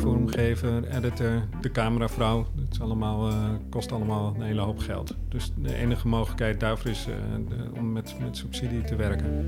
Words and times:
vormgever, 0.00 0.88
editor, 0.88 1.42
de 1.60 1.70
cameravrouw. 1.70 2.46
Het 2.56 2.72
is 2.72 2.80
allemaal, 2.80 3.28
eh, 3.28 3.48
kost 3.70 3.92
allemaal 3.92 4.34
een 4.34 4.42
hele 4.42 4.60
hoop 4.60 4.78
geld. 4.78 5.14
Dus 5.28 5.52
de 5.56 5.74
enige 5.74 6.08
mogelijkheid 6.08 6.60
daarvoor 6.60 6.90
is 6.90 7.06
eh, 7.06 7.78
om 7.78 7.92
met, 7.92 8.14
met 8.20 8.36
subsidie 8.36 8.82
te 8.82 8.96
werken. 8.96 9.44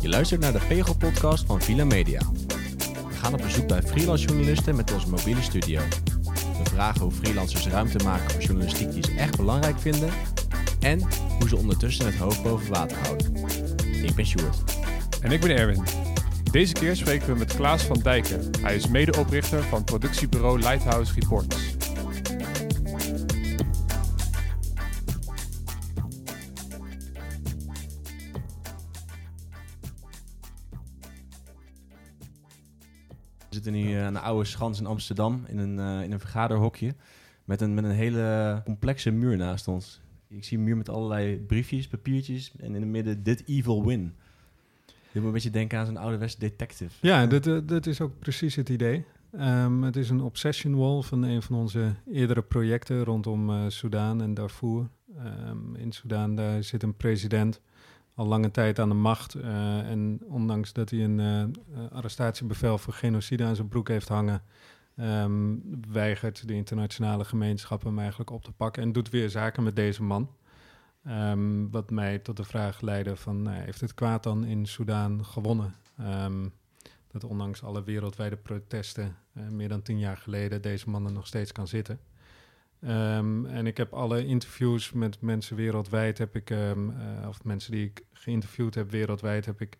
Je 0.00 0.08
luistert 0.08 0.40
naar 0.40 0.52
de 0.52 0.60
Pegel-podcast 0.68 1.46
van 1.46 1.60
Villa 1.60 1.84
Media. 1.84 2.20
We 3.08 3.14
gaan 3.14 3.34
op 3.34 3.40
bezoek 3.42 3.68
bij 3.68 3.82
freelance 3.82 4.26
journalisten 4.26 4.76
met 4.76 4.92
onze 4.92 5.08
mobiele 5.08 5.42
studio. 5.42 5.80
We 6.62 6.70
vragen 6.70 7.00
hoe 7.00 7.12
freelancers 7.12 7.68
ruimte 7.68 8.04
maken 8.04 8.30
voor 8.30 8.42
journalistiek 8.42 8.92
die 8.92 9.04
ze 9.04 9.14
echt 9.14 9.36
belangrijk 9.36 9.78
vinden. 9.78 10.10
En 10.80 11.00
hoe 11.38 11.48
ze 11.48 11.56
ondertussen 11.56 12.06
het 12.06 12.16
hoofd 12.16 12.42
boven 12.42 12.72
water 12.72 12.96
houden. 12.96 13.36
Ik 14.02 14.14
ben 14.14 14.26
Sjoerd. 14.26 14.73
En 15.24 15.30
ik 15.30 15.40
ben 15.40 15.50
Erwin. 15.50 15.82
Deze 16.50 16.72
keer 16.72 16.96
spreken 16.96 17.26
we 17.26 17.38
met 17.38 17.54
Klaas 17.54 17.82
van 17.82 17.98
Dijken. 17.98 18.50
Hij 18.60 18.74
is 18.74 18.88
medeoprichter 18.88 19.62
van 19.62 19.84
productiebureau 19.84 20.58
Lighthouse 20.58 21.14
Reports. 21.14 21.76
We 33.38 33.60
zitten 33.60 33.72
nu 33.72 33.94
eh, 33.94 34.06
aan 34.06 34.12
de 34.12 34.20
oude 34.20 34.44
schans 34.44 34.80
in 34.80 34.86
Amsterdam 34.86 35.44
in 35.48 35.58
een, 35.58 35.78
eh, 35.78 36.04
in 36.04 36.12
een 36.12 36.20
vergaderhokje. 36.20 36.94
Met 37.44 37.60
een, 37.60 37.74
met 37.74 37.84
een 37.84 37.90
hele 37.90 38.60
complexe 38.64 39.10
muur 39.10 39.36
naast 39.36 39.68
ons. 39.68 40.00
Ik 40.28 40.44
zie 40.44 40.58
een 40.58 40.64
muur 40.64 40.76
met 40.76 40.88
allerlei 40.88 41.36
briefjes, 41.36 41.88
papiertjes 41.88 42.52
en 42.56 42.74
in 42.74 42.80
het 42.80 42.90
midden 42.90 43.22
Dit 43.22 43.42
Evil 43.46 43.84
Win. 43.84 44.14
Dit 45.14 45.22
moet 45.22 45.24
een 45.24 45.32
beetje 45.32 45.50
denken 45.50 45.78
aan 45.78 45.86
zo'n 45.86 45.96
ouderwetse 45.96 46.38
detective. 46.38 46.90
Ja, 47.00 47.26
dat, 47.26 47.46
eh, 47.46 47.58
dat 47.64 47.86
is 47.86 48.00
ook 48.00 48.18
precies 48.18 48.54
het 48.54 48.68
idee. 48.68 49.04
Ehm, 49.32 49.82
het 49.82 49.96
is 49.96 50.10
een 50.10 50.20
obsession 50.20 50.76
wall 50.76 51.02
van 51.02 51.22
een 51.22 51.42
van 51.42 51.56
onze 51.56 51.94
eerdere 52.12 52.42
projecten 52.42 53.04
rondom 53.04 53.70
Soudaan 53.70 54.22
en 54.22 54.34
Darfur. 54.34 54.88
Ehm, 55.18 55.74
in 55.76 55.92
Soudaan 55.92 56.34
daar 56.34 56.62
zit 56.62 56.82
een 56.82 56.96
president 56.96 57.60
al 58.14 58.26
lange 58.26 58.50
tijd 58.50 58.78
aan 58.78 58.88
de 58.88 58.94
macht. 58.94 59.34
eh, 59.34 59.90
en 59.90 60.20
ondanks 60.28 60.72
dat 60.72 60.90
hij 60.90 61.04
een 61.04 61.54
arrestatiebevel 61.92 62.78
voor 62.78 62.92
genocide 62.92 63.44
aan 63.44 63.56
zijn 63.56 63.68
broek 63.68 63.88
heeft 63.88 64.08
hangen, 64.08 64.42
ehm, 64.96 65.54
weigert 65.92 66.48
de 66.48 66.54
internationale 66.54 67.24
gemeenschap 67.24 67.84
hem 67.84 67.98
eigenlijk 67.98 68.30
op 68.30 68.44
te 68.44 68.52
pakken 68.52 68.82
en 68.82 68.92
doet 68.92 69.10
weer 69.10 69.30
zaken 69.30 69.62
met 69.62 69.76
deze 69.76 70.02
man. 70.02 70.28
Ehm, 71.04 71.68
wat 71.70 71.90
mij 71.90 72.18
tot 72.18 72.36
de 72.36 72.44
vraag 72.44 72.80
leidde 72.80 73.16
van, 73.16 73.42
nou, 73.42 73.56
heeft 73.56 73.80
het 73.80 73.94
kwaad 73.94 74.22
dan 74.22 74.44
in 74.44 74.66
Soudaan 74.66 75.24
gewonnen? 75.24 75.74
Ehm, 75.98 76.48
dat 77.06 77.24
ondanks 77.24 77.62
alle 77.62 77.82
wereldwijde 77.82 78.36
protesten, 78.36 79.16
eh, 79.32 79.48
meer 79.48 79.68
dan 79.68 79.82
tien 79.82 79.98
jaar 79.98 80.16
geleden, 80.16 80.62
deze 80.62 80.90
man 80.90 81.06
er 81.06 81.12
nog 81.12 81.26
steeds 81.26 81.52
kan 81.52 81.68
zitten. 81.68 82.00
Ehm, 82.80 83.46
en 83.46 83.66
ik 83.66 83.76
heb 83.76 83.92
alle 83.92 84.26
interviews 84.26 84.92
met 84.92 85.20
mensen 85.20 85.56
wereldwijd, 85.56 86.18
heb 86.18 86.36
ik, 86.36 86.50
eh, 86.50 86.70
of 87.28 87.44
mensen 87.44 87.72
die 87.72 87.84
ik 87.84 88.04
geïnterviewd 88.12 88.74
heb 88.74 88.90
wereldwijd, 88.90 89.46
heb 89.46 89.60
ik 89.60 89.78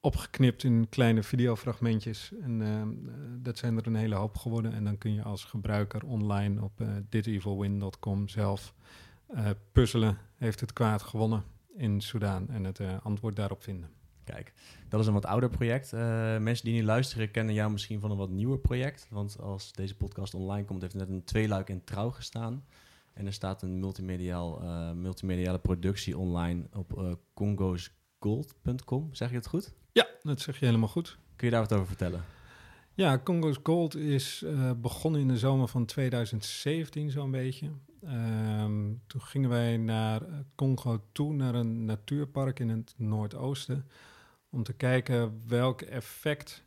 opgeknipt 0.00 0.64
in 0.64 0.88
kleine 0.88 1.22
videofragmentjes. 1.22 2.32
En 2.40 2.62
eh, 2.62 2.82
dat 3.42 3.58
zijn 3.58 3.76
er 3.76 3.86
een 3.86 3.94
hele 3.94 4.14
hoop 4.14 4.36
geworden. 4.36 4.72
En 4.72 4.84
dan 4.84 4.98
kun 4.98 5.14
je 5.14 5.22
als 5.22 5.44
gebruiker 5.44 6.04
online 6.04 6.62
op 6.62 6.80
eh 6.80 6.88
thisevilwin.com 7.08 8.28
zelf 8.28 8.74
eh, 9.26 9.50
puzzelen. 9.72 10.18
Heeft 10.36 10.60
het 10.60 10.72
kwaad 10.72 11.02
gewonnen 11.02 11.44
in 11.76 12.00
Soudaan? 12.00 12.50
En 12.50 12.64
het 12.64 12.80
eh, 12.80 12.96
antwoord 13.02 13.36
daarop 13.36 13.62
vinden. 13.62 13.90
Kijk, 14.24 14.52
dat 14.88 15.00
is 15.00 15.06
een 15.06 15.12
wat 15.12 15.26
ouder 15.26 15.48
project. 15.48 15.92
Eh, 15.92 16.00
mensen 16.38 16.64
die 16.64 16.74
nu 16.74 16.84
luisteren 16.84 17.30
kennen 17.30 17.54
jou 17.54 17.70
misschien 17.70 18.00
van 18.00 18.10
een 18.10 18.16
wat 18.16 18.30
nieuwer 18.30 18.58
project. 18.58 19.06
Want 19.10 19.38
als 19.40 19.72
deze 19.72 19.96
podcast 19.96 20.34
online 20.34 20.64
komt, 20.64 20.82
heeft 20.82 20.94
net 20.94 21.08
een 21.08 21.24
tweeluik 21.24 21.68
in 21.68 21.84
trouw 21.84 22.10
gestaan. 22.10 22.64
En 23.12 23.26
er 23.26 23.32
staat 23.32 23.62
een 23.62 23.78
multimediaal, 23.78 24.60
multimediale 24.94 25.58
productie 25.58 26.18
online 26.18 26.64
op 26.72 27.18
congosgold.com. 27.34 29.14
Zeg 29.14 29.30
je 29.30 29.36
het 29.36 29.46
goed? 29.46 29.72
Ja, 29.92 30.06
dat 30.22 30.40
zeg 30.40 30.58
je 30.58 30.66
helemaal 30.66 30.88
goed. 30.88 31.18
Kun 31.36 31.46
je 31.46 31.52
daar 31.52 31.62
wat 31.62 31.72
over 31.72 31.86
vertellen? 31.86 32.24
Ja, 32.96 33.18
Congo's 33.18 33.58
Gold 33.62 33.96
is 33.96 34.42
eh, 34.42 34.70
begonnen 34.76 35.20
in 35.20 35.28
de 35.28 35.38
zomer 35.38 35.68
van 35.68 35.84
2017 35.84 37.10
zo'n 37.10 37.30
beetje. 37.30 37.70
Ehm, 38.02 38.94
toen 39.06 39.20
gingen 39.20 39.50
wij 39.50 39.76
naar 39.76 40.22
eh, 40.22 40.34
Congo 40.54 41.02
toe, 41.12 41.32
naar 41.32 41.54
een 41.54 41.84
natuurpark 41.84 42.58
in 42.58 42.68
het 42.68 42.94
noordoosten, 42.96 43.88
om 44.50 44.62
te 44.62 44.72
kijken 44.72 45.42
welk 45.46 45.82
effect 45.82 46.64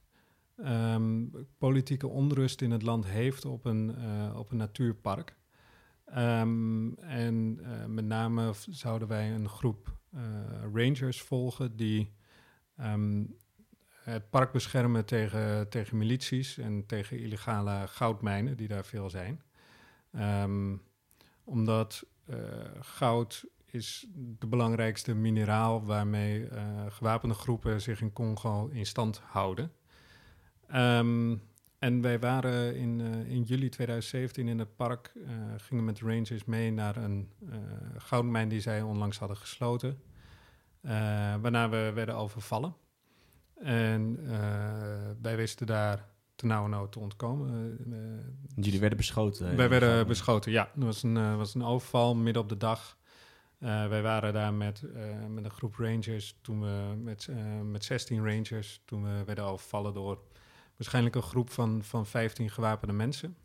ehm, 0.56 1.25
politieke 1.57 2.07
onrust 2.07 2.62
in 2.62 2.72
het 2.72 2.81
land 2.81 3.06
heeft 3.06 3.45
op 3.45 3.66
een, 3.66 3.95
eh, 3.95 4.38
op 4.38 4.51
een 4.51 4.57
natuurpark. 4.57 5.35
Ehm, 6.06 6.94
en 6.94 7.59
met 7.88 8.06
name 8.06 8.51
zouden 8.69 9.07
wij 9.07 9.31
een 9.31 9.50
groep 9.50 9.97
rangers 10.73 11.22
volgen 11.22 11.75
die 11.75 12.13
het 14.09 14.29
park 14.29 14.51
beschermen 14.51 15.05
tegen, 15.05 15.69
tegen 15.69 15.97
milities 15.97 16.57
en 16.57 16.85
tegen 16.85 17.19
illegale 17.19 17.87
goudmijnen, 17.87 18.57
die 18.57 18.67
daar 18.67 18.85
veel 18.85 19.09
zijn. 19.09 19.41
Ehm, 20.11 20.75
omdat 21.43 22.05
eh, 22.25 22.37
goud 22.79 23.45
is 23.65 24.07
de 24.13 24.47
belangrijkste 24.47 25.13
mineraal 25.13 25.85
waarmee 25.85 26.47
eh, 26.47 26.63
gewapende 26.89 27.35
groepen 27.35 27.81
zich 27.81 28.01
in 28.01 28.13
Congo 28.13 28.67
in 28.67 28.85
stand 28.85 29.21
houden. 29.25 29.71
Ehm, 30.67 31.35
en 31.79 32.01
wij 32.01 32.19
waren 32.19 32.75
in, 32.75 33.01
eh, 33.01 33.31
in 33.31 33.41
juli 33.41 33.69
2017 33.69 34.47
in 34.47 34.59
het 34.59 34.75
park, 34.75 35.11
eh, 35.15 35.31
gingen 35.57 35.85
met 35.85 35.97
de 35.97 36.05
rangers 36.05 36.45
mee 36.45 36.71
naar 36.71 36.97
een 36.97 37.29
eh, 37.49 37.57
goudmijn 37.97 38.49
die 38.49 38.61
zij 38.61 38.81
onlangs 38.81 39.17
hadden 39.17 39.37
gesloten. 39.37 40.01
Eh, 40.81 40.91
waarna 41.41 41.69
we 41.69 41.91
werden 41.93 42.15
overvallen. 42.15 42.75
En 43.59 44.19
eh, 44.29 45.11
wij 45.21 45.35
wisten 45.35 45.67
daar 45.67 46.07
ternauwernood 46.35 46.91
te 46.91 46.99
ontkomen. 46.99 47.77
Eh, 47.91 47.97
eh, 47.97 48.25
jullie 48.55 48.79
werden 48.79 48.97
beschoten. 48.97 49.55
wij 49.55 49.69
werden 49.69 50.07
beschoten, 50.07 50.51
ja. 50.51 50.69
Het 50.73 50.83
was 50.83 51.03
een, 51.03 51.37
was 51.37 51.55
een 51.55 51.63
overval 51.63 52.15
midden 52.15 52.41
op 52.41 52.49
de 52.49 52.57
dag. 52.57 52.97
Wij 53.57 54.01
waren 54.01 54.33
daar 54.33 54.53
met, 54.53 54.83
met 55.29 55.43
een 55.43 55.51
groep 55.51 55.75
rangers, 55.75 56.37
toen 56.41 56.61
we 56.61 56.95
met, 57.03 57.29
met 57.63 57.83
16 57.83 58.25
rangers, 58.25 58.81
toen 58.85 59.03
we 59.03 59.23
werden 59.25 59.43
overvallen 59.43 59.93
door 59.93 60.19
waarschijnlijk 60.77 61.15
een 61.15 61.21
groep 61.21 61.49
van, 61.49 61.83
van 61.83 62.05
15 62.05 62.49
gewapende 62.49 62.93
mensen. 62.93 63.37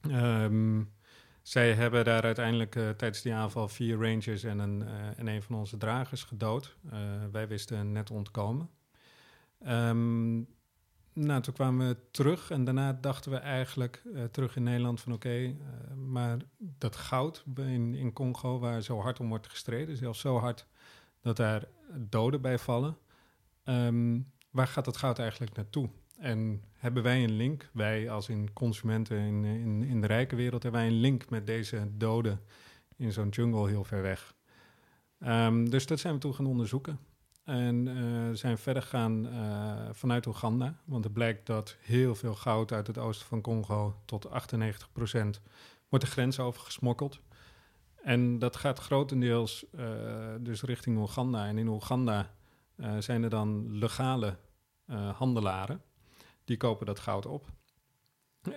Ehm, 0.00 0.82
zij 1.42 1.72
hebben 1.72 2.04
daar 2.04 2.22
uiteindelijk 2.22 2.72
tijdens 2.72 3.22
die 3.22 3.34
aanval 3.34 3.68
vier 3.68 3.96
rangers 3.96 4.44
en 4.44 4.58
een, 4.58 4.88
en 5.16 5.26
een 5.26 5.42
van 5.42 5.56
onze 5.56 5.76
dragers 5.76 6.24
gedood. 6.24 6.76
Wij 7.32 7.48
wisten 7.48 7.92
net 7.92 8.10
ontkomen. 8.10 8.70
Ehm, 9.60 10.36
nou, 11.12 11.42
toen 11.42 11.54
kwamen 11.54 11.88
we 11.88 11.96
terug 12.10 12.50
en 12.50 12.64
daarna 12.64 12.92
dachten 12.92 13.30
we 13.30 13.36
eigenlijk 13.36 14.02
eh, 14.14 14.24
terug 14.24 14.56
in 14.56 14.62
Nederland 14.62 15.00
van 15.00 15.12
oké, 15.12 15.44
eh, 15.44 15.54
maar 15.96 16.38
dat 16.58 16.96
goud 16.96 17.44
in, 17.56 17.94
in 17.94 18.12
Congo 18.12 18.58
waar 18.58 18.82
zo 18.82 19.00
hard 19.00 19.20
om 19.20 19.28
wordt 19.28 19.48
gestreden, 19.48 19.96
zelfs 19.96 20.20
zo 20.20 20.38
hard 20.38 20.66
dat 21.20 21.36
daar 21.36 21.68
doden 21.96 22.40
bij 22.40 22.58
vallen, 22.58 22.96
ehm, 23.64 24.20
waar 24.50 24.66
gaat 24.66 24.84
dat 24.84 24.96
goud 24.96 25.18
eigenlijk 25.18 25.56
naartoe? 25.56 25.88
En 26.18 26.62
hebben 26.72 27.02
wij 27.02 27.24
een 27.24 27.36
link, 27.36 27.70
wij 27.72 28.10
als 28.10 28.28
in 28.28 28.52
consumenten 28.52 29.18
in, 29.18 29.44
in, 29.44 29.82
in 29.82 30.00
de 30.00 30.06
rijke 30.06 30.36
wereld, 30.36 30.62
hebben 30.62 30.80
wij 30.80 30.90
een 30.90 31.00
link 31.00 31.30
met 31.30 31.46
deze 31.46 31.88
doden 31.96 32.40
in 32.96 33.12
zo'n 33.12 33.28
jungle 33.28 33.68
heel 33.68 33.84
ver 33.84 34.02
weg? 34.02 34.34
Ehm, 35.18 35.64
dus 35.64 35.86
dat 35.86 36.00
zijn 36.00 36.14
we 36.14 36.20
toen 36.20 36.34
gaan 36.34 36.46
onderzoeken. 36.46 36.98
En 37.44 37.88
eh, 37.88 38.36
zijn 38.36 38.58
verder 38.58 38.82
gegaan 38.82 39.28
eh, 39.28 39.88
vanuit 39.92 40.26
Oeganda. 40.26 40.80
Want 40.84 41.04
het 41.04 41.12
blijkt 41.12 41.46
dat 41.46 41.76
heel 41.80 42.14
veel 42.14 42.34
goud 42.34 42.72
uit 42.72 42.86
het 42.86 42.98
oosten 42.98 43.26
van 43.26 43.40
Congo 43.40 43.94
tot 44.04 44.28
98% 44.28 44.30
wordt 45.88 46.04
de 46.04 46.10
grens 46.10 46.38
over 46.38 46.60
gesmokkeld. 46.60 47.20
En 48.02 48.38
dat 48.38 48.56
gaat 48.56 48.78
grotendeels 48.78 49.70
eh, 49.70 49.84
dus 50.40 50.62
richting 50.62 50.98
Oeganda. 50.98 51.46
En 51.46 51.58
in 51.58 51.68
Oeganda 51.68 52.34
zijn 52.98 53.22
er 53.22 53.30
dan 53.30 53.78
legale 53.78 54.36
handelaren. 55.14 55.82
Die 56.44 56.56
kopen 56.56 56.86
dat 56.86 56.98
goud 56.98 57.26
op. 57.26 57.46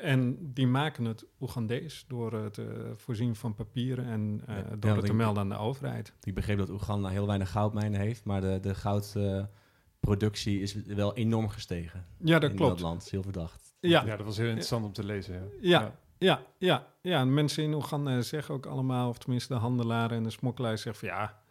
En 0.01 0.37
die 0.53 0.67
maken 0.67 1.05
het 1.05 1.25
Oegandees 1.39 2.05
door 2.07 2.33
het 2.33 2.57
eh, 2.57 2.65
voorzien 2.95 3.35
van 3.35 3.53
papieren 3.53 4.05
en 4.05 4.41
eh, 4.45 4.55
Ja, 4.55 4.63
door 4.63 4.91
ja, 4.91 4.95
het 4.95 5.05
te 5.05 5.13
melden 5.13 5.43
aan 5.43 5.49
de 5.49 5.57
overheid. 5.57 6.13
Ik 6.23 6.33
begreep 6.33 6.57
dat 6.57 6.69
Oeganda 6.69 7.09
heel 7.09 7.27
weinig 7.27 7.51
goudmijnen 7.51 7.99
heeft, 7.99 8.23
maar 8.23 8.41
de, 8.41 8.59
de 8.59 8.75
goudproductie 8.75 10.61
is 10.61 10.73
wel 10.73 11.15
enorm 11.15 11.49
gestegen. 11.49 12.05
Ja, 12.17 12.39
dat 12.39 12.49
in 12.49 12.55
klopt. 12.55 12.71
dat 12.71 12.81
land. 12.81 13.09
Heel 13.09 13.23
verdacht. 13.23 13.75
Ja, 13.79 14.05
Ja, 14.05 14.15
dat 14.15 14.25
was 14.25 14.37
heel 14.37 14.47
interessant 14.47 14.85
om 14.85 14.93
te 14.93 15.03
lezen. 15.03 15.51
Ja. 15.61 15.81
Ja. 15.81 16.01
Ja, 16.17 16.41
ja, 16.57 16.87
ja. 17.01 17.19
En 17.19 17.33
mensen 17.33 17.63
in 17.63 17.73
Oeganda 17.73 18.21
zeggen 18.21 18.53
ook 18.53 18.65
allemaal, 18.65 19.09
of 19.09 19.17
tenminste 19.17 19.53
de 19.53 19.59
handelaren 19.59 20.17
en 20.17 20.23
de 20.23 20.29
smokkelaars 20.29 20.81
zeggen 20.81 21.07
van 21.07 21.17
ja, 21.17 21.41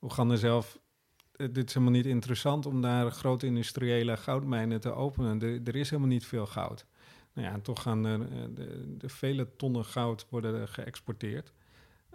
Oeganda 0.00 0.36
zelf 0.36 0.78
dit 1.50 1.68
is 1.68 1.74
helemaal 1.74 1.94
niet 1.94 2.06
interessant 2.06 2.66
om 2.66 2.80
daar 2.80 3.10
grote 3.10 3.46
industriële 3.46 4.16
goudmijnen 4.16 4.80
te 4.80 4.92
openen. 4.92 5.42
Er, 5.42 5.60
er 5.64 5.76
is 5.76 5.90
helemaal 5.90 6.10
niet 6.10 6.26
veel 6.26 6.46
goud. 6.46 6.86
Nou 7.32 7.48
ja, 7.48 7.60
toch 7.60 7.82
gaan 7.82 8.04
er 8.04 8.18
de, 8.54 8.96
de 8.98 9.08
vele 9.08 9.56
tonnen 9.56 9.84
goud 9.84 10.26
worden 10.28 10.68
geëxporteerd. 10.68 11.52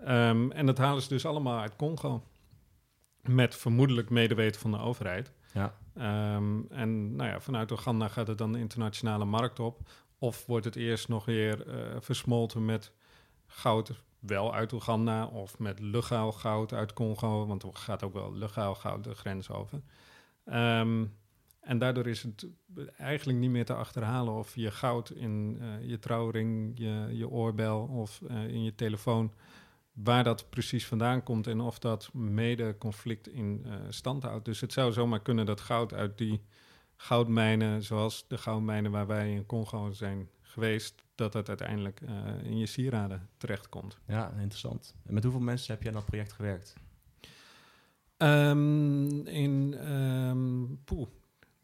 Um, 0.08 0.52
en 0.52 0.66
dat 0.66 0.78
halen 0.78 1.02
ze 1.02 1.10
dus 1.10 1.26
allemaal 1.26 1.60
uit 1.60 1.76
Congo. 1.76 2.24
Met 3.22 3.56
vermoedelijk 3.56 4.10
medeweten 4.10 4.62
van 4.62 4.72
de 4.72 4.80
overheid. 4.80 5.32
Ja. 5.54 5.74
Um, 6.36 6.68
en 6.70 7.16
nou 7.16 7.30
ja, 7.30 7.40
vanuit 7.40 7.72
Oeganda 7.72 8.08
gaat 8.08 8.28
het 8.28 8.38
dan 8.38 8.52
de 8.52 8.60
internationale 8.60 9.26
markt 9.26 9.60
op. 9.60 9.80
Of 10.20 10.46
wordt 10.46 10.66
het 10.66 10.76
eerst 10.76 11.08
nog 11.08 11.26
weer 11.26 11.68
uh, 11.68 11.96
versmolten 12.00 12.66
met 12.66 12.92
goud 13.46 13.92
wel 14.20 14.54
uit 14.54 14.72
Oeganda 14.74 15.26
of 15.26 15.60
met 15.60 15.80
legaal 15.80 16.32
goud 16.32 16.74
uit 16.74 16.94
Congo, 16.94 17.46
want 17.46 17.64
er 17.64 17.70
gaat 17.74 18.04
ook 18.04 18.14
wel 18.14 18.34
legaal 18.34 18.76
goud 18.76 19.04
de 19.04 19.16
grens 19.16 19.50
over. 19.50 19.82
Um, 20.46 21.16
en 21.68 21.78
daardoor 21.78 22.08
is 22.08 22.24
het 22.24 22.48
eigenlijk 22.98 23.40
niet 23.40 23.50
meer 23.50 23.66
te 23.66 23.74
achterhalen 23.74 24.34
of 24.34 24.56
je 24.56 24.72
goud 24.72 25.10
in 25.10 25.58
uh, 25.62 25.90
je 25.90 26.00
trouwring, 26.00 26.72
je, 26.76 27.08
je 27.12 27.30
oorbel 27.30 27.80
of 27.86 28.22
uh, 28.30 28.48
in 28.48 28.64
je 28.64 28.76
telefoon, 28.76 29.34
waar 29.92 30.24
dat 30.24 30.50
precies 30.50 30.88
vandaan 30.88 31.24
komt 31.24 31.48
en 31.48 31.62
of 31.62 31.80
dat 31.80 32.14
mede 32.14 32.76
conflict 32.78 33.28
in 33.28 33.64
uh, 33.66 33.74
stand 33.90 34.24
houdt. 34.24 34.46
Dus 34.46 34.62
het 34.62 34.74
zou 34.74 34.92
zomaar 34.92 35.22
kunnen 35.22 35.46
dat 35.46 35.62
goud 35.62 35.94
uit 35.94 36.18
die 36.18 36.42
goudmijnen, 36.96 37.84
zoals 37.84 38.28
de 38.28 38.38
goudmijnen 38.38 38.92
waar 38.92 39.08
wij 39.08 39.32
in 39.32 39.46
Congo 39.46 39.92
zijn 39.92 40.30
geweest, 40.42 41.04
dat 41.16 41.34
het 41.34 41.48
uiteindelijk 41.48 42.02
in 42.44 42.58
je 42.58 42.66
sieraden 42.66 43.30
terechtkomt. 43.38 43.98
Ja, 44.08 44.32
interessant. 44.32 44.96
En 45.06 45.14
met 45.14 45.24
hoeveel 45.24 45.42
mensen 45.42 45.74
heb 45.74 45.82
je 45.82 45.88
aan 45.88 45.96
dat 45.96 46.06
project 46.06 46.34
gewerkt? 46.34 46.74
Um, 48.18 49.28
in, 49.28 49.92
um, 49.92 50.80
poeh, 50.84 51.08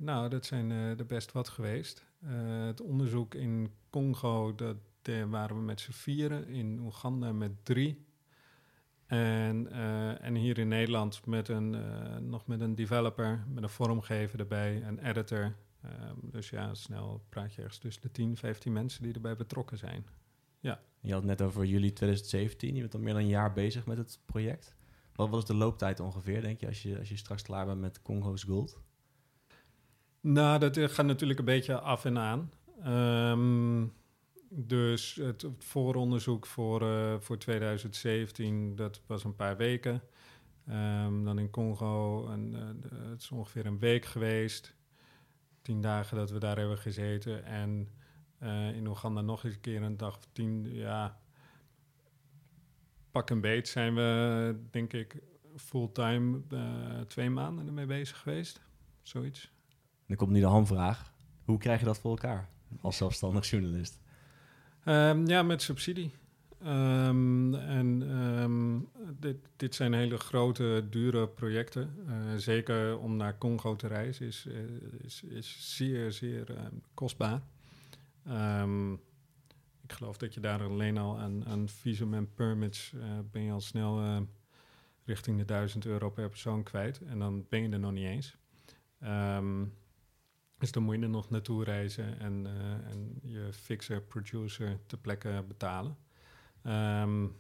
nou, 0.03 0.29
dat 0.29 0.45
zijn 0.45 0.69
uh, 0.69 0.99
er 0.99 1.05
best 1.05 1.31
wat 1.31 1.49
geweest. 1.49 2.05
Uh, 2.23 2.65
het 2.65 2.81
onderzoek 2.81 3.35
in 3.35 3.71
Congo, 3.89 4.55
dat 4.55 4.77
waren 5.29 5.55
we 5.55 5.61
met 5.61 5.81
z'n 5.81 5.91
vieren. 5.91 6.47
In 6.47 6.79
Oeganda 6.79 7.31
met 7.31 7.65
drie. 7.65 8.05
En, 9.05 9.71
en 10.21 10.35
hier 10.35 10.57
in 10.57 10.67
Nederland 10.67 11.25
met 11.25 11.47
een, 11.47 11.75
nog 12.29 12.47
met 12.47 12.61
een 12.61 12.75
developer, 12.75 13.43
met 13.47 13.63
een 13.63 13.69
vormgever 13.69 14.39
erbij, 14.39 14.83
een 14.83 14.99
editor, 14.99 15.55
Um, 15.85 16.29
dus 16.31 16.49
ja, 16.49 16.73
snel 16.73 17.23
praat 17.29 17.53
je 17.53 17.61
ergens 17.61 17.79
tussen 17.79 18.01
de 18.01 18.11
10, 18.11 18.37
15 18.37 18.73
mensen 18.73 19.03
die 19.03 19.13
erbij 19.13 19.35
betrokken 19.35 19.77
zijn. 19.77 20.05
Ja. 20.59 20.81
Je 20.99 21.11
had 21.11 21.21
het 21.21 21.29
net 21.29 21.41
over 21.41 21.65
juli 21.65 21.93
2017. 21.93 22.75
Je 22.75 22.81
bent 22.81 22.93
al 22.93 22.99
meer 22.99 23.13
dan 23.13 23.21
een 23.21 23.27
jaar 23.27 23.53
bezig 23.53 23.85
met 23.85 23.97
het 23.97 24.19
project. 24.25 24.75
Wat 25.15 25.29
was 25.29 25.45
de 25.45 25.53
looptijd 25.53 25.99
ongeveer, 25.99 26.41
denk 26.41 26.59
je, 26.59 26.67
als 26.67 26.81
je, 26.81 26.99
als 26.99 27.09
je 27.09 27.17
straks 27.17 27.41
klaar 27.41 27.65
bent 27.65 27.79
met 27.79 28.01
Congo's 28.01 28.43
Gold? 28.43 28.81
Nou, 30.23 30.59
dat 30.59 30.91
gaat 30.91 31.05
natuurlijk 31.05 31.39
een 31.39 31.45
beetje 31.45 31.79
af 31.79 32.05
en 32.05 32.17
aan. 32.17 32.51
Um, 32.85 33.93
dus 34.49 35.15
het, 35.15 35.45
vooronderzoek 35.57 36.45
voor, 36.45 36.81
uh, 36.81 37.15
voor 37.19 37.37
2017, 37.37 38.75
dat 38.75 39.01
was 39.05 39.23
een 39.23 39.35
paar 39.35 39.57
weken. 39.57 40.01
Um, 40.69 41.25
dan 41.25 41.39
in 41.39 41.49
Congo, 41.49 42.27
een, 42.27 42.53
uh, 42.53 43.09
het 43.09 43.21
is 43.21 43.31
ongeveer 43.31 43.65
een 43.65 43.79
week 43.79 44.05
geweest 44.05 44.75
tien 45.61 45.81
dagen 45.81 46.17
dat 46.17 46.31
we 46.31 46.39
daar 46.39 46.57
hebben 46.57 46.77
gezeten. 46.77 47.45
En 47.45 47.89
in 48.73 48.87
Oeganda 48.87 49.21
nog 49.21 49.43
eens 49.43 49.53
een 49.53 49.61
keer 49.61 49.81
een 49.81 49.97
dag 49.97 50.17
of 50.17 50.27
tien. 50.31 50.73
Ja, 50.73 51.19
pak 53.11 53.29
een 53.29 53.41
beet 53.41 53.67
zijn 53.67 53.95
we, 53.95 54.55
denk 54.71 54.93
ik, 54.93 55.21
fulltime 55.55 56.41
twee 57.07 57.29
maanden 57.29 57.67
ermee 57.67 57.85
bezig 57.85 58.17
geweest. 58.17 58.61
Zoiets. 59.01 59.52
Dan 60.13 60.21
komt 60.25 60.37
nu 60.37 60.43
de 60.43 60.51
hamvraag. 60.51 61.11
Hoe 61.45 61.57
krijg 61.57 61.79
je 61.79 61.85
dat 61.85 61.99
voor 61.99 62.11
elkaar 62.11 62.49
als 62.81 62.97
zelfstandig 62.97 63.49
journalist? 63.49 63.99
Um, 64.85 65.27
ja, 65.27 65.43
met 65.43 65.61
subsidie. 65.61 66.11
Um, 66.65 67.55
en 67.55 68.01
um, 68.17 68.89
dit, 69.19 69.37
dit, 69.55 69.75
zijn 69.75 69.93
hele 69.93 70.17
grote, 70.17 70.87
dure 70.89 71.27
projecten. 71.27 71.95
Uh, 72.07 72.13
zeker 72.35 72.97
om 72.97 73.15
naar 73.15 73.37
Congo 73.37 73.75
te 73.75 73.87
reizen 73.87 74.25
is, 74.25 74.45
uh, 74.47 74.53
is, 75.03 75.23
is 75.23 75.75
zeer, 75.75 76.11
zeer 76.11 76.45
kostbaar. 76.93 77.41
Ik 79.83 79.91
geloof 79.93 80.17
dat 80.17 80.33
je 80.33 80.39
daar 80.39 80.63
alleen 80.63 80.97
al 80.97 81.19
aan, 81.19 81.69
visum 81.69 82.13
en 82.13 82.33
permits 82.33 82.93
ben 83.31 83.41
je 83.41 83.51
al 83.51 83.61
snel 83.61 84.25
richting 85.05 85.37
de 85.37 85.45
1000 85.45 85.85
euro 85.85 86.09
per 86.09 86.29
persoon 86.29 86.63
kwijt. 86.63 87.01
En 87.01 87.19
dan 87.19 87.45
ben 87.49 87.61
je 87.61 87.69
er 87.69 87.79
nog 87.79 87.91
niet 87.91 88.05
eens. 88.05 88.37
Dus 90.57 90.71
dan 90.71 90.83
moet 90.83 90.95
je 90.95 91.01
er 91.01 91.09
nog 91.09 91.29
naartoe 91.29 91.63
reizen 91.63 92.19
en, 92.19 92.47
en 92.85 93.19
je 93.23 93.49
fixer, 93.53 94.01
producer 94.01 94.79
te 94.85 94.97
plekke 94.97 95.43
betalen. 95.47 95.97
Um, 96.63 97.35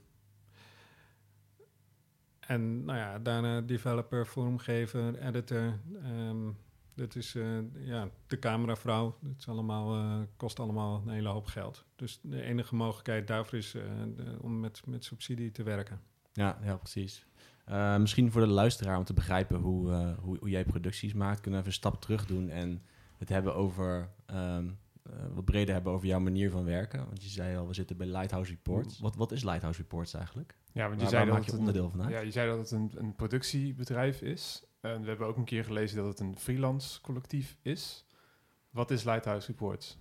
en 2.39 2.85
nou 2.85 2.97
ja, 2.97 3.19
daarna 3.19 3.61
developer, 3.61 4.27
vormgever, 4.27 5.15
editor. 5.19 5.79
Um, 6.05 6.57
dat 6.95 7.15
is 7.15 7.35
uh, 7.35 7.57
ja, 7.79 8.09
de 8.27 8.39
cameravrouw. 8.39 9.17
Het 9.27 9.39
is 9.39 9.47
allemaal, 9.47 9.97
uh, 9.97 10.21
kost 10.37 10.59
allemaal 10.59 11.01
een 11.05 11.13
hele 11.13 11.29
hoop 11.29 11.45
geld. 11.45 11.85
Dus 11.95 12.19
de 12.21 12.41
enige 12.41 12.75
mogelijkheid 12.75 13.27
daarvoor 13.27 13.57
is 13.57 13.75
om 14.41 14.59
met, 14.59 14.81
met 14.85 15.03
subsidie 15.03 15.51
te 15.51 15.63
werken. 15.63 16.01
Ja, 16.33 16.59
ja 16.63 16.75
precies. 16.75 17.25
misschien 17.99 18.31
voor 18.31 18.41
de 18.41 18.47
luisteraar 18.47 18.97
om 18.97 19.03
te 19.03 19.13
begrijpen 19.13 19.59
hoe, 19.59 20.15
hoe, 20.21 20.37
hoe, 20.39 20.49
jij 20.49 20.65
producties 20.65 21.13
maakt, 21.13 21.41
kunnen 21.41 21.51
we 21.51 21.67
even 21.67 21.67
een 21.67 21.89
stap 21.89 22.01
terug 22.01 22.25
doen 22.25 22.49
en 22.49 22.81
het 23.23 23.31
hebben 23.31 23.55
over 23.55 24.09
um, 24.33 24.77
uh, 25.07 25.13
wat 25.33 25.45
breder 25.45 25.73
hebben 25.73 25.93
over 25.93 26.07
jouw 26.07 26.19
manier 26.19 26.49
van 26.49 26.63
werken. 26.63 27.05
Want 27.05 27.23
je 27.23 27.29
zei 27.29 27.57
al, 27.57 27.67
we 27.67 27.73
zitten 27.73 27.97
bij 27.97 28.07
Lighthouse 28.07 28.51
Reports. 28.51 28.99
Wat, 28.99 29.15
wat 29.15 29.31
is 29.31 29.43
Lighthouse 29.43 29.81
Reports 29.81 30.13
eigenlijk? 30.13 30.55
Ja, 30.71 30.87
want 30.87 31.01
je 31.01 31.07
zei 31.07 31.17
waar 31.17 31.25
dat 31.25 31.35
maak 31.35 31.45
je 31.45 31.51
het 31.51 31.59
onderdeel 31.59 31.89
van 31.89 32.01
uit? 32.01 32.11
Ja, 32.11 32.19
je 32.19 32.31
zei 32.31 32.49
dat 32.49 32.57
het 32.57 32.71
een, 32.71 32.91
een 32.95 33.15
productiebedrijf 33.15 34.21
is. 34.21 34.63
En 34.81 35.01
we 35.01 35.07
hebben 35.07 35.27
ook 35.27 35.37
een 35.37 35.43
keer 35.43 35.63
gelezen 35.63 35.97
dat 35.97 36.05
het 36.05 36.19
een 36.19 36.37
freelance 36.37 37.01
collectief 37.01 37.57
is. 37.61 38.05
Wat 38.69 38.91
is 38.91 39.03
Lighthouse 39.03 39.47
Reports? 39.47 39.97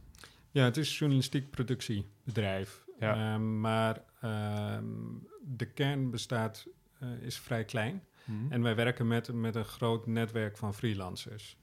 Ja, 0.50 0.64
het 0.64 0.76
is 0.76 0.88
een 0.88 0.96
journalistiek 0.96 1.50
productiebedrijf. 1.50 2.84
Ja. 2.98 3.34
Um, 3.34 3.60
maar 3.60 4.04
um, 4.24 5.26
de 5.42 5.66
kern 5.66 6.10
bestaat, 6.10 6.66
uh, 7.02 7.22
is 7.22 7.38
vrij 7.38 7.64
klein. 7.64 8.02
Mm-hmm. 8.24 8.52
En 8.52 8.62
wij 8.62 8.74
werken 8.74 9.06
met, 9.06 9.32
met 9.32 9.55
een 9.55 9.64
groot 9.64 10.06
netwerk 10.06 10.56
van 10.56 10.74
freelancers. 10.74 11.56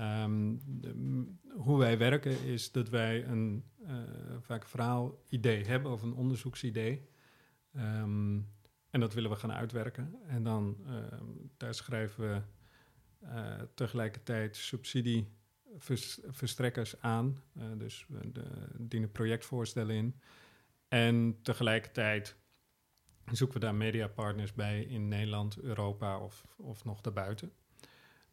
Um, 0.00 0.60
de, 0.66 1.24
hoe 1.56 1.78
wij 1.78 1.98
werken 1.98 2.44
is 2.44 2.72
dat 2.72 2.88
wij 2.88 3.24
een 3.24 3.64
uh, 3.80 4.02
vaak 4.40 4.66
verhaal 4.66 5.22
idee 5.28 5.64
hebben 5.64 5.92
of 5.92 6.02
een 6.02 6.14
onderzoeksidee. 6.14 7.08
Um, 7.76 8.52
en 8.90 9.00
dat 9.00 9.14
willen 9.14 9.30
we 9.30 9.36
gaan 9.36 9.52
uitwerken. 9.52 10.14
En 10.26 10.42
dan 10.42 10.76
uh, 10.86 10.94
daar 11.56 11.74
schrijven 11.74 12.28
we 12.28 12.42
uh, 13.22 13.60
tegelijkertijd 13.74 14.56
subsidieverstrekkers 14.56 17.00
aan. 17.00 17.42
dus 17.76 18.06
we 18.08 18.32
de, 18.32 18.44
dienen 18.78 19.12
projectvoorstellen 19.12 19.96
in. 19.96 20.20
En 20.88 21.38
tegelijkertijd 21.42 22.36
zoeken 23.32 23.60
we 23.60 23.64
daar 23.64 23.74
mediapartners 23.74 24.52
bij 24.52 24.82
in 24.82 25.08
Nederland, 25.08 25.58
Europa 25.58 26.18
of, 26.18 26.46
of 26.56 26.84
nog 26.84 27.00
daarbuiten. 27.00 27.52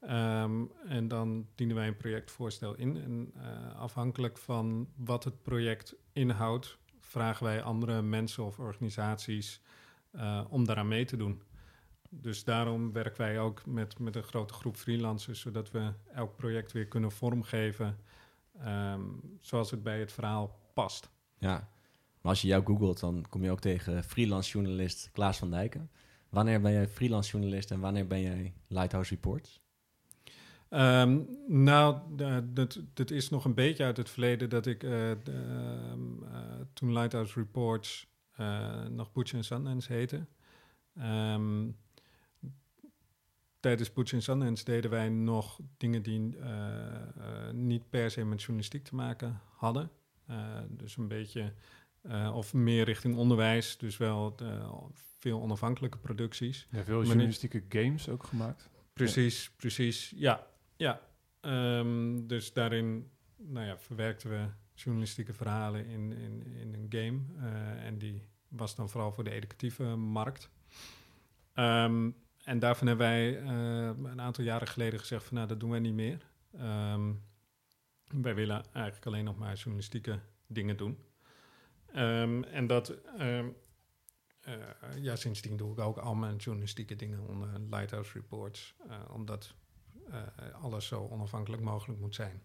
Um, 0.03 0.71
en 0.87 1.07
dan 1.07 1.47
dienen 1.55 1.75
wij 1.75 1.87
een 1.87 1.97
projectvoorstel 1.97 2.75
in. 2.75 2.97
En 2.97 3.33
uh, 3.37 3.75
afhankelijk 3.75 4.37
van 4.37 4.89
wat 4.95 5.23
het 5.23 5.41
project 5.41 5.95
inhoudt, 6.13 6.77
vragen 6.99 7.45
wij 7.45 7.61
andere 7.61 8.01
mensen 8.01 8.45
of 8.45 8.59
organisaties 8.59 9.61
uh, 10.15 10.45
om 10.49 10.65
daaraan 10.65 10.87
mee 10.87 11.05
te 11.05 11.17
doen. 11.17 11.41
Dus 12.09 12.43
daarom 12.43 12.91
werken 12.91 13.21
wij 13.21 13.39
ook 13.39 13.65
met, 13.65 13.99
met 13.99 14.15
een 14.15 14.23
grote 14.23 14.53
groep 14.53 14.75
freelancers, 14.75 15.39
zodat 15.39 15.71
we 15.71 15.91
elk 16.13 16.35
project 16.35 16.71
weer 16.71 16.87
kunnen 16.87 17.11
vormgeven 17.11 17.97
um, 18.65 19.37
zoals 19.39 19.71
het 19.71 19.83
bij 19.83 19.99
het 19.99 20.11
verhaal 20.11 20.59
past. 20.73 21.09
Ja, 21.37 21.69
maar 22.21 22.31
als 22.31 22.41
je 22.41 22.47
jou 22.47 22.65
googelt, 22.65 22.99
dan 22.99 23.25
kom 23.29 23.43
je 23.43 23.51
ook 23.51 23.59
tegen 23.59 24.03
freelance 24.03 24.51
journalist 24.51 25.09
Klaas 25.11 25.37
van 25.37 25.51
Dijken. 25.51 25.91
Wanneer 26.29 26.61
ben 26.61 26.71
jij 26.71 26.87
freelance 26.87 27.31
journalist 27.31 27.71
en 27.71 27.79
wanneer 27.79 28.07
ben 28.07 28.21
jij 28.21 28.53
Lighthouse 28.67 29.13
Reports? 29.13 29.60
Um, 30.73 31.27
nou, 31.47 31.99
dat, 32.53 32.81
dat 32.93 33.11
is 33.11 33.29
nog 33.29 33.45
een 33.45 33.53
beetje 33.53 33.83
uit 33.83 33.97
het 33.97 34.09
verleden 34.09 34.49
dat 34.49 34.65
ik 34.65 34.83
uh, 34.83 34.91
de, 35.23 35.95
uh, 36.23 36.61
toen 36.73 36.93
Lighthouse 36.93 37.39
Reports 37.39 38.07
uh, 38.39 38.85
nog 38.85 39.11
Butch 39.11 39.33
and 39.33 39.45
Sundance 39.45 39.93
heette. 39.93 40.25
Um, 40.99 41.77
tijdens 43.59 43.93
Butch 43.93 44.13
and 44.13 44.23
Sundance 44.23 44.63
deden 44.63 44.91
wij 44.91 45.09
nog 45.09 45.59
dingen 45.77 46.01
die 46.01 46.35
niet 47.51 47.89
per 47.89 48.11
se 48.11 48.25
met 48.25 48.39
journalistiek 48.39 48.83
te 48.83 48.95
maken 48.95 49.41
hadden. 49.55 49.91
dus 50.69 50.97
een 50.97 51.07
beetje, 51.07 51.53
of 52.33 52.53
meer 52.53 52.83
richting 52.83 53.15
onderwijs, 53.15 53.77
dus 53.77 53.97
wel 53.97 54.35
veel 54.93 55.41
onafhankelijke 55.41 55.97
producties. 55.97 56.67
Ja, 56.71 56.83
veel 56.83 57.03
journalistieke 57.03 57.63
games 57.69 58.09
ook 58.09 58.23
gemaakt. 58.23 58.69
Precies, 58.93 59.51
precies. 59.57 60.13
Ja, 60.15 60.47
ja. 60.81 61.01
Ehm, 61.41 62.27
dus 62.27 62.53
daarin 62.53 63.11
nou 63.37 63.65
ja, 63.65 63.77
verwerkten 63.77 64.29
we 64.29 64.47
journalistieke 64.73 65.33
verhalen 65.33 65.85
in, 65.85 66.11
in, 66.11 66.45
in 66.55 66.73
een 66.73 66.85
game. 66.89 67.19
Eh, 67.37 67.85
en 67.85 67.97
die 67.97 68.27
was 68.47 68.75
dan 68.75 68.89
vooral 68.89 69.11
voor 69.11 69.23
de 69.23 69.31
educatieve 69.31 69.83
markt. 69.95 70.49
Ehm, 71.53 72.09
en 72.43 72.59
daarvan 72.59 72.87
hebben 72.87 73.07
wij 73.07 73.39
eh, 73.39 74.09
een 74.11 74.21
aantal 74.21 74.43
jaren 74.43 74.67
geleden 74.67 74.99
gezegd 74.99 75.23
van 75.23 75.35
nou, 75.35 75.47
dat 75.47 75.59
doen 75.59 75.69
wij 75.69 75.79
niet 75.79 75.93
meer. 75.93 76.25
Ehm, 76.57 77.13
wij 78.21 78.35
willen 78.35 78.63
eigenlijk 78.73 79.05
alleen 79.05 79.23
nog 79.23 79.37
maar 79.37 79.55
journalistieke 79.55 80.19
dingen 80.47 80.77
doen. 80.77 80.97
En 82.51 82.67
dat, 82.67 82.93
uh, 83.19 83.45
ja, 84.99 85.15
sindsdien 85.15 85.57
doe 85.57 85.71
ik 85.71 85.79
ook 85.79 85.97
al 85.97 86.15
mijn 86.15 86.35
journalistieke 86.35 86.95
dingen 86.95 87.27
onder 87.27 87.59
Lighthouse 87.69 88.13
Reports, 88.13 88.75
omdat 89.09 89.55
alles 90.61 90.87
zo 90.87 91.07
onafhankelijk 91.11 91.61
mogelijk 91.61 91.99
moet 91.99 92.15
zijn. 92.15 92.41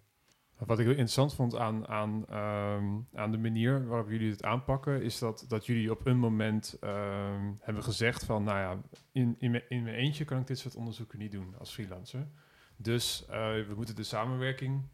Wat 0.59 0.79
ik 0.79 0.85
heel 0.85 0.95
interessant 0.95 1.35
vond 1.35 1.57
aan, 1.57 1.89
aan, 1.89 2.13
um, 2.13 3.09
aan 3.15 3.31
de 3.31 3.39
manier 3.39 3.87
waarop 3.87 4.11
jullie 4.11 4.31
het 4.31 4.45
aanpakken, 4.45 5.03
is 5.03 5.19
dat, 5.19 5.45
dat 5.49 5.67
jullie 5.67 5.91
op 5.91 6.07
een 6.07 6.19
moment 6.19 6.77
um, 6.81 7.59
hebben 7.61 7.83
gezegd 7.83 8.25
van, 8.25 8.45
nou 8.45 8.59
ja, 8.59 8.81
in, 9.13 9.37
in, 9.39 9.63
in 9.69 9.83
mijn 9.83 9.95
eentje 9.95 10.25
kan 10.25 10.41
ik 10.41 10.47
dit 10.47 10.59
soort 10.59 10.77
onderzoeken 10.77 11.19
niet 11.19 11.33
doen 11.33 11.55
als 11.59 11.73
freelancer. 11.73 12.29
Dus 12.77 13.23
uh, 13.23 13.37
we 13.67 13.73
moeten 13.77 13.97
de 13.97 14.03
samenwerking 14.03 14.89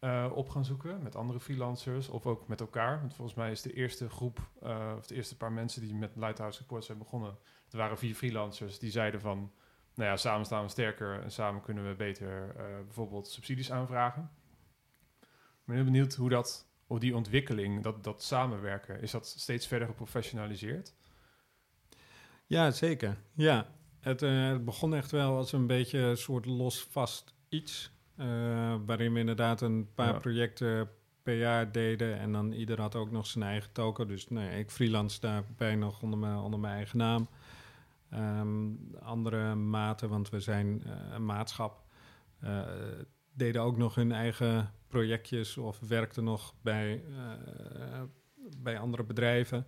uh, 0.00 0.32
op 0.34 0.48
gaan 0.48 0.64
zoeken 0.64 1.02
met 1.02 1.16
andere 1.16 1.40
freelancers 1.40 2.08
of 2.08 2.26
ook 2.26 2.48
met 2.48 2.60
elkaar. 2.60 3.00
Want 3.00 3.14
volgens 3.14 3.36
mij 3.36 3.50
is 3.50 3.62
de 3.62 3.72
eerste 3.72 4.10
groep, 4.10 4.50
of 4.96 5.06
de 5.06 5.14
eerste 5.14 5.36
paar 5.36 5.52
mensen 5.52 5.82
die 5.82 5.94
met 5.94 6.16
Lighthouse 6.16 6.58
Reports 6.58 6.86
zijn 6.86 6.98
begonnen, 6.98 7.38
er 7.70 7.78
waren 7.78 7.98
vier 7.98 8.14
freelancers 8.14 8.78
die 8.78 8.90
zeiden 8.90 9.20
van, 9.20 9.52
nou 9.98 10.10
ja, 10.10 10.16
samen 10.16 10.46
staan 10.46 10.62
we 10.62 10.70
sterker 10.70 11.22
en 11.22 11.30
samen 11.30 11.62
kunnen 11.62 11.88
we 11.88 11.94
beter 11.94 12.54
bijvoorbeeld 12.86 13.28
subsidies 13.28 13.72
aanvragen 13.72 14.30
ben 15.68 15.76
heel 15.76 15.84
benieuwd 15.84 16.14
hoe 16.14 16.28
dat, 16.28 16.66
of 16.86 16.98
die 16.98 17.16
ontwikkeling, 17.16 17.82
dat, 17.82 18.04
dat 18.04 18.22
samenwerken, 18.22 19.00
is 19.02 19.10
dat 19.10 19.26
steeds 19.26 19.66
verder 19.66 19.88
geprofessionaliseerd? 19.88 20.94
Ja, 22.46 22.70
zeker. 22.70 23.16
Ja, 23.32 23.66
het, 24.00 24.22
uh, 24.22 24.48
het 24.48 24.64
begon 24.64 24.94
echt 24.94 25.10
wel 25.10 25.36
als 25.36 25.52
een 25.52 25.66
beetje 25.66 25.98
een 25.98 26.16
soort 26.16 26.46
los 26.46 26.86
vast 26.90 27.34
iets. 27.48 27.90
Uh, 28.16 28.26
waarin 28.86 29.12
we 29.12 29.18
inderdaad 29.18 29.60
een 29.60 29.88
paar 29.94 30.12
ja. 30.12 30.18
projecten 30.18 30.90
per 31.22 31.38
jaar 31.38 31.72
deden. 31.72 32.18
En 32.18 32.32
dan 32.32 32.52
ieder 32.52 32.80
had 32.80 32.94
ook 32.94 33.10
nog 33.10 33.26
zijn 33.26 33.44
eigen 33.44 33.72
token. 33.72 34.08
Dus 34.08 34.28
nee, 34.28 34.58
ik 34.58 34.70
freelance 34.70 35.20
daarbij 35.20 35.74
nog 35.74 36.02
onder 36.02 36.18
mijn, 36.18 36.36
onder 36.36 36.60
mijn 36.60 36.74
eigen 36.74 36.98
naam. 36.98 37.28
Um, 38.14 38.94
andere 39.00 39.54
maten, 39.54 40.08
want 40.08 40.28
we 40.28 40.40
zijn 40.40 40.82
uh, 40.86 40.92
een 41.12 41.24
maatschap, 41.24 41.86
deden 43.32 43.62
ook 43.62 43.76
nog 43.76 43.94
hun 43.94 44.12
eigen 44.12 44.72
projectjes 44.86 45.56
of 45.56 45.80
werkte 45.80 46.22
nog 46.22 46.54
bij, 46.62 47.04
uh, 47.08 48.02
bij 48.58 48.78
andere 48.78 49.04
bedrijven. 49.04 49.66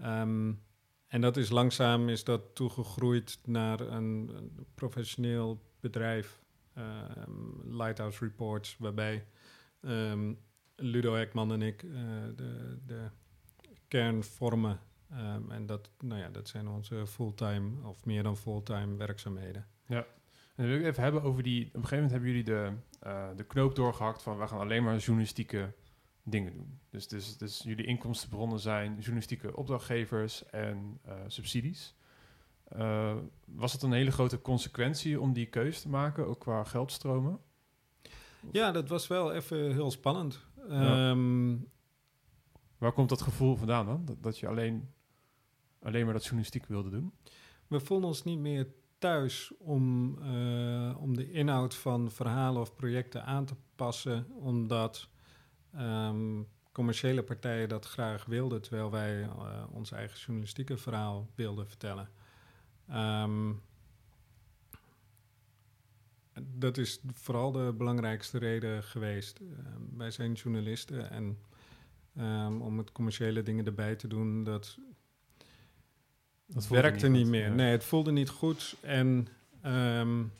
Um, 0.00 0.62
en 1.06 1.20
dat 1.20 1.36
is 1.36 1.50
langzaam 1.50 2.08
is 2.08 2.24
dat 2.24 2.54
toegegroeid 2.54 3.38
naar 3.44 3.80
een, 3.80 4.30
professioneel 4.74 5.62
bedrijf, 5.80 6.42
um, 6.78 7.76
Lighthouse 7.76 8.24
Reports, 8.24 8.76
waarbij 8.78 9.26
Ludo 10.76 11.14
Ekman 11.14 11.52
en 11.52 11.62
ik 11.62 11.80
de, 12.36 12.78
de 12.86 13.08
kern 13.88 14.24
vormen. 14.24 14.80
En 15.48 15.66
dat, 15.66 15.90
nou 16.00 16.20
ja, 16.20 16.28
dat 16.28 16.48
zijn 16.48 16.68
onze 16.68 17.06
fulltime 17.06 17.88
of 17.88 18.04
meer 18.04 18.22
dan 18.22 18.36
fulltime 18.36 18.96
werkzaamheden. 18.96 19.66
Ja. 19.86 20.06
En 20.54 20.64
dan 20.64 20.66
wil 20.66 20.78
ik 20.78 20.84
even 20.84 21.02
hebben 21.02 21.22
over 21.22 21.42
die. 21.42 21.66
Op 21.66 21.74
een 21.74 21.86
gegeven 21.86 21.96
moment 21.96 22.12
hebben 22.12 22.30
jullie 22.30 22.44
de, 22.44 22.72
uh, 23.06 23.28
de 23.36 23.44
knoop 23.44 23.74
doorgehakt 23.74 24.22
van 24.22 24.38
we 24.38 24.46
gaan 24.46 24.58
alleen 24.58 24.82
maar 24.82 24.96
journalistieke 24.96 25.72
dingen 26.22 26.52
doen. 26.52 26.78
Dus, 26.90 27.08
dus, 27.08 27.36
dus 27.36 27.62
jullie 27.64 27.86
inkomstenbronnen 27.86 28.60
zijn 28.60 28.94
journalistieke 28.94 29.56
opdrachtgevers 29.56 30.46
en 30.46 31.00
uh, 31.08 31.14
subsidies. 31.26 31.94
Uh, 32.76 33.16
was 33.44 33.72
het 33.72 33.82
een 33.82 33.92
hele 33.92 34.10
grote 34.10 34.40
consequentie 34.40 35.20
om 35.20 35.32
die 35.32 35.46
keuze 35.46 35.80
te 35.80 35.88
maken, 35.88 36.26
ook 36.26 36.40
qua 36.40 36.64
geldstromen? 36.64 37.38
Ja, 38.50 38.72
dat 38.72 38.88
was 38.88 39.06
wel 39.06 39.32
even 39.32 39.72
heel 39.72 39.90
spannend. 39.90 40.46
Ja. 40.68 41.10
Um, 41.10 41.70
Waar 42.78 42.92
komt 42.92 43.08
dat 43.08 43.22
gevoel 43.22 43.56
vandaan 43.56 43.86
dan? 43.86 44.04
Dat, 44.04 44.22
dat 44.22 44.38
je 44.38 44.48
alleen, 44.48 44.88
alleen 45.82 46.04
maar 46.04 46.14
dat 46.14 46.22
journalistiek 46.22 46.66
wilde 46.66 46.90
doen? 46.90 47.12
We 47.66 47.80
voelden 47.80 48.08
ons 48.08 48.24
niet 48.24 48.38
meer 48.38 48.66
thuis 48.98 49.52
om, 49.58 50.16
uh, 50.18 50.96
om 51.00 51.16
de 51.16 51.30
inhoud 51.30 51.74
van 51.74 52.10
verhalen 52.10 52.60
of 52.60 52.74
projecten 52.74 53.24
aan 53.24 53.44
te 53.44 53.54
passen, 53.76 54.26
omdat 54.30 55.08
um, 55.76 56.48
commerciële 56.72 57.22
partijen 57.22 57.68
dat 57.68 57.86
graag 57.86 58.24
wilden, 58.24 58.62
terwijl 58.62 58.90
wij 58.90 59.22
uh, 59.22 59.64
ons 59.70 59.92
eigen 59.92 60.18
journalistieke 60.18 60.76
verhaal 60.76 61.28
wilden 61.34 61.68
vertellen. 61.68 62.08
Um, 62.90 63.62
dat 66.42 66.76
is 66.76 67.00
vooral 67.12 67.52
de 67.52 67.74
belangrijkste 67.76 68.38
reden 68.38 68.82
geweest. 68.82 69.40
Uh, 69.40 69.48
wij 69.96 70.10
zijn 70.10 70.32
journalisten 70.32 71.10
en 71.10 71.38
om 72.60 72.78
het 72.78 72.92
commerciële 72.92 73.42
dingen 73.42 73.66
erbij 73.66 73.96
te 73.96 74.08
doen, 74.08 74.44
dat 74.44 74.78
dat 76.54 76.68
werkte 76.68 77.08
niet, 77.08 77.22
niet 77.22 77.30
meer. 77.30 77.48
Ja. 77.48 77.54
Nee, 77.54 77.70
het 77.70 77.84
voelde 77.84 78.12
niet 78.12 78.28
goed. 78.28 78.76
En 78.80 79.28
um, 79.66 80.32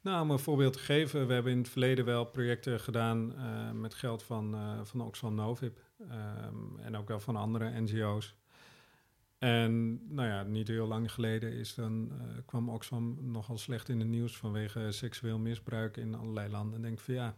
nou, 0.00 0.22
om 0.22 0.30
een 0.30 0.38
voorbeeld 0.38 0.72
te 0.72 0.78
geven, 0.78 1.26
we 1.26 1.32
hebben 1.32 1.52
in 1.52 1.58
het 1.58 1.68
verleden 1.68 2.04
wel 2.04 2.24
projecten 2.24 2.80
gedaan 2.80 3.32
uh, 3.36 3.70
met 3.70 3.94
geld 3.94 4.22
van, 4.22 4.54
uh, 4.54 4.80
van 4.82 5.00
Oxfam 5.00 5.34
Novib 5.34 5.78
um, 6.00 6.78
en 6.78 6.96
ook 6.96 7.08
wel 7.08 7.20
van 7.20 7.36
andere 7.36 7.80
NGO's. 7.80 8.34
En 9.38 10.00
nou 10.14 10.28
ja, 10.28 10.42
niet 10.42 10.68
heel 10.68 10.86
lang 10.86 11.12
geleden 11.12 11.52
is 11.52 11.74
dan, 11.74 12.12
uh, 12.12 12.18
kwam 12.46 12.68
Oxfam 12.68 13.18
nogal 13.20 13.58
slecht 13.58 13.88
in 13.88 13.98
het 13.98 14.08
nieuws 14.08 14.36
vanwege 14.36 14.92
seksueel 14.92 15.38
misbruik 15.38 15.96
in 15.96 16.14
allerlei 16.14 16.50
landen. 16.50 16.74
En 16.74 16.82
denk 16.82 17.00
van 17.00 17.14
ja, 17.14 17.34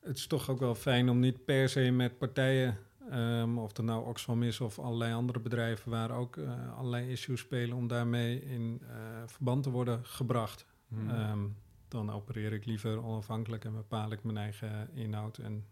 het 0.00 0.16
is 0.16 0.26
toch 0.26 0.50
ook 0.50 0.58
wel 0.58 0.74
fijn 0.74 1.08
om 1.08 1.18
niet 1.18 1.44
per 1.44 1.68
se 1.68 1.90
met 1.90 2.18
partijen 2.18 2.78
Um, 3.12 3.58
of 3.58 3.76
het 3.76 3.86
nou 3.86 4.06
Oxfam 4.06 4.42
is 4.42 4.60
of 4.60 4.78
allerlei 4.78 5.12
andere 5.12 5.40
bedrijven 5.40 5.90
waar 5.90 6.10
ook 6.10 6.36
uh, 6.36 6.76
allerlei 6.76 7.10
issues 7.10 7.40
spelen 7.40 7.76
om 7.76 7.86
daarmee 7.86 8.40
in 8.44 8.80
uh, 8.82 8.88
verband 9.26 9.62
te 9.62 9.70
worden 9.70 10.04
gebracht. 10.04 10.66
Hmm. 10.88 11.10
Um, 11.10 11.56
dan 11.88 12.10
opereer 12.10 12.52
ik 12.52 12.64
liever 12.64 13.04
onafhankelijk 13.04 13.64
en 13.64 13.74
bepaal 13.74 14.12
ik 14.12 14.24
mijn 14.24 14.36
eigen 14.36 14.88
inhoud. 14.94 15.38
En 15.38 15.66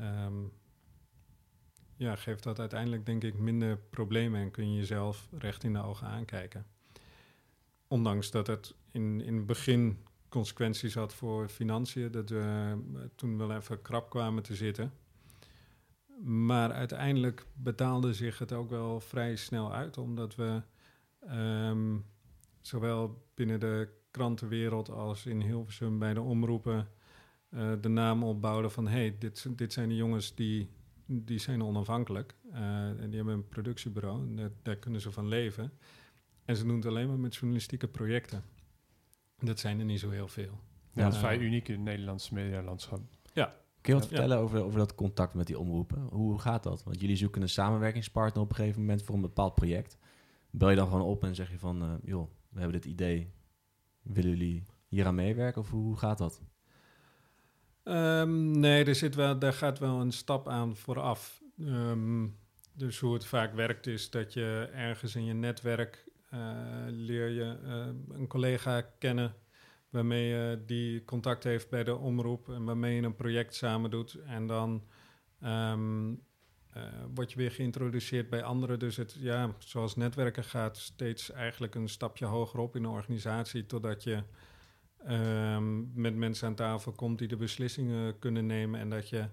um, 0.00 0.52
ja, 1.96 2.16
geeft 2.16 2.42
dat 2.42 2.58
uiteindelijk 2.58 3.06
denk 3.06 3.24
ik 3.24 3.38
minder 3.38 3.76
problemen 3.76 4.40
en 4.40 4.50
kun 4.50 4.72
je 4.72 4.78
jezelf 4.78 5.28
recht 5.38 5.64
in 5.64 5.72
de 5.72 5.82
ogen 5.82 6.06
aankijken. 6.06 6.66
Ondanks 7.88 8.30
dat 8.30 8.46
het 8.46 8.74
in, 8.90 9.20
in 9.20 9.36
het 9.36 9.46
begin 9.46 10.04
consequenties 10.28 10.94
had 10.94 11.14
voor 11.14 11.48
financiën, 11.48 12.10
dat 12.10 12.28
we 12.28 12.76
toen 13.14 13.38
wel 13.38 13.52
even 13.52 13.82
krap 13.82 14.10
kwamen 14.10 14.42
te 14.42 14.54
zitten. 14.54 14.92
Maar 16.22 16.72
uiteindelijk 16.72 17.46
betaalde 17.54 18.14
zich 18.14 18.38
het 18.38 18.52
ook 18.52 18.70
wel 18.70 19.00
vrij 19.00 19.36
snel 19.36 19.72
uit, 19.72 19.98
omdat 19.98 20.34
we 20.34 20.62
um, 21.30 22.04
zowel 22.60 23.28
binnen 23.34 23.60
de 23.60 23.88
krantenwereld 24.10 24.90
als 24.90 25.26
in 25.26 25.40
Hilversum 25.40 25.98
bij 25.98 26.14
de 26.14 26.20
omroepen 26.20 26.88
uh, 27.50 27.72
de 27.80 27.88
naam 27.88 28.24
opbouwden 28.24 28.70
van 28.70 28.88
hey, 28.88 29.16
dit, 29.18 29.58
dit 29.58 29.72
zijn 29.72 29.88
de 29.88 29.96
jongens 29.96 30.34
die, 30.34 30.70
die 31.06 31.38
zijn 31.38 31.62
onafhankelijk 31.62 32.34
uh, 32.52 32.58
en 32.88 33.06
die 33.06 33.16
hebben 33.16 33.34
een 33.34 33.48
productiebureau 33.48 34.28
en 34.28 34.36
daar, 34.36 34.50
daar 34.62 34.76
kunnen 34.76 35.00
ze 35.00 35.12
van 35.12 35.28
leven. 35.28 35.72
En 36.44 36.56
ze 36.56 36.64
doen 36.64 36.76
het 36.76 36.86
alleen 36.86 37.08
maar 37.08 37.18
met 37.18 37.34
journalistieke 37.34 37.88
projecten. 37.88 38.44
Dat 39.38 39.58
zijn 39.58 39.78
er 39.78 39.84
niet 39.84 40.00
zo 40.00 40.10
heel 40.10 40.28
veel. 40.28 40.60
Ja, 40.92 41.04
dat 41.04 41.12
is 41.12 41.18
vrij 41.18 41.38
uniek 41.38 41.68
in 41.68 41.74
het 41.74 41.84
Nederlandse 41.84 42.34
medialandschap. 42.34 43.00
Ja, 43.32 43.54
Kun 43.86 43.94
je 43.94 44.00
wat 44.00 44.08
vertellen 44.08 44.38
over, 44.38 44.62
over 44.62 44.78
dat 44.78 44.94
contact 44.94 45.34
met 45.34 45.46
die 45.46 45.58
omroepen? 45.58 46.02
Hoe 46.10 46.38
gaat 46.38 46.62
dat? 46.62 46.84
Want 46.84 47.00
jullie 47.00 47.16
zoeken 47.16 47.42
een 47.42 47.48
samenwerkingspartner 47.48 48.42
op 48.42 48.50
een 48.50 48.56
gegeven 48.56 48.80
moment 48.80 49.02
voor 49.02 49.14
een 49.14 49.20
bepaald 49.20 49.54
project. 49.54 49.98
Bel 50.50 50.70
je 50.70 50.76
dan 50.76 50.88
gewoon 50.88 51.06
op 51.06 51.24
en 51.24 51.34
zeg 51.34 51.50
je 51.50 51.58
van, 51.58 51.82
uh, 51.82 51.92
joh, 52.02 52.30
we 52.48 52.60
hebben 52.60 52.80
dit 52.80 52.90
idee. 52.90 53.32
Willen 54.02 54.30
jullie 54.30 54.62
hier 54.88 55.06
aan 55.06 55.14
meewerken 55.14 55.60
of 55.60 55.70
hoe 55.70 55.96
gaat 55.96 56.18
dat? 56.18 56.42
Um, 57.84 58.50
nee, 58.50 58.84
er 58.84 58.94
zit 58.94 59.14
wel, 59.14 59.38
daar 59.38 59.52
gaat 59.52 59.78
wel 59.78 60.00
een 60.00 60.12
stap 60.12 60.48
aan 60.48 60.76
vooraf. 60.76 61.42
Um, 61.58 62.38
dus 62.72 62.98
hoe 62.98 63.14
het 63.14 63.26
vaak 63.26 63.54
werkt 63.54 63.86
is 63.86 64.10
dat 64.10 64.32
je 64.32 64.68
ergens 64.72 65.16
in 65.16 65.24
je 65.24 65.34
netwerk 65.34 66.04
uh, 66.34 66.40
leer 66.86 67.28
je 67.28 67.58
uh, 67.64 68.16
een 68.16 68.26
collega 68.26 68.80
kennen 68.80 69.34
waarmee 69.90 70.26
je 70.26 70.62
die 70.66 71.04
contact 71.04 71.44
heeft 71.44 71.70
bij 71.70 71.84
de 71.84 71.96
omroep 71.96 72.48
en 72.48 72.64
waarmee 72.64 72.94
je 72.94 73.02
een 73.02 73.14
project 73.14 73.54
samen 73.54 73.90
doet. 73.90 74.14
En 74.14 74.46
dan 74.46 74.82
um, 75.42 76.24
eh, 76.76 76.82
word 77.14 77.32
je 77.32 77.38
weer 77.38 77.50
geïntroduceerd 77.50 78.30
bij 78.30 78.42
anderen. 78.42 78.78
Dus 78.78 78.96
het, 78.96 79.16
ja, 79.18 79.54
zoals 79.58 79.96
netwerken 79.96 80.44
gaat, 80.44 80.76
steeds 80.76 81.30
eigenlijk 81.30 81.74
een 81.74 81.88
stapje 81.88 82.24
hoger 82.24 82.60
op 82.60 82.76
in 82.76 82.84
een 82.84 82.90
organisatie, 82.90 83.66
totdat 83.66 84.02
je 84.02 84.22
ehm, 85.04 86.00
met 86.00 86.14
mensen 86.14 86.46
aan 86.46 86.54
tafel 86.54 86.92
komt 86.92 87.18
die 87.18 87.28
de 87.28 87.36
beslissingen 87.36 88.18
kunnen 88.18 88.46
nemen 88.46 88.80
en 88.80 88.90
dat 88.90 89.08
je 89.08 89.28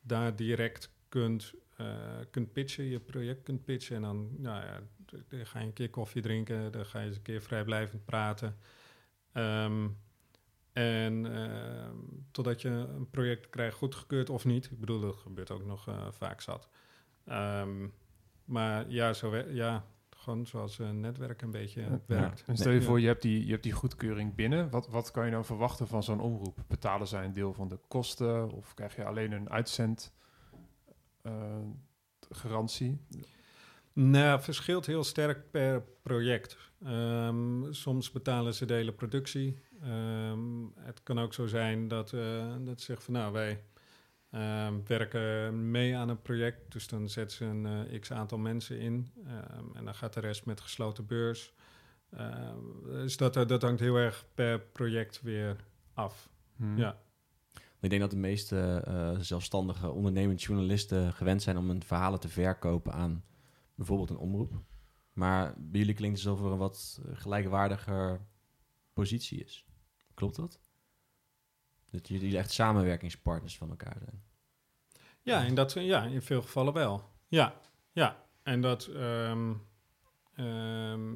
daar 0.00 0.36
direct 0.36 0.90
kunt, 1.08 1.52
eh, 1.76 1.86
kunt 2.30 2.52
pitchen, 2.52 2.84
je 2.84 3.00
project 3.00 3.42
kunt 3.42 3.64
pitchen. 3.64 3.96
En 3.96 4.02
dan, 4.02 4.28
nou 4.38 4.64
ja, 4.64 4.80
dan 5.28 5.46
ga 5.46 5.58
je 5.58 5.66
een 5.66 5.72
keer 5.72 5.90
koffie 5.90 6.22
drinken, 6.22 6.72
dan 6.72 6.86
ga 6.86 7.00
je 7.00 7.06
eens 7.06 7.16
een 7.16 7.22
keer 7.22 7.42
vrijblijvend 7.42 8.04
praten. 8.04 8.56
Ehm, 9.34 9.88
en 10.72 11.34
ehm, 11.34 11.96
totdat 12.30 12.62
je 12.62 12.68
een 12.68 13.10
project 13.10 13.50
krijgt 13.50 13.76
goedgekeurd 13.76 14.30
of 14.30 14.44
niet. 14.44 14.70
Ik 14.70 14.80
bedoel, 14.80 15.00
dat 15.00 15.16
gebeurt 15.16 15.50
ook 15.50 15.64
nog 15.64 15.88
eh, 15.88 16.06
vaak 16.10 16.40
zat. 16.40 16.68
Ehm, 17.24 17.88
maar 18.44 18.90
ja, 18.90 19.12
zo 19.12 19.36
ja, 19.36 19.84
gewoon 20.10 20.46
zoals 20.46 20.78
een 20.78 21.00
netwerk 21.00 21.42
een 21.42 21.50
beetje 21.50 21.80
Ja. 21.80 22.00
werkt. 22.06 22.44
En 22.46 22.56
stel 22.56 22.72
je 22.72 22.82
voor, 22.82 23.00
je 23.00 23.06
hebt, 23.06 23.22
die, 23.22 23.44
je 23.44 23.50
hebt 23.50 23.62
die 23.62 23.72
goedkeuring 23.72 24.34
binnen. 24.34 24.70
Wat, 24.70 24.88
wat 24.88 25.10
kan 25.10 25.24
je 25.24 25.30
dan 25.30 25.44
verwachten 25.44 25.86
van 25.86 26.02
zo'n 26.02 26.20
omroep? 26.20 26.58
Betalen 26.66 27.06
zij 27.06 27.24
een 27.24 27.32
deel 27.32 27.52
van 27.52 27.68
de 27.68 27.78
kosten? 27.88 28.50
Of 28.50 28.74
krijg 28.74 28.96
je 28.96 29.04
alleen 29.04 29.32
een 29.32 29.50
uitzend 29.50 30.12
eh, 31.22 31.58
garantie? 32.30 33.00
Nou, 33.94 34.34
het 34.36 34.44
verschilt 34.44 34.86
heel 34.86 35.04
sterk 35.04 35.50
per 35.50 35.84
project. 36.02 36.56
Ehm, 36.84 37.72
soms 37.72 38.10
betalen 38.10 38.54
ze 38.54 38.66
de 38.66 38.74
hele 38.74 38.92
productie. 38.92 39.58
Ehm, 39.82 40.64
het 40.74 41.02
kan 41.02 41.18
ook 41.18 41.34
zo 41.34 41.46
zijn 41.46 41.88
dat, 41.88 42.12
eh 42.12 42.54
dat 42.60 42.78
ze 42.78 42.84
zeggen 42.84 43.04
van 43.04 43.14
nou, 43.14 43.32
wij 43.32 43.62
ehm, 44.30 44.74
werken 44.86 45.70
mee 45.70 45.96
aan 45.96 46.08
een 46.08 46.22
project. 46.22 46.72
Dus 46.72 46.86
dan 46.86 47.08
zetten 47.08 47.36
ze 47.36 47.44
een 47.44 47.66
eh, 47.66 48.00
x 48.00 48.12
aantal 48.12 48.38
mensen 48.38 48.78
in. 48.78 49.12
En 49.74 49.84
dan 49.84 49.94
gaat 49.94 50.12
de 50.12 50.20
rest 50.20 50.44
met 50.44 50.60
gesloten 50.60 51.06
beurs. 51.06 51.54
Dus 52.84 53.16
dat, 53.16 53.34
dat 53.34 53.62
hangt 53.62 53.80
heel 53.80 53.96
erg 53.96 54.26
per 54.34 54.60
project 54.60 55.20
weer 55.22 55.56
af. 55.92 56.28
Hm. 56.56 56.78
Ja. 56.78 56.98
Ik 57.80 57.90
denk 57.90 58.02
dat 58.02 58.10
de 58.10 58.16
meeste 58.16 58.82
eh, 58.86 59.18
zelfstandige 59.18 59.90
ondernemende 59.90 60.42
journalisten 60.42 61.12
gewend 61.12 61.42
zijn 61.42 61.56
om 61.56 61.68
hun 61.68 61.82
verhalen 61.82 62.20
te 62.20 62.28
verkopen 62.28 62.92
aan 62.92 63.24
bijvoorbeeld 63.74 64.10
een 64.10 64.16
omroep. 64.16 64.62
Maar 65.12 65.54
bij 65.58 65.80
jullie 65.80 65.94
klinkt 65.94 66.18
het 66.18 66.28
alsof 66.28 66.44
er 66.46 66.52
een 66.52 66.58
wat 66.58 67.00
gelijkwaardiger 67.12 68.26
positie 68.92 69.44
is. 69.44 69.66
Klopt 70.14 70.36
dat? 70.36 70.60
Dat 71.90 72.08
jullie 72.08 72.38
echt 72.38 72.50
samenwerkingspartners 72.52 73.56
van 73.56 73.70
elkaar 73.70 73.96
zijn. 73.98 74.22
Ja, 75.22 75.42
in, 75.42 75.54
dat, 75.54 75.72
ja, 75.72 76.04
in 76.04 76.22
veel 76.22 76.42
gevallen 76.42 76.72
wel. 76.72 77.04
Ja, 77.28 77.60
ja. 77.92 78.26
En 78.42 78.60
dat. 78.60 78.86
ehm, 78.86 79.54
ehm, 80.34 81.14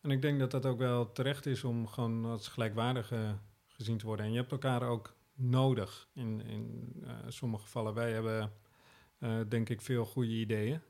en 0.00 0.10
ik 0.10 0.22
denk 0.22 0.38
dat 0.38 0.50
dat 0.50 0.66
ook 0.66 0.78
wel 0.78 1.12
terecht 1.12 1.46
is 1.46 1.64
om 1.64 1.86
gewoon 1.86 2.24
als 2.24 2.48
gelijkwaardige 2.48 3.38
gezien 3.66 3.98
te 3.98 4.06
worden. 4.06 4.26
En 4.26 4.32
je 4.32 4.38
hebt 4.38 4.52
elkaar 4.52 4.82
ook 4.82 5.16
nodig 5.34 6.08
in, 6.14 6.40
in 6.40 6.92
eh, 7.06 7.14
sommige 7.28 7.62
gevallen. 7.62 7.94
Wij 7.94 8.12
hebben, 8.12 8.40
eh, 8.40 8.46
denk 9.48 9.68
ik, 9.68 9.80
veel 9.80 10.04
goede 10.04 10.30
ideeën. 10.30 10.80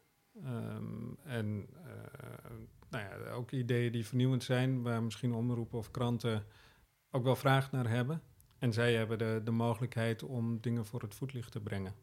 Ehm, 0.44 1.14
en 1.24 1.66
eh, 1.84 2.50
nou 2.90 3.04
ja, 3.04 3.30
ook 3.30 3.50
ideeën 3.50 3.92
die 3.92 4.06
vernieuwend 4.06 4.44
zijn, 4.44 4.82
waar 4.82 5.02
misschien 5.02 5.34
omroepen 5.34 5.78
of 5.78 5.90
kranten 5.90 6.44
ook 7.10 7.24
wel 7.24 7.36
vraag 7.36 7.72
naar 7.72 7.88
hebben. 7.88 8.22
En 8.58 8.72
zij 8.72 8.94
hebben 8.94 9.18
de, 9.18 9.40
de 9.44 9.50
mogelijkheid 9.50 10.22
om 10.22 10.60
dingen 10.60 10.86
voor 10.86 11.02
het 11.02 11.14
voetlicht 11.14 11.52
te 11.52 11.60
brengen. 11.60 11.94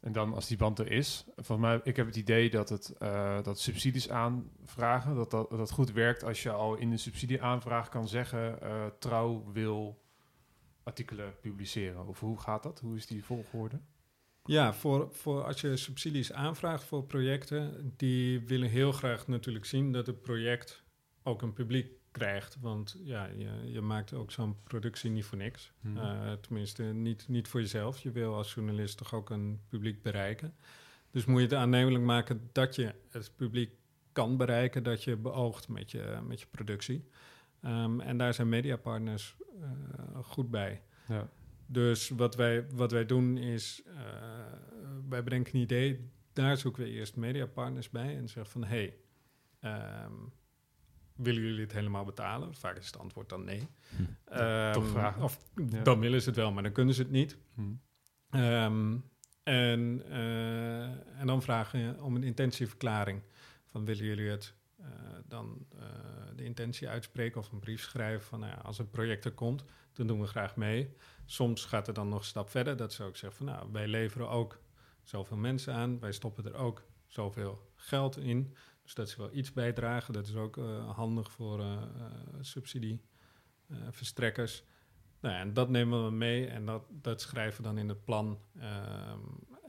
En 0.00 0.12
dan 0.12 0.34
als 0.34 0.46
die 0.46 0.56
band 0.56 0.78
er 0.78 0.90
is, 0.90 1.24
volgens 1.36 1.68
mij, 1.68 1.80
ik 1.82 1.96
heb 1.96 2.06
het 2.06 2.16
idee 2.16 2.50
dat 2.50 2.68
het 2.68 2.96
eh, 2.98 3.42
dat 3.42 3.60
subsidies 3.60 4.10
aanvragen, 4.10 5.14
dat, 5.14 5.30
dat 5.30 5.50
dat 5.50 5.70
goed 5.70 5.92
werkt 5.92 6.24
als 6.24 6.42
je 6.42 6.50
al 6.50 6.74
in 6.74 6.90
de 6.90 6.96
subsidieaanvraag 6.96 7.88
kan 7.88 8.08
zeggen, 8.08 8.60
eh, 8.60 8.86
trouw 8.98 9.52
wil 9.52 10.02
artikelen 10.82 11.34
publiceren. 11.40 12.06
Of 12.06 12.20
hoe 12.20 12.40
gaat 12.40 12.62
dat? 12.62 12.80
Hoe 12.80 12.96
is 12.96 13.06
die 13.06 13.24
volgorde? 13.24 13.80
Ja, 14.48 14.74
voor, 14.74 15.08
voor 15.12 15.44
als 15.44 15.60
je 15.60 15.76
subsidies 15.76 16.32
aanvraagt 16.32 16.84
voor 16.84 17.04
projecten, 17.04 17.92
die 17.96 18.40
willen 18.40 18.68
heel 18.68 18.92
graag 18.92 19.26
natuurlijk 19.26 19.64
zien 19.64 19.92
dat 19.92 20.06
het 20.06 20.22
project 20.22 20.84
ook 21.22 21.42
een 21.42 21.52
publiek 21.52 21.90
krijgt. 22.10 22.56
Want 22.60 22.96
ja, 23.04 23.26
je, 23.26 23.72
je 23.72 23.80
maakt 23.80 24.12
ook 24.12 24.30
zo'n 24.30 24.56
productie 24.64 25.10
niet 25.10 25.24
voor 25.24 25.38
niks. 25.38 25.72
Hm. 25.80 25.96
Eh, 25.96 26.32
tenminste, 26.32 26.82
niet, 26.82 27.28
niet 27.28 27.48
voor 27.48 27.60
jezelf. 27.60 27.98
Je 27.98 28.10
wil 28.10 28.34
als 28.34 28.54
journalist 28.54 28.96
toch 28.96 29.14
ook 29.14 29.30
een 29.30 29.60
publiek 29.68 30.02
bereiken. 30.02 30.54
Dus 31.10 31.24
moet 31.24 31.40
je 31.40 31.46
het 31.46 31.54
aannemelijk 31.54 32.04
maken 32.04 32.48
dat 32.52 32.74
je 32.74 32.94
het 33.08 33.32
publiek 33.36 33.70
kan 34.12 34.36
bereiken, 34.36 34.82
dat 34.82 35.04
je 35.04 35.16
beoogt 35.16 35.68
met 35.68 35.90
je, 35.90 36.18
met 36.26 36.40
je 36.40 36.46
productie. 36.50 37.08
Ehm, 37.62 38.00
en 38.00 38.18
daar 38.18 38.34
zijn 38.34 38.48
mediapartners 38.48 39.36
eh, 39.60 39.70
goed 40.22 40.50
bij. 40.50 40.82
Ja. 41.08 41.28
Dus 41.70 42.08
wat 42.08 42.34
wij, 42.36 42.66
wat 42.70 42.92
wij 42.92 43.06
doen 43.06 43.36
is, 43.36 43.82
eh, 43.86 43.94
wij 45.08 45.22
bedenken 45.22 45.54
een 45.54 45.60
idee, 45.60 46.10
daar 46.32 46.56
zoeken 46.56 46.82
we 46.82 46.90
eerst 46.90 47.16
mediapartners 47.16 47.90
bij 47.90 48.16
en 48.16 48.28
zeggen 48.28 48.52
van, 48.52 48.64
hé, 48.64 48.68
hey, 48.68 48.96
ehm, 49.60 50.12
willen 51.16 51.42
jullie 51.42 51.60
het 51.60 51.72
helemaal 51.72 52.04
betalen? 52.04 52.54
Vaak 52.54 52.76
is 52.76 52.86
het 52.86 52.98
antwoord 52.98 53.28
dan 53.28 53.44
nee. 53.44 53.68
Hm. 53.96 54.02
Ehm, 54.24 54.72
toch 54.72 54.88
vragen. 54.88 55.22
Of 55.22 55.38
Ja. 55.70 55.82
dan 55.82 56.00
willen 56.00 56.20
ze 56.22 56.28
het 56.28 56.36
wel, 56.38 56.52
maar 56.52 56.62
dan 56.62 56.72
kunnen 56.72 56.94
ze 56.94 57.02
het 57.02 57.10
niet. 57.10 57.36
Hm. 57.54 57.62
Ehm, 58.30 58.96
en, 59.42 60.02
eh, 60.08 61.20
en 61.20 61.26
dan 61.26 61.42
vragen 61.42 61.78
je 61.80 62.02
om 62.02 62.16
een 62.16 62.22
intentieverklaring. 62.22 63.22
Van 63.64 63.84
willen 63.84 64.04
jullie 64.04 64.28
het 64.30 64.54
eh, 64.78 64.86
dan 65.26 65.66
eh, 65.78 65.86
de 66.36 66.44
intentie 66.44 66.88
uitspreken 66.88 67.40
of 67.40 67.52
een 67.52 67.58
brief 67.58 67.82
schrijven 67.82 68.26
van 68.26 68.40
nou 68.40 68.52
ja, 68.52 68.58
als 68.58 68.78
het 68.78 68.90
project 68.90 69.24
er 69.24 69.32
komt, 69.32 69.64
dan 69.92 70.06
doen 70.06 70.20
we 70.20 70.26
graag 70.26 70.56
mee. 70.56 70.96
Soms 71.24 71.64
gaat 71.64 71.86
het 71.86 71.94
dan 71.94 72.08
nog 72.08 72.18
een 72.18 72.24
stap 72.24 72.50
verder 72.50 72.76
dat 72.76 72.92
ze 72.92 73.04
ook 73.04 73.16
zeggen 73.16 73.46
van 73.46 73.54
nou, 73.54 73.72
wij 73.72 73.88
leveren 73.88 74.28
ook 74.28 74.60
zoveel 75.02 75.36
mensen 75.36 75.74
aan, 75.74 76.00
wij 76.00 76.12
stoppen 76.12 76.44
er 76.44 76.54
ook 76.54 76.86
zoveel 77.06 77.70
geld 77.74 78.16
in. 78.16 78.56
Dus 78.82 78.94
dat 78.94 79.08
ze 79.08 79.16
wel 79.16 79.32
iets 79.32 79.52
bijdragen. 79.52 80.12
Dat 80.12 80.26
is 80.26 80.34
ook 80.34 80.56
eh, 80.56 80.96
handig 80.96 81.32
voor 81.32 81.64
subsidieverstrekkers. 82.40 84.64
Nou 85.20 85.34
ja, 85.34 85.40
en 85.40 85.54
dat 85.54 85.68
nemen 85.68 86.04
we 86.04 86.10
mee 86.10 86.46
en 86.46 86.64
dat, 86.64 86.84
dat 86.90 87.20
schrijven 87.20 87.62
we 87.62 87.68
dan 87.68 87.78
in 87.78 87.88
het 87.88 88.04
plan. 88.04 88.38
Ehm, 88.58 89.20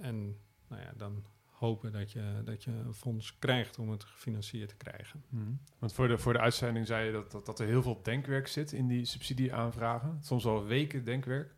en 0.01 0.39
nou 0.67 0.81
ja, 0.81 0.93
dan 0.97 1.25
hopen 1.59 1.91
dat 1.91 2.11
je, 2.11 2.41
dat 2.45 2.63
je 2.63 2.71
een 2.71 2.93
fonds 2.93 3.39
krijgt 3.39 3.79
om 3.79 3.89
het 3.89 4.03
gefinancierd 4.03 4.69
te 4.69 4.75
krijgen. 4.75 5.23
Hm. 5.29 5.37
Want 5.79 5.93
voor 5.93 6.07
de, 6.07 6.17
voor 6.17 6.33
de 6.33 6.39
uitzending 6.39 6.87
zei 6.87 7.05
je 7.05 7.11
dat, 7.11 7.31
dat, 7.31 7.45
dat 7.45 7.59
er 7.59 7.67
heel 7.67 7.81
veel 7.81 7.99
denkwerk 8.03 8.47
zit 8.47 8.71
in 8.71 8.87
die 8.87 9.05
subsidieaanvragen. 9.05 10.17
Soms 10.21 10.43
wel 10.43 10.65
weken 10.65 11.03
denkwerk. 11.03 11.55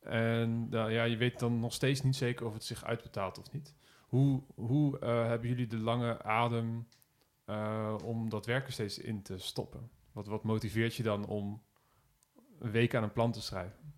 En 0.00 0.68
nou 0.68 0.90
ja, 0.90 1.04
je 1.04 1.16
weet 1.16 1.38
dan 1.38 1.60
nog 1.60 1.72
steeds 1.72 2.02
niet 2.02 2.16
zeker 2.16 2.46
of 2.46 2.52
het 2.52 2.64
zich 2.64 2.84
uitbetaalt 2.84 3.38
of 3.38 3.52
niet. 3.52 3.74
Hoe, 4.00 4.42
hoe 4.54 4.98
eh, 4.98 5.26
hebben 5.26 5.48
jullie 5.48 5.66
de 5.66 5.78
lange 5.78 6.22
adem 6.22 6.88
eh, 7.44 7.96
om 8.04 8.28
dat 8.28 8.46
werk 8.46 8.66
er 8.66 8.72
steeds 8.72 8.98
in 8.98 9.22
te 9.22 9.38
stoppen? 9.38 9.90
Wat, 10.12 10.26
wat 10.26 10.44
motiveert 10.44 10.94
je 10.94 11.02
dan 11.02 11.26
om 11.26 11.62
een 12.58 12.70
week 12.70 12.94
aan 12.94 13.02
een 13.02 13.12
plan 13.12 13.32
te 13.32 13.42
schrijven? 13.42 13.94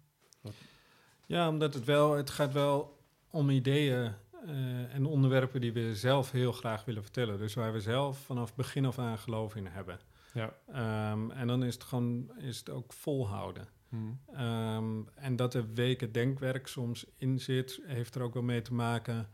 Ja, 1.27 1.49
omdat 1.49 1.75
het 1.75 1.85
wel, 1.85 2.13
het 2.13 2.31
gaat 2.31 2.53
wel 2.53 2.99
om 3.31 3.51
ideeën 3.51 4.15
eh, 4.49 4.95
en 4.95 5.07
onderwerpen 5.07 5.61
die 5.61 5.73
we 5.73 5.97
zelf 5.97 6.31
heel 6.31 6.53
graag 6.53 6.85
willen 6.85 7.03
vertellen. 7.03 7.39
Dus 7.39 7.55
waar 7.55 7.73
we 7.73 7.81
zelf 7.81 8.19
vanaf 8.19 8.55
begin 8.55 8.85
af 8.85 8.99
aan 8.99 9.19
geloof 9.19 9.57
in 9.57 9.67
hebben. 9.67 10.01
Ja. 10.33 10.55
Ehm, 10.67 11.31
en 11.31 11.47
dan 11.47 11.63
is 11.65 11.75
het 11.75 11.85
gewoon 11.85 12.31
is 12.39 12.59
het 12.59 12.71
ook 12.71 12.93
volhouden. 12.93 13.69
Hm. 13.89 13.97
Ehm, 14.33 15.03
en 15.15 15.37
dat 15.37 15.55
er 15.55 15.73
weken 15.73 16.13
denkwerk 16.13 16.67
soms 16.67 17.07
in 17.17 17.39
zit, 17.39 17.81
heeft 17.85 18.15
er 18.15 18.23
ook 18.23 18.35
wel 18.35 18.43
mee 18.43 18.63
te 18.63 18.75
maken 18.75 19.29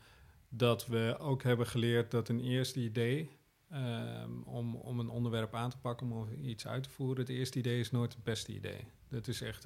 dat 0.48 0.86
we 0.86 1.16
ook 1.18 1.42
hebben 1.42 1.66
geleerd 1.66 2.10
dat 2.10 2.28
een 2.28 2.40
eerste 2.40 2.80
idee 2.80 3.30
ehm, 3.70 4.42
om, 4.44 4.74
om 4.74 5.00
een 5.00 5.08
onderwerp 5.08 5.54
aan 5.54 5.70
te 5.70 5.78
pakken, 5.78 6.12
om 6.12 6.28
iets 6.42 6.66
uit 6.66 6.82
te 6.82 6.90
voeren, 6.90 7.20
het 7.20 7.28
eerste 7.28 7.58
idee 7.58 7.80
is 7.80 7.90
nooit 7.90 8.14
het 8.14 8.24
beste 8.24 8.52
idee. 8.52 8.86
Dat 9.08 9.28
is 9.28 9.40
echt 9.40 9.64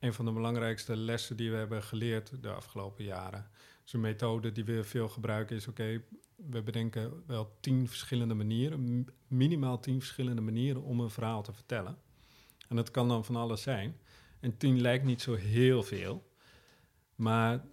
een 0.00 0.12
van 0.12 0.24
de 0.24 0.32
belangrijkste 0.32 0.96
lessen 0.96 1.36
die 1.36 1.50
we 1.50 1.56
hebben 1.56 1.82
geleerd 1.82 2.42
de 2.42 2.52
afgelopen 2.52 3.04
jaren. 3.04 3.50
Dus 3.82 3.92
een 3.92 4.00
methode 4.00 4.52
die 4.52 4.64
we 4.64 4.84
veel 4.84 5.08
gebruiken 5.08 5.56
is, 5.56 5.68
oké, 5.68 6.02
we 6.36 6.62
bedenken 6.62 7.22
wel 7.26 7.56
tien 7.60 7.88
verschillende 7.88 8.34
manieren, 8.34 9.06
minimaal 9.26 9.80
tien 9.80 9.98
verschillende 9.98 10.40
manieren 10.42 10.82
om 10.82 11.00
een 11.00 11.10
verhaal 11.10 11.42
te 11.42 11.52
vertellen. 11.52 11.98
En 12.68 12.76
dat 12.76 12.90
kan 12.90 13.08
dan 13.08 13.24
van 13.24 13.36
alles 13.36 13.62
zijn. 13.62 13.96
En 14.40 14.56
tien 14.56 14.80
lijkt 14.80 15.04
niet 15.04 15.22
zo 15.22 15.34
heel 15.34 15.82
veel. 15.82 16.30
Maar 17.14 17.64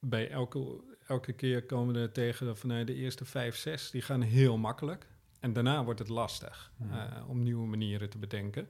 bij 0.00 0.30
elke, 0.30 0.80
elke 1.06 1.32
keer 1.32 1.64
komen 1.66 1.94
we 1.94 2.00
er 2.00 2.12
tegen 2.12 2.56
van 2.56 2.68
nou, 2.68 2.84
de 2.84 2.94
eerste 2.94 3.24
vijf, 3.24 3.56
zes, 3.56 3.90
die 3.90 4.02
gaan 4.02 4.20
heel 4.22 4.56
makkelijk. 4.58 5.06
En 5.40 5.52
daarna 5.52 5.84
wordt 5.84 5.98
het 5.98 6.08
lastig 6.08 6.72
Mhm. 6.76 6.94
eh, 6.94 7.28
om 7.28 7.42
nieuwe 7.42 7.66
manieren 7.66 8.10
te 8.10 8.18
bedenken. 8.18 8.68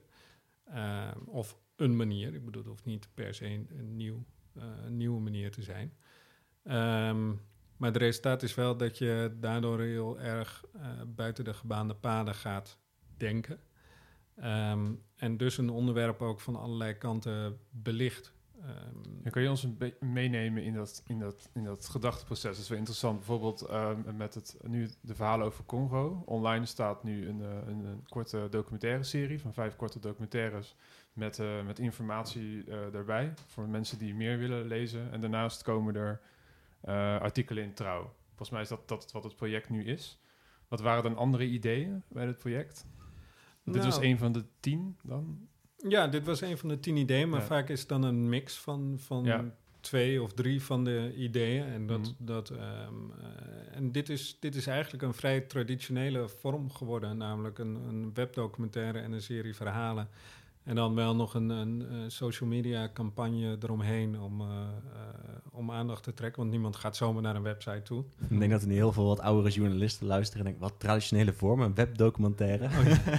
Eh, 0.63 1.11
of 1.25 1.57
een 1.75 1.95
manier. 1.95 2.33
Ik 2.33 2.45
bedoel, 2.45 2.61
het 2.61 2.71
hoeft 2.71 2.85
niet 2.85 3.09
per 3.13 3.33
se 3.33 3.45
een, 3.45 3.95
nieuw, 3.95 4.25
eh, 4.53 4.63
nieuwe 4.87 5.19
manier 5.19 5.51
te 5.51 5.61
zijn. 5.61 5.93
Ehm, 6.63 7.27
maar 7.77 7.91
het 7.91 7.97
resultaat 7.97 8.43
is 8.43 8.55
wel 8.55 8.77
dat 8.77 8.97
je 8.97 9.37
daardoor 9.39 9.81
heel 9.81 10.19
erg 10.19 10.63
eh, 10.73 10.81
buiten 11.07 11.43
de 11.43 11.53
gebaande 11.53 11.95
paden 11.95 12.35
gaat 12.35 12.79
denken. 13.17 13.59
Ehm, 14.35 14.93
en 15.15 15.37
dus 15.37 15.57
een 15.57 15.69
onderwerp 15.69 16.21
ook 16.21 16.39
van 16.39 16.55
allerlei 16.55 16.93
kanten 16.93 17.59
belicht. 17.69 18.33
Ehm, 18.61 19.21
Dan 19.21 19.31
kun 19.31 19.41
je 19.41 19.49
ons 19.49 19.63
een 19.63 19.77
beetje 19.77 20.05
meenemen 20.05 20.63
in 20.63 20.73
dat, 20.73 21.03
in, 21.07 21.19
dat, 21.19 21.49
in 21.53 21.63
dat 21.63 21.87
gedachteproces? 21.87 22.51
Dat 22.51 22.63
is 22.63 22.69
wel 22.69 22.77
interessant. 22.77 23.17
Bijvoorbeeld 23.17 23.61
ehm, 23.61 24.15
met 24.15 24.33
het, 24.33 24.57
nu 24.67 24.89
de 25.01 25.15
verhalen 25.15 25.45
over 25.45 25.65
Congo. 25.65 26.23
Online 26.25 26.65
staat 26.65 27.03
nu 27.03 27.27
een, 27.27 27.41
eh, 27.41 27.67
een, 27.67 27.85
een 27.85 28.03
korte 28.07 28.47
documentaire 28.49 29.03
serie 29.03 29.39
van 29.39 29.53
vijf 29.53 29.75
korte 29.75 29.99
documentaires 29.99 30.75
met, 31.15 31.39
eh, 31.39 31.65
met 31.65 31.79
informatie 31.79 32.63
eh, 32.67 32.77
daarbij 32.91 33.33
voor 33.45 33.67
mensen 33.69 33.97
die 33.97 34.15
meer 34.15 34.37
willen 34.37 34.67
lezen. 34.67 35.11
En 35.11 35.21
daarnaast 35.21 35.61
komen 35.63 35.95
er 35.95 36.21
eh, 36.81 37.19
artikelen 37.19 37.63
in 37.63 37.73
Trouw. 37.73 38.13
Volgens 38.27 38.49
mij 38.49 38.61
is 38.61 38.67
dat, 38.67 38.87
dat 38.87 39.11
wat 39.11 39.23
het 39.23 39.35
project 39.35 39.69
nu 39.69 39.83
is. 39.85 40.19
Wat 40.67 40.79
waren 40.81 41.03
dan 41.03 41.17
andere 41.17 41.45
ideeën 41.45 42.03
bij 42.07 42.25
het 42.25 42.37
project? 42.37 42.85
Dit 43.63 43.83
was 43.83 43.95
Nou. 43.95 44.05
een 44.07 44.17
van 44.17 44.31
de 44.31 44.43
tien 44.59 44.97
dan? 45.03 45.47
Ja, 45.87 46.07
dit 46.07 46.25
was 46.25 46.41
een 46.41 46.57
van 46.57 46.69
de 46.69 46.79
tien 46.79 46.97
ideeën, 46.97 47.29
maar 47.29 47.39
Ja. 47.39 47.45
vaak 47.45 47.69
is 47.69 47.79
het 47.79 47.89
dan 47.89 48.03
een 48.03 48.29
mix 48.29 48.57
van, 48.57 48.95
van 48.99 49.23
Ja. 49.23 49.45
twee 49.79 50.21
of 50.21 50.33
drie 50.33 50.61
van 50.63 50.83
de 50.83 51.13
ideeën. 51.17 51.65
En, 51.65 51.87
dat, 51.87 51.99
Mhm. 51.99 52.11
dat, 52.25 52.49
ehm, 52.49 52.93
eh, 53.19 53.75
en 53.75 53.91
dit, 53.91 54.09
is, 54.09 54.37
dit 54.39 54.55
is 54.55 54.67
eigenlijk 54.67 55.03
een 55.03 55.13
vrij 55.13 55.41
traditionele 55.41 56.27
vorm 56.29 56.71
geworden, 56.71 57.17
namelijk 57.17 57.57
een, 57.59 57.75
een 57.75 58.13
webdocumentaire 58.13 58.99
en 58.99 59.11
een 59.11 59.21
serie 59.21 59.55
verhalen. 59.55 60.09
En 60.65 60.75
dan 60.75 60.95
wel 60.95 61.15
nog 61.15 61.33
een, 61.33 61.49
een, 61.49 61.85
eh, 61.89 61.97
social 62.07 62.49
media 62.49 62.89
campagne 62.93 63.57
eromheen 63.61 64.19
om, 64.19 64.41
eh, 64.41 64.47
eh, 64.47 64.55
om 65.51 65.71
aandacht 65.71 66.03
te 66.03 66.13
trekken, 66.13 66.39
want 66.39 66.51
niemand 66.51 66.75
gaat 66.75 66.95
zomaar 66.95 67.21
naar 67.21 67.35
een 67.35 67.43
website 67.43 67.81
toe. 67.81 68.03
Ik 68.29 68.39
denk 68.39 68.51
dat 68.51 68.61
er 68.61 68.69
heel 68.69 68.91
veel 68.91 69.05
wat 69.05 69.19
oudere 69.19 69.55
journalisten 69.55 70.07
luisteren 70.07 70.45
en 70.45 70.51
denken, 70.51 70.69
wat 70.69 70.79
traditionele 70.79 71.33
vorm, 71.33 71.61
een 71.61 71.75
webdocumentaire. 71.75 72.69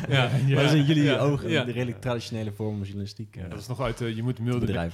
Ja, 0.09 0.31
Wat 0.55 0.65
is 0.65 0.73
in 0.73 0.85
jullie 0.85 1.03
ja, 1.03 1.19
ogen 1.19 1.51
ja. 1.51 1.65
de 1.65 1.73
redelijk 1.73 2.01
traditionele 2.01 2.53
vorm 2.53 2.77
van 2.77 2.85
journalistiek? 2.85 3.51
Dat 3.51 3.59
is 3.59 3.67
nog 3.67 3.81
uit 3.81 3.99
de, 3.99 4.15
je 4.15 4.23
moet 4.23 4.39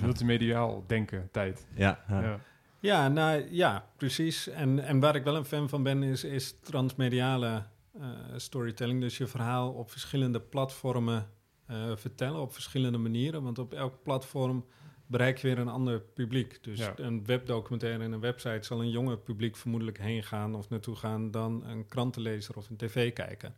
multimediaal 0.00 0.84
denken 0.86 1.28
tijd. 1.30 1.66
ja, 1.74 2.04
ja. 2.08 2.22
Ja. 2.22 2.40
Ja, 2.82 3.08
nou 3.08 3.44
ja, 3.50 3.86
precies. 3.96 4.48
En, 4.48 4.78
en 4.78 5.00
waar 5.00 5.16
ik 5.16 5.24
wel 5.24 5.36
een 5.36 5.44
fan 5.44 5.68
van 5.68 5.82
ben, 5.82 6.02
is, 6.02 6.24
is 6.24 6.56
transmediale 6.62 7.62
eh, 8.00 8.08
storytelling. 8.36 9.00
Dus 9.00 9.18
je 9.18 9.26
verhaal 9.26 9.72
op 9.72 9.90
verschillende 9.90 10.40
platformen 10.40 11.26
eh, 11.72 11.96
vertellen, 11.96 12.40
op 12.40 12.52
verschillende 12.52 12.98
manieren. 12.98 13.42
Want 13.42 13.58
op 13.58 13.72
elk 13.74 14.02
platform 14.02 14.64
bereik 15.06 15.38
je 15.38 15.46
weer 15.46 15.58
een 15.58 15.68
ander 15.68 16.00
publiek. 16.00 16.64
Dus 16.64 16.78
Ja. 16.78 16.92
een 16.96 17.24
webdocumentaire 17.26 18.04
en 18.04 18.12
een 18.12 18.20
website 18.20 18.58
zal 18.66 18.80
een 18.80 18.90
jonger 18.90 19.18
publiek 19.18 19.56
vermoedelijk 19.56 19.98
heen 19.98 20.22
gaan 20.22 20.54
of 20.54 20.68
naartoe 20.68 20.96
gaan 20.96 21.30
dan 21.30 21.64
een 21.66 21.86
krantenlezer 21.86 22.56
of 22.56 22.70
een 22.70 22.76
tv-kijker. 22.76 23.52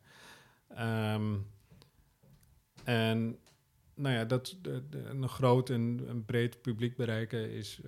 Ehm, 0.68 1.34
en 2.84 3.38
nou 3.94 4.14
ja, 4.14 4.24
dat 4.24 4.56
de, 4.62 4.88
de- 4.90 4.98
een 5.04 5.28
groot 5.28 5.70
en 5.70 6.04
een 6.08 6.24
breed 6.24 6.62
publiek 6.62 6.96
bereiken 6.96 7.50
is, 7.50 7.80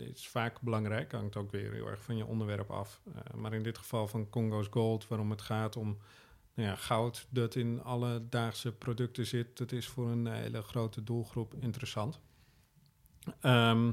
eh, 0.00 0.06
is 0.08 0.28
vaak 0.28 0.60
belangrijk. 0.60 1.12
Hangt 1.12 1.36
ook 1.36 1.50
weer 1.50 1.72
heel 1.72 1.86
erg 1.86 2.02
van 2.02 2.16
je 2.16 2.26
onderwerp 2.26 2.70
af. 2.70 3.00
Eh, 3.14 3.34
maar 3.34 3.52
in 3.54 3.62
dit 3.62 3.78
geval 3.78 4.08
van 4.08 4.28
Congo's 4.30 4.66
Gold, 4.70 5.08
waarom 5.08 5.30
het 5.30 5.42
gaat 5.42 5.76
om 5.76 5.98
nou 6.56 6.68
ja, 6.68 6.74
goud 6.74 7.26
dat 7.30 7.54
in 7.54 7.82
alledaagse 7.82 8.72
producten 8.72 9.26
zit, 9.26 9.58
dat 9.58 9.72
is 9.72 9.86
voor 9.86 10.08
een 10.08 10.26
hele 10.26 10.62
grote 10.62 11.04
doelgroep 11.04 11.54
interessant. 11.54 12.20
Ehm, 13.40 13.92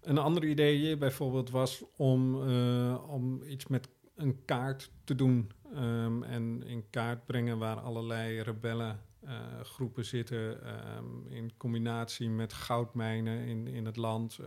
een 0.00 0.18
ander 0.18 0.44
idee 0.44 0.76
hier 0.76 0.98
bijvoorbeeld 0.98 1.50
was 1.50 1.84
om, 1.96 2.48
eh, 2.48 3.04
om 3.08 3.42
iets 3.42 3.66
met 3.66 3.88
een 4.14 4.44
kaart 4.44 4.90
te 5.04 5.14
doen. 5.14 5.50
ehm, 5.74 6.22
en 6.22 6.62
in 6.62 6.90
kaart 6.90 7.26
brengen 7.26 7.58
waar 7.58 7.80
allerlei 7.80 8.40
rebellen 8.40 9.00
eh, 9.20 9.60
groepen 9.62 10.04
zitten. 10.04 10.64
ehm, 10.64 11.26
in 11.28 11.56
combinatie 11.56 12.28
met 12.28 12.52
goudmijnen 12.52 13.38
in, 13.46 13.66
in 13.66 13.86
het 13.86 13.96
land. 13.96 14.38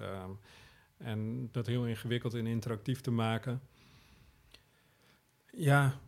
en 0.98 1.50
dat 1.52 1.68
heel 1.68 1.86
ingewikkeld 1.86 2.34
en 2.34 2.48
interactief 2.48 3.02
te 3.02 3.12
maken. 3.12 3.62
Ja, 5.52 6.00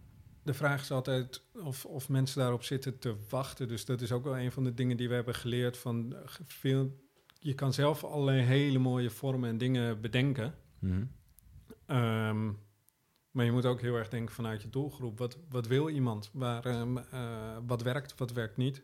de 0.43 0.53
vraag 0.53 0.81
is 0.81 0.91
altijd 0.91 1.43
of, 1.53 1.85
of 1.85 2.09
mensen 2.09 2.39
daarop 2.39 2.63
zitten 2.63 2.99
te 2.99 3.15
wachten. 3.29 3.67
Dus 3.67 3.85
dat 3.85 4.01
is 4.01 4.11
ook 4.11 4.23
wel 4.23 4.37
een 4.37 4.51
van 4.51 4.63
de 4.63 4.73
dingen 4.73 4.97
die 4.97 5.07
we 5.07 5.13
hebben 5.13 5.35
geleerd. 5.35 5.77
Van 5.77 6.15
eh, 6.15 6.21
veel, 6.45 6.99
je 7.39 7.53
kan 7.53 7.73
zelf 7.73 8.03
allerlei 8.03 8.41
hele 8.41 8.79
mooie 8.79 9.09
vormen 9.09 9.49
en 9.49 9.57
dingen 9.57 10.01
bedenken. 10.01 10.55
Mhm. 10.79 11.03
Ehm, 11.85 12.51
maar 13.31 13.45
je 13.45 13.51
moet 13.51 13.65
ook 13.65 13.81
heel 13.81 13.95
erg 13.95 14.09
denken 14.09 14.35
vanuit 14.35 14.61
je 14.61 14.69
doelgroep. 14.69 15.17
Wat, 15.17 15.37
wat 15.49 15.67
wil 15.67 15.89
iemand? 15.89 16.29
Waar, 16.33 16.65
ehm, 16.65 16.97
eh, 16.97 17.57
wat 17.65 17.81
werkt, 17.81 18.17
wat 18.17 18.31
werkt 18.31 18.57
niet? 18.57 18.83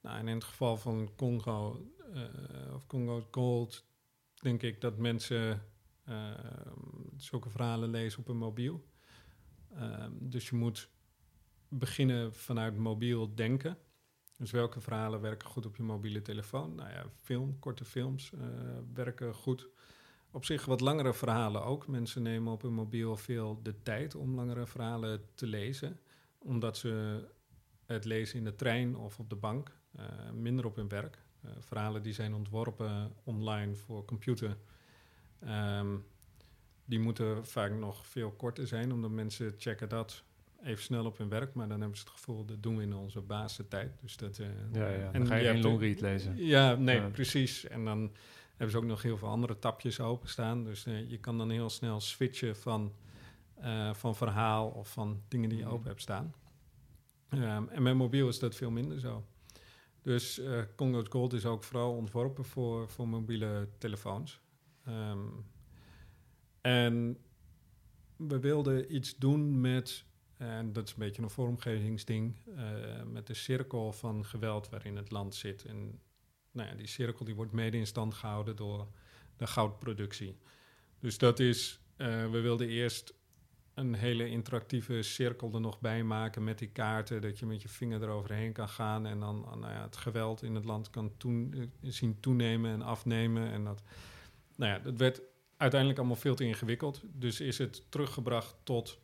Nou, 0.00 0.18
en 0.18 0.28
in 0.28 0.34
het 0.34 0.44
geval 0.44 0.76
van 0.76 1.10
Congo 1.16 1.90
eh, 2.14 2.74
of 2.74 2.86
Congo 2.86 3.26
Gold, 3.30 3.84
denk 4.34 4.62
ik 4.62 4.80
dat 4.80 4.98
mensen 4.98 5.62
ehm, 6.04 6.78
zulke 7.16 7.50
verhalen 7.50 7.90
lezen 7.90 8.18
op 8.20 8.28
een 8.28 8.36
mobiel. 8.36 8.84
Ehm, 9.76 10.12
dus 10.20 10.48
je 10.48 10.56
moet 10.56 10.88
beginnen 11.68 12.34
vanuit 12.34 12.76
mobiel 12.76 13.34
denken. 13.34 13.78
Dus 14.36 14.50
welke 14.50 14.80
verhalen 14.80 15.20
werken 15.20 15.48
goed 15.48 15.66
op 15.66 15.76
je 15.76 15.82
mobiele 15.82 16.22
telefoon? 16.22 16.74
Nou 16.74 16.90
ja, 16.90 17.04
film, 17.22 17.58
korte 17.58 17.84
films 17.84 18.32
eh, 18.32 18.40
werken 18.94 19.34
goed. 19.34 19.68
Op 20.30 20.44
zich 20.44 20.64
wat 20.64 20.80
langere 20.80 21.14
verhalen 21.14 21.64
ook. 21.64 21.86
Mensen 21.86 22.22
nemen 22.22 22.52
op 22.52 22.62
hun 22.62 22.72
mobiel 22.72 23.16
veel 23.16 23.60
de 23.62 23.82
tijd 23.82 24.14
om 24.14 24.34
langere 24.34 24.66
verhalen 24.66 25.22
te 25.34 25.46
lezen. 25.46 26.00
Omdat 26.38 26.76
ze 26.76 27.24
het 27.86 28.04
lezen 28.04 28.38
in 28.38 28.44
de 28.44 28.54
trein 28.54 28.96
of 28.96 29.18
op 29.18 29.30
de 29.30 29.36
bank, 29.36 29.78
eh, 29.96 30.04
minder 30.32 30.64
op 30.64 30.76
hun 30.76 30.88
werk. 30.88 31.22
Eh, 31.40 31.50
verhalen 31.58 32.02
die 32.02 32.12
zijn 32.12 32.34
ontworpen 32.34 33.12
online 33.24 33.74
voor 33.74 34.04
computer. 34.04 34.56
Ehm, 35.38 35.96
die 36.84 36.98
moeten 37.00 37.46
vaak 37.46 37.72
nog 37.72 38.06
veel 38.06 38.30
korter 38.30 38.66
zijn, 38.66 38.92
omdat 38.92 39.10
mensen 39.10 39.54
checken 39.58 39.88
dat 39.88 40.22
even 40.62 40.82
snel 40.82 41.04
op 41.04 41.18
hun 41.18 41.28
werk. 41.28 41.54
Maar 41.54 41.68
dan 41.68 41.80
hebben 41.80 41.98
ze 41.98 42.04
het 42.04 42.12
gevoel, 42.12 42.44
dat 42.44 42.62
doen 42.62 42.76
we 42.76 42.82
in 42.82 42.94
onze 42.94 43.20
basentijd. 43.20 43.92
Dus 44.00 44.16
dat, 44.16 44.38
eh, 44.38 44.46
Ja, 44.72 44.88
ja. 44.88 45.06
en 45.06 45.12
Dan 45.12 45.26
ga 45.26 45.34
je 45.36 45.48
geen 45.50 45.60
longread 45.62 46.00
lezen. 46.00 46.36
ja, 46.36 46.74
nee, 46.74 46.96
Ja. 47.00 47.08
precies. 47.08 47.64
En 47.66 47.84
dan 47.84 48.12
hebben 48.48 48.70
ze 48.70 48.76
ook 48.76 48.84
nog 48.84 49.02
heel 49.02 49.16
veel 49.16 49.28
andere 49.28 49.58
tapjes 49.58 50.00
openstaan. 50.00 50.64
Dus 50.64 50.86
eh, 50.86 51.10
je 51.10 51.18
kan 51.18 51.38
dan 51.38 51.50
heel 51.50 51.70
snel 51.70 52.00
switchen 52.00 52.56
van, 52.56 52.92
eh, 53.54 53.94
van 53.94 54.14
verhaal 54.16 54.68
of 54.68 54.92
van 54.92 55.22
dingen 55.28 55.48
die 55.48 55.58
je 55.58 55.64
Mhm. 55.64 55.72
open 55.72 55.88
hebt 55.88 56.00
staan. 56.02 56.34
Ehm, 57.28 57.68
en 57.68 57.82
met 57.82 57.94
mobiel 57.94 58.28
is 58.28 58.38
dat 58.38 58.54
veel 58.54 58.70
minder 58.70 59.00
zo. 59.00 59.24
Dus 60.02 60.40
Congo's 60.76 61.06
Gold 61.08 61.32
is 61.32 61.46
ook 61.46 61.64
vooral 61.64 61.92
ontworpen 61.92 62.44
voor, 62.44 62.88
voor 62.88 63.08
mobiele 63.08 63.68
telefoons. 63.78 64.40
Ehm, 64.84 65.18
en 66.64 67.18
we 68.16 68.38
wilden 68.38 68.94
iets 68.94 69.16
doen 69.16 69.60
met, 69.60 70.04
en 70.36 70.72
dat 70.72 70.86
is 70.86 70.92
een 70.92 70.98
beetje 70.98 71.22
een 71.22 71.30
vormgevingsding, 71.30 72.36
eh, 72.56 73.02
met 73.02 73.26
de 73.26 73.34
cirkel 73.34 73.92
van 73.92 74.24
geweld 74.24 74.68
waarin 74.68 74.96
het 74.96 75.10
land 75.10 75.34
zit. 75.34 75.64
En 75.64 76.00
nou 76.50 76.68
ja, 76.68 76.74
die 76.74 76.86
cirkel 76.86 77.24
die 77.24 77.34
wordt 77.34 77.52
mede 77.52 77.76
in 77.76 77.86
stand 77.86 78.14
gehouden 78.14 78.56
door 78.56 78.88
de 79.36 79.46
goudproductie. 79.46 80.38
Dus 80.98 81.18
dat 81.18 81.38
is, 81.38 81.80
eh, 81.96 82.30
we 82.30 82.40
wilden 82.40 82.68
eerst 82.68 83.14
een 83.74 83.94
hele 83.94 84.28
interactieve 84.28 85.02
cirkel 85.02 85.54
er 85.54 85.60
nog 85.60 85.80
bij 85.80 86.02
maken 86.02 86.44
met 86.44 86.58
die 86.58 86.70
kaarten, 86.70 87.20
dat 87.20 87.38
je 87.38 87.46
met 87.46 87.62
je 87.62 87.68
vinger 87.68 88.02
eroverheen 88.02 88.52
kan 88.52 88.68
gaan 88.68 89.06
en 89.06 89.20
dan 89.20 89.40
nou 89.40 89.72
ja, 89.72 89.82
het 89.82 89.96
geweld 89.96 90.42
in 90.42 90.54
het 90.54 90.64
land 90.64 90.90
kan 90.90 91.16
toen, 91.16 91.54
eh, 91.54 91.90
zien 91.90 92.20
toenemen 92.20 92.70
en 92.70 92.82
afnemen. 92.82 93.50
En 93.50 93.64
dat, 93.64 93.82
nou 94.56 94.72
ja, 94.72 94.78
dat 94.78 94.98
werd 94.98 95.20
uiteindelijk 95.56 95.98
allemaal 96.00 96.16
veel 96.18 96.34
te 96.34 96.44
ingewikkeld. 96.44 97.02
Dus 97.12 97.40
is 97.40 97.58
het 97.58 97.90
teruggebracht 97.90 98.56
tot 98.62 98.98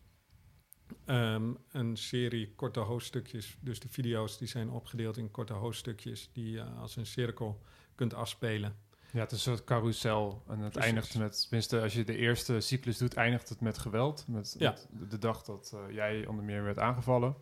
ehm, 1.05 1.53
een 1.73 1.97
serie 1.97 2.53
korte 2.55 2.81
hoofdstukjes. 2.81 3.57
Dus 3.61 3.81
de 3.81 3.89
video's 3.89 4.39
die 4.39 4.49
zijn 4.49 4.71
opgedeeld 4.71 5.17
in 5.17 5.31
korte 5.31 5.53
hoofdstukjes 5.53 6.31
die 6.33 6.51
je 6.51 6.63
als 6.63 6.97
een 6.97 7.07
cirkel 7.07 7.61
kunt 7.95 8.15
afspelen. 8.15 8.77
Ja, 9.13 9.21
het 9.21 9.33
is 9.33 9.47
een 9.47 9.53
soort 9.53 9.65
carousel. 9.65 10.43
En 10.49 10.59
het 10.59 10.73
Precies. 10.73 10.91
eindigt 10.91 11.19
met, 11.19 11.41
tenminste, 11.43 11.81
als 11.81 11.93
je 11.93 12.05
de 12.05 12.17
eerste 12.17 12.61
cyclus 12.61 12.99
doet, 12.99 13.15
eindigt 13.15 13.49
het 13.49 13.61
met 13.61 13.79
geweld. 13.79 14.25
Met, 14.29 14.57
Ja. 14.59 14.77
met 14.91 15.11
de, 15.11 15.19
dag 15.19 15.43
dat 15.43 15.73
eh, 15.75 15.95
jij 15.95 16.27
onder 16.27 16.45
meer 16.45 16.63
werd 16.63 16.79
aangevallen. 16.79 17.35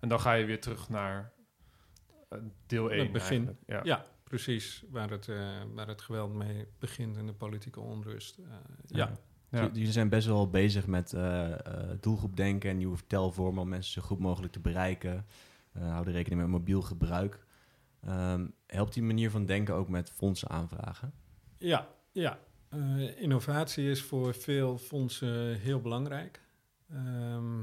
En 0.00 0.08
dan 0.08 0.20
ga 0.20 0.32
je 0.32 0.44
weer 0.44 0.60
terug 0.60 0.88
naar 0.88 1.32
eh, 2.28 2.38
deel 2.66 2.90
1. 2.90 3.12
begin. 3.12 3.58
Ja. 3.66 3.80
Ja, 3.82 4.06
precies. 4.34 4.84
Waar 4.90 5.10
het, 5.10 5.28
eh, 5.28 5.50
waar 5.74 5.88
het 5.88 6.02
geweld 6.02 6.34
mee 6.34 6.66
begint 6.78 7.16
en 7.16 7.26
de 7.26 7.32
politieke 7.32 7.80
onrust. 7.80 8.38
Eh, 8.38 8.44
ja. 8.86 8.96
Ja. 8.98 9.12
Ja. 9.60 9.64
J- 9.64 9.70
Jullie 9.72 9.92
zijn 9.92 10.08
best 10.08 10.26
wel 10.26 10.50
bezig 10.50 10.86
met 10.86 11.12
eh, 11.12 11.52
eh, 11.52 11.58
doelgroep 12.00 12.36
denken 12.36 12.70
en 12.70 12.76
nieuwe 12.76 12.96
vertelvormen 12.96 13.62
om 13.62 13.68
mensen 13.68 13.92
zo 13.92 14.08
goed 14.08 14.18
mogelijk 14.18 14.52
te 14.52 14.60
bereiken. 14.60 15.26
Eh 15.72 15.90
houden 15.90 16.12
rekening 16.12 16.40
met 16.40 16.50
mobiel 16.50 16.82
gebruik. 16.82 17.44
Ehm, 18.04 18.46
helpt 18.66 18.94
die 18.94 19.02
manier 19.02 19.30
van 19.30 19.46
denken 19.46 19.74
ook 19.74 19.88
met 19.88 20.10
fondsen 20.10 20.48
aanvragen? 20.48 21.12
Ja, 21.58 21.88
ja. 22.12 22.38
Eh, 22.68 23.20
innovatie 23.20 23.90
is 23.90 24.02
voor 24.02 24.34
veel 24.34 24.78
fondsen 24.78 25.58
heel 25.58 25.80
belangrijk. 25.80 26.40
Ehm, 26.90 27.62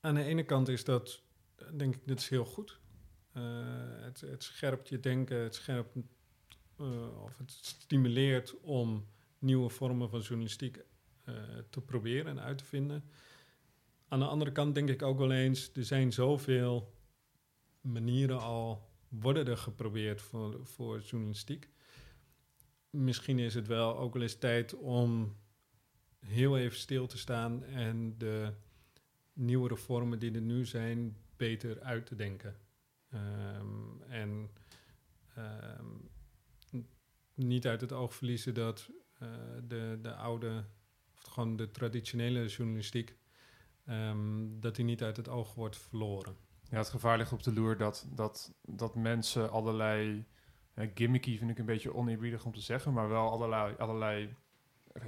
aan 0.00 0.14
de 0.14 0.22
ene 0.22 0.42
kant 0.44 0.68
is 0.68 0.84
dat, 0.84 1.22
denk 1.76 1.94
ik, 1.94 2.00
dit 2.06 2.18
is 2.20 2.28
heel 2.28 2.44
goed. 2.44 2.78
Uh, 3.36 3.42
het, 4.04 4.20
het, 4.20 4.42
scherpt 4.42 4.88
je 4.88 5.00
denken, 5.00 5.38
het 5.38 5.54
scherpt 5.54 5.96
uh, 6.80 7.22
of 7.22 7.38
het 7.38 7.50
stimuleert 7.50 8.60
om 8.60 9.06
nieuwe 9.38 9.68
vormen 9.68 10.10
van 10.10 10.20
journalistiek 10.20 10.84
te 11.70 11.80
proberen 11.80 12.26
en 12.26 12.40
uit 12.40 12.58
te 12.58 12.64
vinden. 12.64 13.04
Aan 14.08 14.18
de 14.18 14.26
andere 14.26 14.52
kant 14.52 14.74
denk 14.74 14.88
ik 14.88 15.02
ook 15.02 15.18
wel 15.18 15.32
eens, 15.32 15.70
er 15.74 15.84
zijn 15.84 16.12
zoveel 16.12 16.94
manieren 17.80 18.40
al, 18.40 18.88
worden 19.08 19.46
er 19.46 19.56
geprobeerd 19.56 20.22
voor, 20.22 20.66
voor 20.66 21.00
journalistiek. 21.00 21.68
Misschien 22.90 23.38
is 23.38 23.54
het 23.54 23.66
wel 23.66 23.98
ook 23.98 24.12
wel 24.12 24.22
eens 24.22 24.38
tijd 24.38 24.74
om 24.74 25.36
heel 26.18 26.58
even 26.58 26.78
stil 26.78 27.06
te 27.06 27.18
staan 27.18 27.64
en 27.64 28.18
de 28.18 28.52
nieuwere 29.32 29.76
vormen 29.76 30.18
die 30.18 30.34
er 30.34 30.40
nu 30.40 30.64
zijn 30.64 31.16
beter 31.36 31.80
uit 31.80 32.06
te 32.06 32.16
denken. 32.16 32.56
Um, 33.14 34.02
en 34.08 34.50
um, 35.38 36.10
niet 37.34 37.66
uit 37.66 37.80
het 37.80 37.92
oog 37.92 38.14
verliezen 38.14 38.54
dat 38.54 38.90
uh, 39.22 39.28
de, 39.62 39.98
de 40.02 40.14
oude, 40.14 40.64
of 41.14 41.32
gewoon 41.32 41.56
de 41.56 41.70
traditionele 41.70 42.46
journalistiek, 42.46 43.16
um, 43.88 44.60
dat 44.60 44.76
die 44.76 44.84
niet 44.84 45.02
uit 45.02 45.16
het 45.16 45.28
oog 45.28 45.54
wordt 45.54 45.76
verloren. 45.76 46.36
Ja, 46.70 46.78
het 46.78 46.88
gevaar 46.88 47.18
ligt 47.18 47.32
op 47.32 47.42
de 47.42 47.52
loer 47.52 47.76
dat, 47.76 48.06
dat, 48.12 48.54
dat 48.62 48.94
mensen 48.94 49.50
allerlei, 49.50 50.26
gimmicky 50.74 51.38
vind 51.38 51.50
ik 51.50 51.58
een 51.58 51.64
beetje 51.64 51.94
oneerbiedig 51.94 52.44
om 52.44 52.52
te 52.52 52.60
zeggen, 52.60 52.92
maar 52.92 53.08
wel 53.08 53.30
allerlei, 53.30 53.74
allerlei 53.76 54.34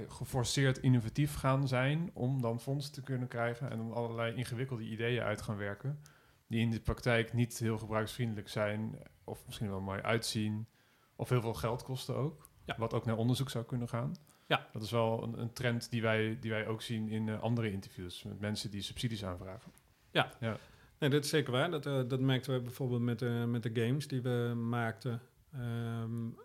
geforceerd 0.07 0.77
innovatief 0.77 1.35
gaan 1.35 1.67
zijn 1.67 2.09
om 2.13 2.41
dan 2.41 2.59
fondsen 2.59 2.93
te 2.93 3.03
kunnen 3.03 3.27
krijgen 3.27 3.69
en 3.69 3.77
dan 3.77 3.93
allerlei 3.93 4.35
ingewikkelde 4.35 4.83
ideeën 4.83 5.23
uit 5.23 5.41
gaan 5.41 5.57
werken, 5.57 6.01
die 6.49 6.59
in 6.59 6.69
de 6.69 6.79
praktijk 6.79 7.33
niet 7.33 7.59
heel 7.59 7.77
gebruiksvriendelijk 7.77 8.49
zijn 8.49 8.99
of 9.23 9.45
misschien 9.45 9.69
wel 9.69 9.81
mooi 9.81 10.01
uitzien 10.01 10.67
of 11.15 11.29
heel 11.29 11.41
veel 11.41 11.53
geld 11.53 11.83
kosten 11.83 12.15
ook, 12.15 12.49
ja. 12.65 12.75
wat 12.77 12.93
ook 12.93 13.05
naar 13.05 13.17
onderzoek 13.17 13.49
zou 13.49 13.65
kunnen 13.65 13.89
gaan. 13.89 14.15
Ja. 14.47 14.67
Dat 14.73 14.81
is 14.81 14.91
wel 14.91 15.23
een, 15.23 15.39
een 15.39 15.53
trend 15.53 15.89
die 15.89 16.01
wij, 16.01 16.37
die 16.39 16.51
wij 16.51 16.67
ook 16.67 16.81
zien 16.81 17.09
in 17.09 17.27
uh, 17.27 17.41
andere 17.41 17.71
interviews 17.71 18.23
met 18.23 18.39
mensen 18.39 18.71
die 18.71 18.81
subsidies 18.81 19.25
aanvragen. 19.25 19.71
Ja, 20.11 20.31
ja. 20.39 20.57
Nee, 20.99 21.09
dat 21.09 21.23
is 21.23 21.29
zeker 21.29 21.51
waar. 21.51 21.71
Dat, 21.71 21.85
uh, 21.85 22.01
dat 22.07 22.19
merkten 22.19 22.53
we 22.53 22.61
bijvoorbeeld 22.61 23.01
met, 23.01 23.21
uh, 23.21 23.45
met 23.45 23.63
de 23.63 23.81
games 23.81 24.07
die 24.07 24.21
we 24.21 24.53
maakten. 24.55 25.21
Um, 25.55 26.37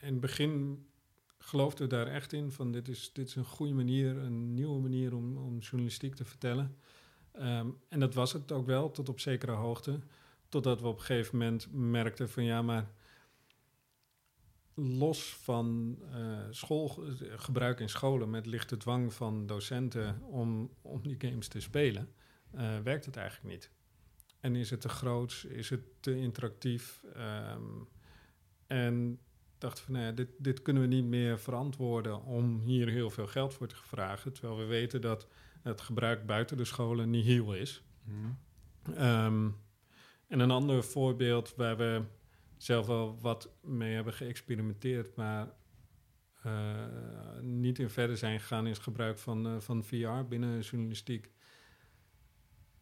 in 0.00 0.12
het 0.12 0.20
begin 0.20 0.86
geloofden 1.38 1.88
we 1.88 1.94
daar 1.94 2.06
echt 2.06 2.32
in 2.32 2.50
van 2.50 2.72
dit 2.72 2.88
is, 2.88 3.12
dit 3.12 3.28
is 3.28 3.34
een 3.34 3.44
goede 3.44 3.74
manier, 3.74 4.16
een 4.16 4.54
nieuwe 4.54 4.80
manier 4.80 5.14
om, 5.14 5.36
om 5.36 5.58
journalistiek 5.58 6.14
te 6.14 6.24
vertellen. 6.24 6.76
Um, 7.38 7.78
en 7.88 8.00
dat 8.00 8.14
was 8.14 8.32
het 8.32 8.52
ook 8.52 8.66
wel, 8.66 8.90
tot 8.90 9.08
op 9.08 9.20
zekere 9.20 9.52
hoogte. 9.52 9.98
Totdat 10.48 10.80
we 10.80 10.86
op 10.86 10.98
een 10.98 11.04
gegeven 11.04 11.38
moment 11.38 11.68
merkten 11.72 12.28
van 12.28 12.44
ja, 12.44 12.62
maar 12.62 12.90
los 14.74 15.34
van 15.34 15.98
uh, 16.14 16.38
schoolgebruik 16.50 17.80
in 17.80 17.88
scholen 17.88 18.30
met 18.30 18.46
lichte 18.46 18.76
dwang 18.76 19.12
van 19.12 19.46
docenten 19.46 20.22
om, 20.22 20.70
om 20.82 21.02
die 21.02 21.16
games 21.18 21.48
te 21.48 21.60
spelen, 21.60 22.08
uh, 22.54 22.78
werkt 22.78 23.04
het 23.04 23.16
eigenlijk 23.16 23.54
niet. 23.54 23.70
En 24.40 24.56
is 24.56 24.70
het 24.70 24.80
te 24.80 24.88
groot, 24.88 25.46
is 25.48 25.70
het 25.70 25.80
te 26.00 26.16
interactief? 26.16 27.04
Um, 27.16 27.88
en 28.66 29.18
dacht 29.58 29.80
van, 29.80 29.94
nou 29.94 30.14
dit, 30.14 30.28
dit 30.38 30.62
kunnen 30.62 30.82
we 30.82 30.88
niet 30.88 31.04
meer 31.04 31.38
verantwoorden 31.38 32.22
om 32.22 32.60
hier 32.60 32.88
heel 32.88 33.10
veel 33.10 33.26
geld 33.26 33.54
voor 33.54 33.66
te 33.66 33.76
vragen. 33.76 34.32
Terwijl 34.32 34.58
we 34.58 34.64
weten 34.64 35.00
dat 35.00 35.28
het 35.66 35.80
gebruik 35.80 36.26
buiten 36.26 36.56
de 36.56 36.64
scholen 36.64 37.10
niet 37.10 37.24
heel 37.24 37.54
is. 37.54 37.82
Mm. 38.04 38.38
Um, 38.98 39.56
en 40.28 40.40
een 40.40 40.50
ander 40.50 40.84
voorbeeld 40.84 41.54
waar 41.54 41.76
we 41.76 42.02
zelf 42.56 42.86
wel 42.86 43.18
wat 43.20 43.50
mee 43.62 43.94
hebben 43.94 44.12
geëxperimenteerd, 44.12 45.16
maar 45.16 45.48
uh, 46.46 46.86
niet 47.40 47.78
in 47.78 47.90
verder 47.90 48.16
zijn 48.16 48.40
gegaan, 48.40 48.66
is 48.66 48.78
gebruik 48.78 49.18
van, 49.18 49.46
uh, 49.46 49.60
van 49.60 49.84
VR 49.84 50.24
binnen 50.28 50.60
journalistiek. 50.60 51.30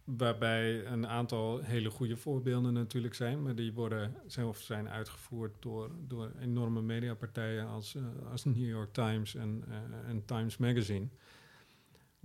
Waarbij 0.04 0.86
een 0.86 1.06
aantal 1.06 1.60
hele 1.60 1.90
goede 1.90 2.16
voorbeelden 2.16 2.72
natuurlijk 2.72 3.14
zijn, 3.14 3.42
maar 3.42 3.54
die 3.54 3.72
worden 3.72 4.16
zelf 4.26 4.60
zijn 4.60 4.88
uitgevoerd 4.88 5.62
door, 5.62 5.90
door 5.98 6.32
enorme 6.40 6.82
mediapartijen 6.82 7.66
als, 7.66 7.94
uh, 7.94 8.02
als 8.30 8.44
New 8.44 8.68
York 8.68 8.92
Times 8.92 9.34
en, 9.34 9.64
en 10.06 10.24
Times 10.24 10.56
Magazine. 10.56 11.08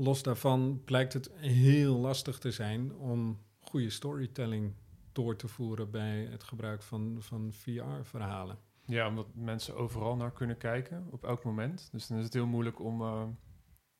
Los 0.02 0.24
daarvan 0.24 0.82
blijkt 0.86 1.14
het 1.14 1.32
heel 1.36 1.96
lastig 1.96 2.38
te 2.38 2.52
zijn 2.52 2.96
om 2.96 3.40
goede 3.60 3.90
storytelling 3.90 4.74
door 5.12 5.36
te 5.36 5.48
voeren 5.48 5.92
bij 5.92 6.28
het 6.32 6.44
gebruik 6.44 6.82
van, 6.82 7.18
van 7.20 7.54
VR-verhalen. 7.54 8.58
Ja, 8.86 9.08
omdat 9.08 9.28
mensen 9.34 9.76
overal 9.76 10.16
naar 10.16 10.32
kunnen 10.32 10.58
kijken 10.58 11.08
op 11.12 11.24
elk 11.24 11.44
moment. 11.44 11.90
Dus 11.92 12.08
dan 12.08 12.18
is 12.18 12.24
het 12.24 12.34
heel 12.34 12.46
moeilijk 12.46 12.80
om 12.80 13.02
uh, 13.02 13.24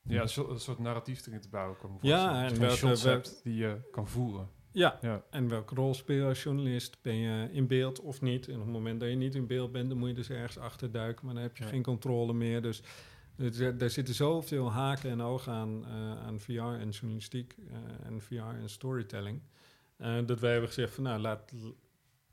ja, 0.02 0.22
een 0.22 0.60
soort 0.60 0.80
narratief 0.80 1.28
erin 1.28 1.42
te 1.42 1.50
bouwen. 1.50 1.78
Kan 1.78 1.98
ja, 2.02 2.44
en 2.44 2.60
welke 2.60 3.10
hebt 3.10 3.42
die 3.44 3.56
je 3.56 3.78
kan 3.92 4.08
voeren. 4.08 4.50
Ja, 4.72 4.98
ja. 5.02 5.24
en 5.30 5.48
welke 5.48 5.76
rol 5.76 5.94
speel 5.94 6.18
je 6.18 6.28
als 6.28 6.44
journalist? 6.44 7.02
Ben 7.02 7.16
je 7.16 7.50
in 7.52 7.68
beeld 7.68 8.02
of 8.02 8.22
niet? 8.22 8.48
En 8.48 8.56
op 8.56 8.62
het 8.62 8.72
moment 8.72 9.00
dat 9.00 9.10
je 9.10 9.16
niet 9.16 9.36
in 9.36 9.48
beeld 9.48 9.72
bent, 9.72 9.90
dan 9.90 9.98
moet 9.98 10.10
je 10.10 10.16
dus 10.16 10.30
ergens 10.30 10.58
achter 10.58 10.92
duiken, 10.92 11.26
maar 11.26 11.34
dan 11.34 11.44
heb 11.44 11.58
je 11.58 11.64
ja. 11.64 11.70
geen 11.70 11.84
controle 11.84 12.34
meer. 12.34 12.62
Dus 12.62 12.84
er 13.80 13.90
zitten 13.90 14.14
zoveel 14.14 14.72
haken 14.72 15.10
en 15.10 15.22
ogen 15.22 15.54
aan, 15.54 15.86
uh, 15.88 16.26
aan 16.26 16.40
VR 16.40 16.60
en 16.60 16.90
journalistiek 16.90 17.56
uh, 17.70 17.78
en 18.04 18.22
VR 18.22 18.36
en 18.36 18.70
storytelling. 18.70 19.42
Uh, 19.98 20.26
dat 20.26 20.40
wij 20.40 20.52
hebben 20.52 20.70
gezegd 20.70 20.94
van 20.94 21.04
nou, 21.04 21.20
laat, 21.20 21.54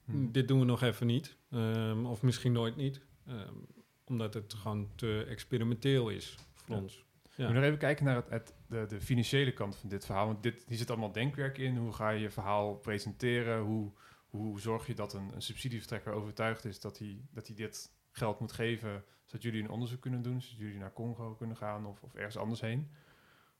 hmm. 0.05 0.33
dit 0.33 0.49
doen 0.49 0.59
we 0.59 0.65
nog 0.65 0.83
even 0.83 1.07
niet. 1.07 1.37
Um, 1.51 2.07
of 2.07 2.23
misschien 2.23 2.53
nooit 2.53 2.77
niet. 2.77 3.01
Um, 3.29 3.67
omdat 4.05 4.35
het 4.35 4.55
gewoon 4.55 4.91
te 4.95 5.25
experimenteel 5.29 6.09
is 6.09 6.35
voor 6.55 6.77
ja. 6.77 6.83
ons. 6.83 7.05
Ja. 7.37 7.53
nog 7.53 7.63
even 7.63 7.79
kijken 7.79 8.05
naar 8.05 8.17
het, 8.17 8.31
het, 8.31 8.55
de, 8.69 8.87
de, 8.89 9.01
financiële 9.01 9.53
kant 9.53 9.77
van 9.77 9.89
dit 9.89 10.05
verhaal. 10.05 10.27
Want 10.27 10.43
dit, 10.43 10.65
hier 10.69 10.79
zit 10.79 10.91
allemaal 10.91 11.13
denkwerk 11.13 11.59
in. 11.59 11.77
Hoe 11.77 11.93
ga 11.93 12.11
je 12.11 12.21
je 12.21 12.31
verhaal 12.31 12.75
presenteren? 12.75 13.61
Hoe, 13.61 13.93
hoe 14.27 14.61
zorg 14.61 14.87
je 14.87 14.95
dat 14.95 15.15
een, 15.15 15.31
een 15.35 15.43
subsidievertrekker 15.43 16.13
overtuigd 16.13 16.65
is 16.65 16.81
dat 16.81 16.99
hij, 16.99 17.21
dat 17.31 17.47
hij 17.47 17.57
dit 17.57 17.91
geld 18.13 18.41
moet 18.41 18.53
geven... 18.53 19.05
zodat 19.27 19.43
jullie 19.43 19.63
een 19.63 19.71
onderzoek 19.71 20.01
kunnen 20.01 20.23
doen, 20.23 20.41
zodat 20.41 20.59
jullie 20.59 20.79
naar 20.79 20.93
Congo 20.93 21.35
kunnen 21.35 21.57
gaan 21.57 21.87
of, 21.87 22.03
of 22.03 22.15
ergens 22.15 22.37
anders 22.37 22.61
heen. 22.61 22.91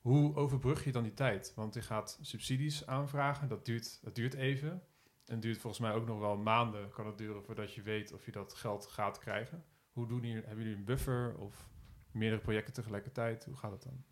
Hoe 0.01 0.35
overbrug 0.35 0.85
je 0.85 0.93
dan 0.93 1.03
die 1.03 1.15
tijd? 1.15 1.53
Want 1.55 1.75
je 1.75 1.83
gaat 1.83 2.19
subsidies 2.21 2.87
aanvragen, 2.87 3.49
dat 3.49 3.65
duurt, 3.65 3.99
dat 4.03 4.15
duurt 4.15 4.35
even. 4.35 4.83
En 5.25 5.41
duurt 5.41 5.59
volgens 5.59 5.83
mij 5.83 5.93
ook 5.93 6.07
nog 6.07 6.19
wel 6.19 6.37
maanden, 6.37 6.91
kan 6.91 7.07
het 7.07 7.19
duren 7.19 7.43
voordat 7.43 7.75
je 7.75 7.83
weet 7.83 8.13
of 8.13 8.25
je 8.25 8.33
dat 8.33 8.55
geld 8.55 8.87
gaat 8.87 9.19
krijgen. 9.19 9.65
Hoe 9.93 10.07
doen 10.07 10.21
jullie, 10.21 10.43
hebben 10.45 10.65
jullie 10.65 10.79
een 10.79 10.85
buffer 10.85 11.37
of 11.39 11.69
meerdere 12.11 12.43
projecten 12.43 12.73
tegelijkertijd? 12.75 13.45
Hoe 13.45 13.57
gaat 13.57 13.73
het 13.73 13.83
dan? 13.83 14.05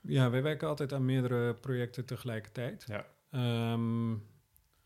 Ja, 0.00 0.30
wij 0.30 0.42
werken 0.42 0.68
altijd 0.68 0.92
aan 0.92 1.04
meerdere 1.04 1.54
projecten 1.54 2.04
tegelijkertijd. 2.04 2.86
Ja. 2.86 3.06
Um, 3.72 4.26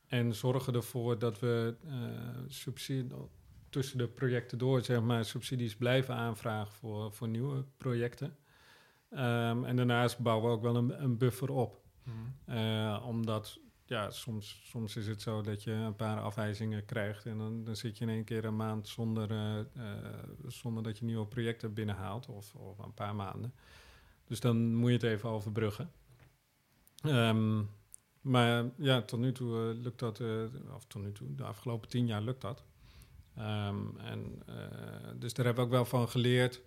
en 0.06 0.34
zorgen 0.34 0.74
ervoor 0.74 1.18
dat 1.18 1.40
we 1.40 1.76
uh, 1.84 2.44
subsidie, 2.46 3.14
tussen 3.74 3.98
de 3.98 4.08
projecten 4.08 4.58
door 4.58 4.84
zeg 4.84 5.02
maar, 5.02 5.24
subsidies 5.24 5.76
blijven 5.76 6.14
aanvragen 6.14 6.72
voor, 6.72 7.12
voor 7.12 7.28
nieuwe 7.28 7.64
projecten. 7.76 8.37
Um, 9.10 9.64
en 9.64 9.76
daarnaast 9.76 10.18
bouwen 10.18 10.48
we 10.48 10.56
ook 10.56 10.62
wel 10.62 10.76
een, 10.76 11.02
een 11.02 11.18
buffer 11.18 11.50
op. 11.50 11.82
Mm. 12.02 12.54
Uh, 12.54 13.04
omdat 13.06 13.58
ja, 13.84 14.10
soms, 14.10 14.60
soms 14.64 14.96
is 14.96 15.06
het 15.06 15.22
zo 15.22 15.42
dat 15.42 15.62
je 15.62 15.70
een 15.70 15.96
paar 15.96 16.20
afwijzingen 16.20 16.84
krijgt 16.84 17.26
en 17.26 17.38
dan, 17.38 17.64
dan 17.64 17.76
zit 17.76 17.98
je 17.98 18.04
in 18.04 18.10
één 18.10 18.24
keer 18.24 18.44
een 18.44 18.56
maand 18.56 18.88
zonder, 18.88 19.30
uh, 19.30 19.58
uh, 19.76 19.94
zonder 20.46 20.82
dat 20.82 20.98
je 20.98 21.04
nieuwe 21.04 21.26
projecten 21.26 21.74
binnenhaalt 21.74 22.28
of, 22.28 22.54
of 22.54 22.78
een 22.78 22.94
paar 22.94 23.14
maanden. 23.14 23.54
Dus 24.24 24.40
dan 24.40 24.74
moet 24.74 24.88
je 24.88 24.94
het 24.94 25.02
even 25.02 25.28
overbruggen. 25.28 25.90
Um, 27.06 27.70
maar 28.20 28.70
ja, 28.76 29.02
tot 29.02 29.20
nu 29.20 29.32
toe 29.32 29.74
lukt 29.74 29.98
dat, 29.98 30.20
of 30.74 30.84
tot 30.87 31.02
nu 31.02 31.12
toe, 31.12 31.34
de 31.34 31.44
afgelopen 31.44 31.88
tien 31.88 32.06
jaar 32.06 32.22
lukt 32.22 32.40
dat. 32.40 32.64
Um, 33.38 33.99
en, 33.99 34.42
dus 35.18 35.35
daar 35.35 35.44
hebben 35.44 35.64
we 35.64 35.70
ook 35.70 35.77
wel 35.77 35.85
van 35.85 36.09
geleerd 36.09 36.62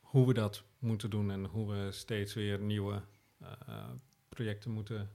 hoe 0.00 0.26
we 0.26 0.34
dat 0.34 0.64
moeten 0.78 1.10
doen 1.10 1.30
en 1.30 1.44
hoe 1.44 1.72
we 1.72 1.92
steeds 1.92 2.34
weer 2.34 2.60
nieuwe 2.60 3.02
uh, 3.42 3.48
projecten 4.28 4.70
moeten 4.70 5.10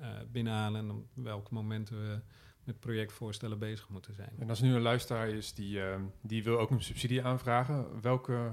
uh, 0.00 0.08
binnenhalen 0.32 0.80
en 0.80 0.90
op 0.90 1.06
welke 1.14 1.54
momenten 1.54 2.00
we 2.00 2.20
met 2.64 2.80
projectvoorstellen 2.80 3.58
bezig 3.58 3.88
moeten 3.88 4.14
zijn. 4.14 4.32
En 4.38 4.48
als 4.48 4.60
nu 4.60 4.74
een 4.74 4.80
luisteraar 4.80 5.28
is 5.28 5.54
die, 5.54 5.78
uh, 5.78 5.96
die 6.20 6.44
wil 6.44 6.58
ook 6.58 6.70
een 6.70 6.82
subsidie 6.82 7.22
aanvragen, 7.22 8.00
welke 8.00 8.52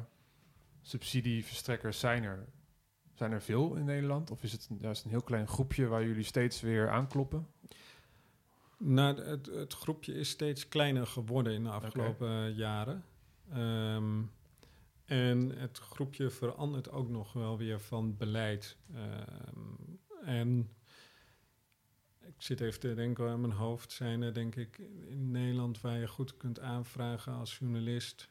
subsidieverstrekkers 0.81 1.99
zijn 1.99 2.23
er? 2.23 2.47
Zijn 3.13 3.31
er 3.31 3.41
veel 3.41 3.75
in 3.75 3.85
Nederland 3.85 4.31
of 4.31 4.43
is 4.43 4.51
het 4.51 4.69
juist 4.79 5.03
een 5.03 5.09
heel 5.09 5.21
klein 5.21 5.47
groepje 5.47 5.87
waar 5.87 6.05
jullie 6.05 6.23
steeds 6.23 6.61
weer 6.61 6.89
aankloppen? 6.89 7.47
Nou, 8.77 9.21
het, 9.21 9.45
het 9.45 9.73
groepje 9.73 10.13
is 10.13 10.29
steeds 10.29 10.67
kleiner 10.67 11.07
geworden 11.07 11.53
in 11.53 11.63
de 11.63 11.69
afgelopen 11.69 12.53
jaren. 12.53 13.03
Ehm, 13.51 14.21
en 15.05 15.57
het 15.57 15.77
groepje 15.77 16.29
verandert 16.29 16.91
ook 16.91 17.09
nog 17.09 17.33
wel 17.33 17.57
weer 17.57 17.79
van 17.79 18.17
beleid. 18.17 18.77
Ehm, 18.93 19.59
en 20.23 20.69
ik 22.19 22.35
zit 22.37 22.61
even 22.61 22.79
te 22.79 22.93
denken 22.93 23.29
aan 23.29 23.41
mijn 23.41 23.53
hoofd. 23.53 23.91
Zijn 23.91 24.21
er 24.21 24.33
denk 24.33 24.55
ik 24.55 24.77
in 25.07 25.31
Nederland 25.31 25.81
waar 25.81 25.99
je 25.99 26.07
goed 26.07 26.37
kunt 26.37 26.59
aanvragen 26.59 27.33
als 27.33 27.57
journalist 27.57 28.29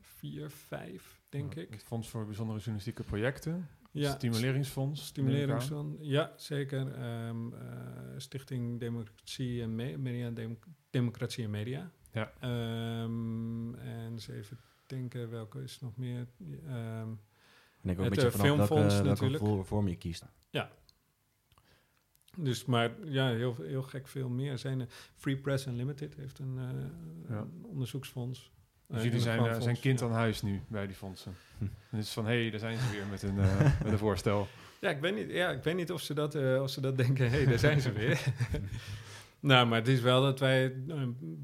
vier, 0.00 0.50
vijf, 0.50 1.20
denk 1.28 1.54
Ja, 1.54 1.60
ik. 1.60 1.70
Het 1.70 1.82
Fonds 1.82 2.08
voor 2.08 2.26
Bijzondere 2.26 2.58
Journalistieke 2.58 3.02
Projecten. 3.02 3.68
Ja, 3.90 4.12
Stimuleringsfonds. 4.14 5.06
Stimuleringsfonds, 5.06 5.96
ja, 6.00 6.32
zeker. 6.36 6.92
Ehm, 6.94 7.52
eh, 7.52 7.58
Stichting 8.16 8.80
Democratie 8.80 9.62
en, 9.62 9.74
Me- 9.74 9.96
media, 9.98 10.30
Dem- 10.30 10.58
Democratie 10.90 11.44
en 11.44 11.50
Media. 11.50 11.90
Ja. 12.12 12.32
Ehm, 12.40 13.74
en 13.74 14.10
eens 14.10 14.28
even 14.28 14.58
denken, 14.86 15.30
welke 15.30 15.62
is 15.62 15.80
nog 15.80 15.96
meer? 15.96 16.26
Ehm, 16.66 17.10
Ik 17.10 17.84
denk 17.84 17.98
ook 17.98 18.04
Het, 18.04 18.16
een 18.18 18.22
beetje 18.22 18.38
eh, 18.38 18.44
Filmfonds 18.44 18.72
welke, 18.76 18.88
welke 18.94 19.08
natuurlijk. 19.08 19.44
voor- 19.44 19.64
vorm 19.64 19.88
je 19.88 19.96
kiest. 19.96 20.24
dus, 22.36 22.64
maar 22.64 22.90
ja, 23.04 23.28
heel, 23.28 23.56
heel 23.56 23.82
gek 23.82 24.08
veel 24.08 24.28
meer 24.28 24.58
zijn 24.58 24.80
er. 24.80 24.86
Free 25.14 25.36
Press 25.36 25.66
Unlimited 25.66 26.14
heeft 26.14 26.38
een, 26.38 26.58
eh, 26.58 26.64
Ja. 27.28 27.36
een 27.40 27.64
onderzoeksfonds. 27.64 28.50
Dus 28.88 28.96
Eh, 28.98 29.04
jullie 29.04 29.20
zijn, 29.20 29.46
eh, 29.46 29.60
zijn 29.60 29.80
kind 29.80 30.00
ja. 30.00 30.06
aan 30.06 30.12
huis 30.12 30.42
nu 30.42 30.60
bij 30.68 30.86
die 30.86 30.96
fondsen. 30.96 31.34
Hm. 31.58 31.64
En 31.64 31.70
het 31.96 32.04
is 32.04 32.12
van, 32.12 32.26
hé, 32.26 32.40
hey, 32.40 32.50
daar 32.50 32.60
zijn 32.60 32.78
ze 32.78 32.90
weer 32.90 33.06
met 33.10 33.22
een, 33.22 33.38
eh, 33.38 33.60
met 33.82 33.92
een 33.92 33.98
voorstel. 33.98 34.46
Ja, 34.80 34.90
ik 34.90 35.00
weet 35.00 35.14
niet, 35.14 35.30
ja, 35.30 35.50
ik 35.50 35.62
weet 35.62 35.74
niet 35.76 35.92
of, 35.92 36.00
ze 36.00 36.14
dat, 36.14 36.34
eh, 36.34 36.62
of 36.62 36.70
ze 36.70 36.80
dat 36.80 36.96
denken, 36.96 37.30
hé, 37.30 37.36
hey, 37.36 37.46
daar 37.46 37.58
zijn 37.58 37.80
ze 37.80 37.92
weer. 37.92 38.24
nou, 39.40 39.66
maar 39.66 39.78
het 39.78 39.88
is 39.88 40.00
wel 40.00 40.22
dat 40.22 40.40
wij, 40.40 40.74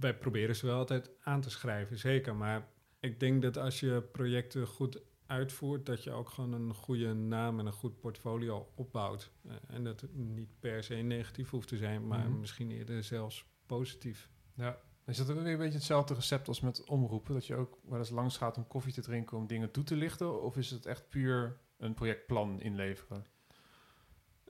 wij 0.00 0.14
proberen 0.16 0.56
ze 0.56 0.66
wel 0.66 0.76
altijd 0.78 1.10
aan 1.22 1.40
te 1.40 1.50
schrijven, 1.50 1.98
zeker. 1.98 2.34
Maar 2.36 2.66
ik 3.00 3.20
denk 3.20 3.42
dat 3.42 3.56
als 3.58 3.80
je 3.80 4.02
projecten 4.12 4.66
goed 4.66 5.00
uitvoert, 5.26 5.86
dat 5.86 6.04
je 6.04 6.10
ook 6.10 6.28
gewoon 6.28 6.52
een 6.52 6.74
goede 6.74 7.14
naam 7.14 7.58
en 7.58 7.66
een 7.66 7.72
goed 7.72 8.00
portfolio 8.00 8.68
opbouwt. 8.74 9.30
En 9.66 9.84
dat 9.84 10.00
het 10.00 10.14
niet 10.14 10.48
per 10.60 10.84
se 10.84 10.94
negatief 10.94 11.50
hoeft 11.50 11.68
te 11.68 11.76
zijn, 11.76 12.06
maar 12.06 12.28
Mhm. 12.28 12.40
misschien 12.40 12.70
eerder 12.70 13.02
zelfs 13.04 13.44
positief. 13.66 14.28
Ja. 14.54 14.78
Is 15.06 15.16
dat 15.16 15.30
ook 15.30 15.42
weer 15.42 15.52
een 15.52 15.58
beetje 15.58 15.78
hetzelfde 15.78 16.14
recept 16.14 16.48
als 16.48 16.60
met 16.60 16.84
omroepen? 16.84 17.34
Dat 17.34 17.46
je 17.46 17.54
ook 17.54 17.78
wel 17.82 17.98
eens 17.98 18.10
langs 18.10 18.36
gaat 18.36 18.56
om 18.56 18.66
koffie 18.66 18.92
te 18.92 19.00
drinken 19.00 19.36
om 19.36 19.46
dingen 19.46 19.70
toe 19.70 19.84
te 19.84 19.96
lichten? 19.96 20.42
Of 20.42 20.56
is 20.56 20.70
het 20.70 20.86
echt 20.86 21.08
puur 21.08 21.58
een 21.78 21.94
projectplan 21.94 22.60
inleveren? 22.60 23.26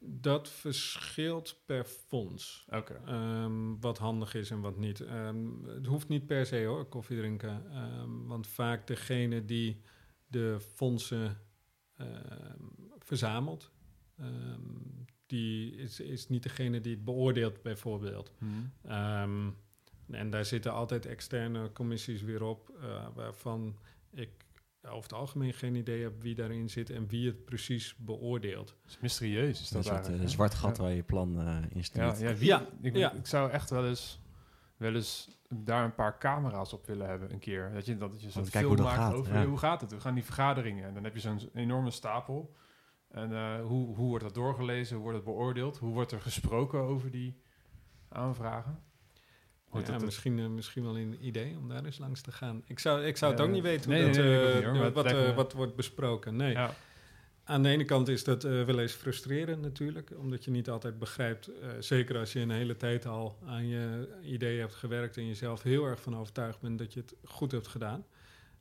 Dat 0.00 0.48
verschilt 0.48 1.60
per 1.66 1.84
fonds. 1.84 2.66
Oké. 2.70 3.02
Ehm, 3.06 3.78
wat 3.80 3.98
handig 3.98 4.34
is 4.34 4.50
en 4.50 4.60
wat 4.60 4.76
niet. 4.78 5.00
Ehm, 5.00 5.64
het 5.66 5.86
hoeft 5.86 6.08
niet 6.08 6.26
per 6.26 6.46
se 6.46 6.64
hoor, 6.64 6.84
koffie 6.84 7.18
drinken. 7.18 7.70
Ehm, 7.70 8.26
want 8.26 8.46
vaak 8.46 8.86
degene 8.86 9.44
die 9.44 9.82
de 10.26 10.60
fondsen 10.74 11.38
verzamelt, 12.98 13.70
die 15.26 15.74
is, 15.76 16.00
is 16.00 16.28
niet 16.28 16.42
degene 16.42 16.80
die 16.80 16.94
het 16.94 17.04
beoordeelt 17.04 17.62
bijvoorbeeld. 17.62 18.32
Hm. 18.38 19.50
En 20.10 20.30
daar 20.30 20.44
zitten 20.44 20.72
altijd 20.72 21.06
externe 21.06 21.72
commissies 21.72 22.22
weer 22.22 22.42
op, 22.42 22.70
eh, 22.80 23.06
waarvan 23.14 23.76
ik 24.12 24.30
over 24.82 25.02
het 25.02 25.12
algemeen 25.12 25.52
geen 25.52 25.74
idee 25.74 26.02
heb 26.02 26.22
wie 26.22 26.34
daarin 26.34 26.70
zit 26.70 26.90
en 26.90 27.06
wie 27.08 27.26
het 27.26 27.44
precies 27.44 27.96
beoordeelt. 27.96 28.66
Dat 28.82 28.90
is 28.90 28.98
mysterieus. 29.00 29.60
Is 29.60 29.68
Dat 29.68 29.84
dat 29.84 30.08
is 30.08 30.14
een 30.14 30.20
eh, 30.20 30.26
zwart 30.26 30.54
gat 30.54 30.76
Ja. 30.76 30.82
waar 30.82 30.92
je 30.92 31.02
plan 31.02 31.40
eh, 31.40 31.56
in 31.56 31.68
Ja, 31.74 31.82
stuurt. 31.82 32.18
ja, 32.18 32.34
wie, 32.34 32.46
Ja, 32.48 32.66
ik, 32.80 32.96
ja. 32.96 33.12
ik 33.12 33.26
zou 33.26 33.50
echt 33.50 33.70
wel 33.70 33.86
eens, 33.86 34.20
wel 34.76 34.94
eens 34.94 35.38
daar 35.48 35.84
een 35.84 35.94
paar 35.94 36.18
camera's 36.18 36.72
op 36.72 36.86
willen 36.86 37.08
hebben 37.08 37.32
een 37.32 37.38
keer. 37.38 37.70
Dat 37.74 37.86
je, 37.86 37.96
dat 37.96 38.22
je 38.22 38.30
zo'n 38.30 38.44
film 38.46 38.64
hoe 38.66 38.76
dat 38.76 38.86
maakt 38.86 38.98
gaat, 38.98 39.14
over 39.14 39.34
ja. 39.34 39.46
hoe 39.46 39.58
gaat 39.58 39.80
het. 39.80 39.90
We 39.90 40.00
gaan 40.00 40.14
die 40.14 40.24
vergaderingen 40.24 40.88
en 40.88 40.94
dan 40.94 41.04
heb 41.04 41.14
je 41.14 41.20
zo'n 41.20 41.40
enorme 41.54 41.90
stapel. 41.90 42.54
En 43.08 43.32
eh, 43.32 43.60
hoe, 43.64 43.94
hoe 43.96 44.08
wordt 44.08 44.24
dat 44.24 44.34
doorgelezen? 44.34 44.94
Hoe 44.94 45.02
wordt 45.04 45.16
het 45.18 45.26
beoordeeld? 45.26 45.78
Hoe 45.78 45.92
wordt 45.92 46.12
er 46.12 46.20
gesproken 46.20 46.80
over 46.80 47.10
die 47.10 47.40
aanvragen? 48.08 48.78
Ja, 49.87 49.92
het- 49.92 50.04
misschien, 50.04 50.38
eh, 50.38 50.46
misschien 50.46 50.82
wel 50.82 50.98
een 50.98 51.26
idee 51.26 51.56
om 51.58 51.68
daar 51.68 51.84
eens 51.84 51.98
langs 51.98 52.20
te 52.20 52.32
gaan. 52.32 52.62
Ik 52.66 52.78
zou, 52.78 53.04
ik 53.04 53.16
zou 53.16 53.32
het 53.32 53.40
ook 53.40 53.50
niet 53.50 53.62
weten 53.62 53.90
nee, 53.90 54.04
dat, 54.06 54.16
nee, 54.16 54.46
eh, 54.48 54.54
niet, 54.54 54.64
hoor, 54.64 54.92
wat, 54.92 55.04
eh, 55.06 55.34
wat 55.34 55.52
wordt 55.52 55.76
besproken. 55.76 56.37
Nee. 56.37 56.52
Ja, 56.52 56.74
Aan 57.46 57.62
de 57.62 57.68
ene 57.68 57.84
kant 57.84 58.08
is 58.08 58.24
dat 58.24 58.44
eh, 58.44 58.64
wel 58.64 58.78
eens 58.78 58.92
frustrerend 58.92 59.62
natuurlijk, 59.62 60.12
omdat 60.18 60.44
je 60.44 60.50
niet 60.50 60.70
altijd 60.70 60.98
begrijpt, 60.98 61.48
eh, 61.48 61.68
zeker 61.78 62.18
als 62.18 62.32
je 62.32 62.40
een 62.40 62.50
hele 62.50 62.76
tijd 62.76 63.06
al 63.06 63.38
aan 63.46 63.66
je 63.68 64.08
idee 64.22 64.58
hebt 64.58 64.74
gewerkt 64.74 65.16
en 65.16 65.26
jezelf 65.26 65.62
heel 65.62 65.84
erg 65.84 66.00
van 66.00 66.16
overtuigd 66.16 66.60
bent 66.60 66.78
dat 66.78 66.92
je 66.92 67.00
het 67.00 67.14
goed 67.24 67.52
hebt 67.52 67.66
gedaan, 67.66 68.04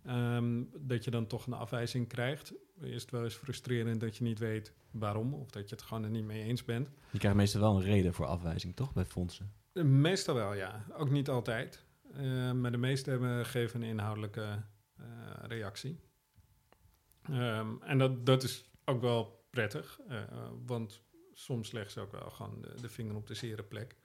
ehm, 0.06 0.63
dat 0.80 1.04
je 1.04 1.12
dan 1.12 1.28
toch 1.28 1.47
een 1.47 1.54
afwijzing 1.54 2.08
krijgt. 2.08 2.54
Is 2.82 3.02
het 3.02 3.12
wel 3.12 3.23
eens 3.23 3.34
frustrerend 3.36 3.99
dat 4.02 4.17
je 4.17 4.23
niet 4.23 4.39
weet 4.39 4.73
waarom, 4.91 5.34
of 5.34 5.49
dat 5.49 5.69
je 5.69 5.76
het 5.76 5.84
gewoon 5.84 6.04
er 6.04 6.10
niet 6.10 6.26
mee 6.26 6.43
eens 6.43 6.65
bent. 6.65 6.89
Je 7.12 7.17
krijgt 7.19 7.38
meestal 7.38 7.62
wel 7.62 7.76
een 7.76 7.84
reden 7.84 8.13
voor 8.13 8.26
afwijzing, 8.26 8.76
toch? 8.76 8.93
Bij 8.93 9.06
fondsen. 9.06 9.52
Eh, 9.74 9.84
Meestal 9.84 10.36
wel, 10.36 10.54
ja. 10.54 10.86
Ook 10.94 11.10
niet 11.10 11.30
altijd. 11.30 11.86
Eh, 12.14 12.52
maar 12.52 12.72
de 12.72 12.78
meeste 12.78 13.10
hebben, 13.10 13.46
geven 13.46 13.82
een 13.82 13.88
inhoudelijke 13.88 14.64
eh, 14.98 15.06
reactie. 15.42 16.00
Ehm, 17.24 17.82
en 17.82 17.98
dat, 17.98 18.26
dat 18.26 18.44
is 18.44 18.72
ook 18.86 19.02
wel 19.02 19.48
prettig, 19.50 20.00
want 20.66 21.02
soms 21.34 21.72
leggen 21.72 21.92
ze 21.92 22.00
ook 22.00 22.12
wel 22.12 22.30
gewoon 22.30 22.66
de, 22.82 22.90
vinger 22.90 23.16
op 23.16 23.28
de 23.28 23.34
zere 23.34 23.64
plek. 23.64 23.98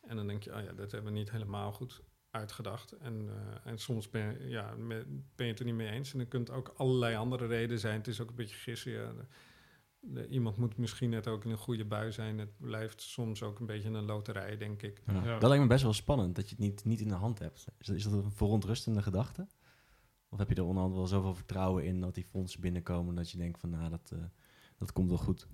En 0.00 0.16
dan 0.16 0.26
denk 0.26 0.42
je, 0.42 0.54
oh 0.54 0.62
ja, 0.62 0.72
dat 0.72 0.92
hebben 0.92 1.12
we 1.12 1.18
niet 1.18 1.30
helemaal 1.30 1.72
goed 1.72 2.02
uitgedacht. 2.30 2.92
En, 2.92 3.28
en 3.64 3.78
soms 3.78 4.10
ben, 4.10 4.48
ja, 4.48 4.74
ben 4.76 5.26
je 5.36 5.44
het 5.44 5.58
er 5.58 5.64
niet 5.64 5.74
mee 5.74 5.90
eens. 5.90 6.12
En 6.12 6.18
dan 6.18 6.28
kunt 6.28 6.50
ook 6.50 6.72
allerlei 6.76 7.16
andere 7.16 7.46
redenen 7.46 7.78
zijn. 7.78 7.98
Het 7.98 8.06
is 8.06 8.20
ook 8.20 8.28
een 8.28 8.34
beetje 8.34 8.56
gissen. 8.56 8.92
Ja. 8.92 9.12
Iemand 10.30 10.56
moet 10.56 10.76
misschien 10.76 11.10
net 11.10 11.26
ook 11.26 11.44
in 11.44 11.50
een 11.50 11.56
goede 11.56 11.84
bui 11.84 12.12
zijn. 12.12 12.38
Het 12.38 12.58
blijft 12.58 13.02
soms 13.02 13.42
ook 13.42 13.60
een 13.60 13.66
beetje 13.66 13.88
een 13.88 14.04
loterij, 14.04 14.56
denk 14.56 14.82
ik. 14.82 15.02
Ja. 15.06 15.24
Ja. 15.24 15.38
Dat 15.38 15.48
lijkt 15.48 15.62
me 15.62 15.68
best 15.68 15.82
wel 15.82 15.92
spannend, 15.92 16.36
dat 16.36 16.48
je 16.48 16.54
het 16.54 16.64
niet, 16.64 16.84
niet 16.84 17.00
in 17.00 17.08
de 17.08 17.14
hand 17.14 17.38
hebt. 17.38 17.66
Is 17.78 17.86
dat, 17.86 17.96
is 17.96 18.04
dat 18.04 18.12
een 18.12 18.32
verontrustende 18.32 19.02
gedachte? 19.02 19.46
Of 20.28 20.38
heb 20.38 20.48
je 20.48 20.54
er 20.54 20.64
onderhand 20.64 20.94
wel 20.94 21.06
zoveel 21.06 21.34
vertrouwen 21.34 21.84
in 21.84 22.00
dat 22.00 22.14
die 22.14 22.24
fondsen 22.24 22.60
binnenkomen... 22.60 23.14
dat 23.14 23.30
je 23.30 23.36
denkt 23.36 23.60
van, 23.60 23.70
nou, 23.70 23.90
dat, 23.90 24.10
eh, 24.12 24.18
dat 24.76 24.92
komt 24.92 25.08
wel 25.08 25.18
goed. 25.18 25.46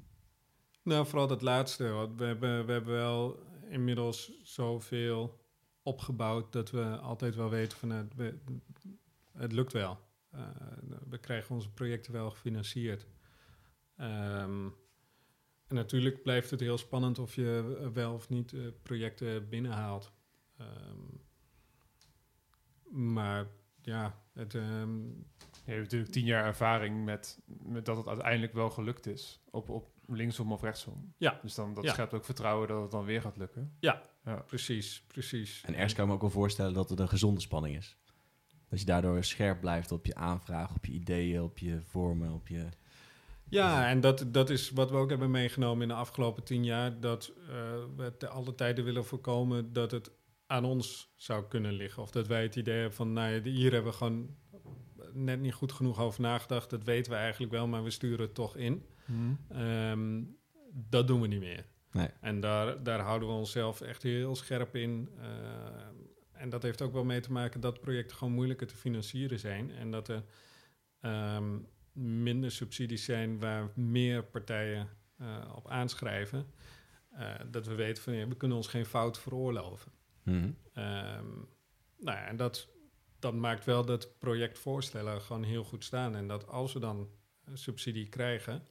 Nou, 0.82 1.06
vooral 1.06 1.26
dat 1.26 1.42
laatste. 1.42 1.88
Want 1.88 2.18
we 2.18 2.24
hebben, 2.24 2.66
we 2.66 2.72
hebben 2.72 2.94
wel 2.94 3.38
inmiddels 3.68 4.40
zoveel 4.42 5.40
opgebouwd 5.82 6.52
dat 6.52 6.70
we 6.70 6.98
altijd 6.98 7.34
wel 7.34 7.50
weten 7.50 7.78
van 7.78 7.90
het, 7.90 8.14
we, 8.14 8.38
het 9.32 9.52
lukt 9.52 9.72
wel. 9.72 9.98
Eh, 10.30 10.40
we 11.08 11.18
krijgen 11.18 11.54
onze 11.54 11.70
projecten 11.70 12.12
wel 12.12 12.30
gefinancierd. 12.30 13.06
Ehm, 13.98 14.66
en 15.66 15.74
natuurlijk 15.74 16.22
blijft 16.22 16.50
het 16.50 16.60
heel 16.60 16.78
spannend 16.78 17.18
of 17.18 17.34
je 17.34 17.90
wel 17.92 18.14
of 18.14 18.28
niet 18.28 18.52
eh, 18.52 18.60
projecten 18.82 19.48
binnenhaalt. 19.48 20.12
Ehm, 20.56 20.96
maar 22.90 23.46
ja, 23.82 24.22
het, 24.32 24.54
ehm, 24.54 24.96
je 25.64 25.74
hebt 25.74 25.82
natuurlijk 25.82 26.12
tien 26.12 26.24
jaar 26.24 26.44
ervaring 26.44 27.04
met, 27.04 27.38
met 27.46 27.84
dat 27.86 27.96
het 27.96 28.08
uiteindelijk 28.08 28.52
wel 28.52 28.70
gelukt 28.70 29.06
is. 29.06 29.40
Op, 29.50 29.68
op 29.68 29.90
linksom 30.06 30.52
of 30.52 30.62
rechtsom. 30.62 31.14
Ja. 31.18 31.38
Dus 31.42 31.54
dan, 31.54 31.74
dat 31.74 31.84
Ja. 31.84 31.92
schept 31.92 32.14
ook 32.14 32.24
vertrouwen 32.24 32.68
dat 32.68 32.82
het 32.82 32.90
dan 32.90 33.04
weer 33.04 33.20
gaat 33.22 33.36
lukken. 33.36 33.76
precies, 34.46 35.04
precies. 35.06 35.62
En 35.66 35.74
ergens 35.74 35.92
kan 35.92 36.02
ik 36.02 36.08
me 36.08 36.14
ook 36.14 36.20
wel 36.20 36.30
voorstellen 36.30 36.72
dat 36.74 36.90
het 36.90 37.00
een 37.00 37.08
gezonde 37.08 37.40
spanning 37.40 37.76
is. 37.76 37.96
Dat 38.68 38.78
je 38.78 38.84
daardoor 38.86 39.24
scherp 39.24 39.60
blijft 39.60 39.92
op 39.92 40.06
je 40.06 40.14
aanvraag, 40.14 40.74
op 40.74 40.84
je 40.86 40.92
ideeën, 40.92 41.42
op 41.42 41.58
je 41.58 41.80
vormen, 41.82 42.32
op 42.32 42.48
je... 42.48 42.68
Ja, 43.50 43.88
en 43.88 44.00
dat, 44.00 44.24
dat 44.26 44.50
is 44.50 44.70
wat 44.70 44.90
we 44.90 44.96
ook 44.96 45.10
hebben 45.10 45.30
meegenomen 45.30 45.82
in 45.82 45.88
de 45.88 45.94
afgelopen 45.94 46.44
tien 46.44 46.64
jaar. 46.64 47.00
Dat 47.00 47.32
eh, 47.48 47.54
we 47.96 48.16
te 48.16 48.28
alle 48.28 48.54
tijden 48.54 48.84
willen 48.84 49.04
voorkomen 49.04 49.72
dat 49.72 49.90
het 49.90 50.10
aan 50.46 50.64
ons 50.64 51.12
zou 51.16 51.44
kunnen 51.48 51.72
liggen. 51.72 52.02
Of 52.02 52.10
dat 52.10 52.26
wij 52.26 52.42
het 52.42 52.56
idee 52.56 52.74
hebben 52.74 52.96
van, 52.96 53.12
nou 53.12 53.32
ja, 53.32 53.42
hier 53.42 53.72
hebben 53.72 53.90
we 53.90 53.96
gewoon 53.96 54.36
net 55.12 55.40
niet 55.40 55.54
goed 55.54 55.72
genoeg 55.72 56.00
over 56.00 56.20
nagedacht. 56.20 56.70
Dat 56.70 56.84
weten 56.84 57.12
we 57.12 57.18
eigenlijk 57.18 57.52
wel, 57.52 57.66
maar 57.66 57.84
we 57.84 57.90
sturen 57.90 58.20
het 58.20 58.34
toch 58.34 58.56
in. 58.56 58.86
Ehm, 59.48 60.22
dat 60.72 61.06
doen 61.06 61.20
we 61.20 61.26
niet 61.26 61.40
meer. 61.40 61.64
Nee. 61.92 62.08
En 62.20 62.40
daar, 62.40 62.82
daar 62.82 63.00
houden 63.00 63.28
we 63.28 63.34
onszelf 63.34 63.80
echt 63.80 64.02
heel 64.02 64.36
scherp 64.36 64.76
in. 64.76 65.08
Eh, 65.18 65.26
en 66.32 66.48
dat 66.48 66.62
heeft 66.62 66.82
ook 66.82 66.92
wel 66.92 67.04
mee 67.04 67.20
te 67.20 67.32
maken 67.32 67.60
dat 67.60 67.80
projecten 67.80 68.16
gewoon 68.16 68.34
moeilijker 68.34 68.66
te 68.66 68.76
financieren 68.76 69.38
zijn. 69.38 69.70
En 69.70 69.90
dat 69.90 70.08
er 70.08 70.24
ehm, 71.00 71.58
minder 71.98 72.50
subsidies 72.50 73.04
zijn 73.04 73.38
waar 73.38 73.70
meer 73.74 74.24
partijen 74.24 74.88
eh, 75.16 75.52
op 75.54 75.68
aanschrijven. 75.68 76.46
Eh, 77.10 77.34
dat 77.50 77.66
we 77.66 77.74
weten 77.74 78.02
van 78.02 78.12
ja, 78.12 78.28
we 78.28 78.36
kunnen 78.36 78.56
ons 78.56 78.66
geen 78.66 78.86
fout 78.86 79.18
veroorloven. 79.18 79.92
Mhm. 80.22 80.50
Ehm, 80.72 81.26
nou 81.98 82.16
ja, 82.16 82.26
en 82.26 82.36
dat, 82.36 82.68
dat 83.18 83.34
maakt 83.34 83.64
wel 83.64 83.84
dat 83.84 84.18
projectvoorstellen 84.18 85.20
gewoon 85.20 85.42
heel 85.42 85.64
goed 85.64 85.84
staan. 85.84 86.16
En 86.16 86.28
dat 86.28 86.46
als 86.46 86.72
we 86.72 86.80
dan 86.80 87.08
een 87.44 87.58
subsidie 87.58 88.08
krijgen 88.08 88.62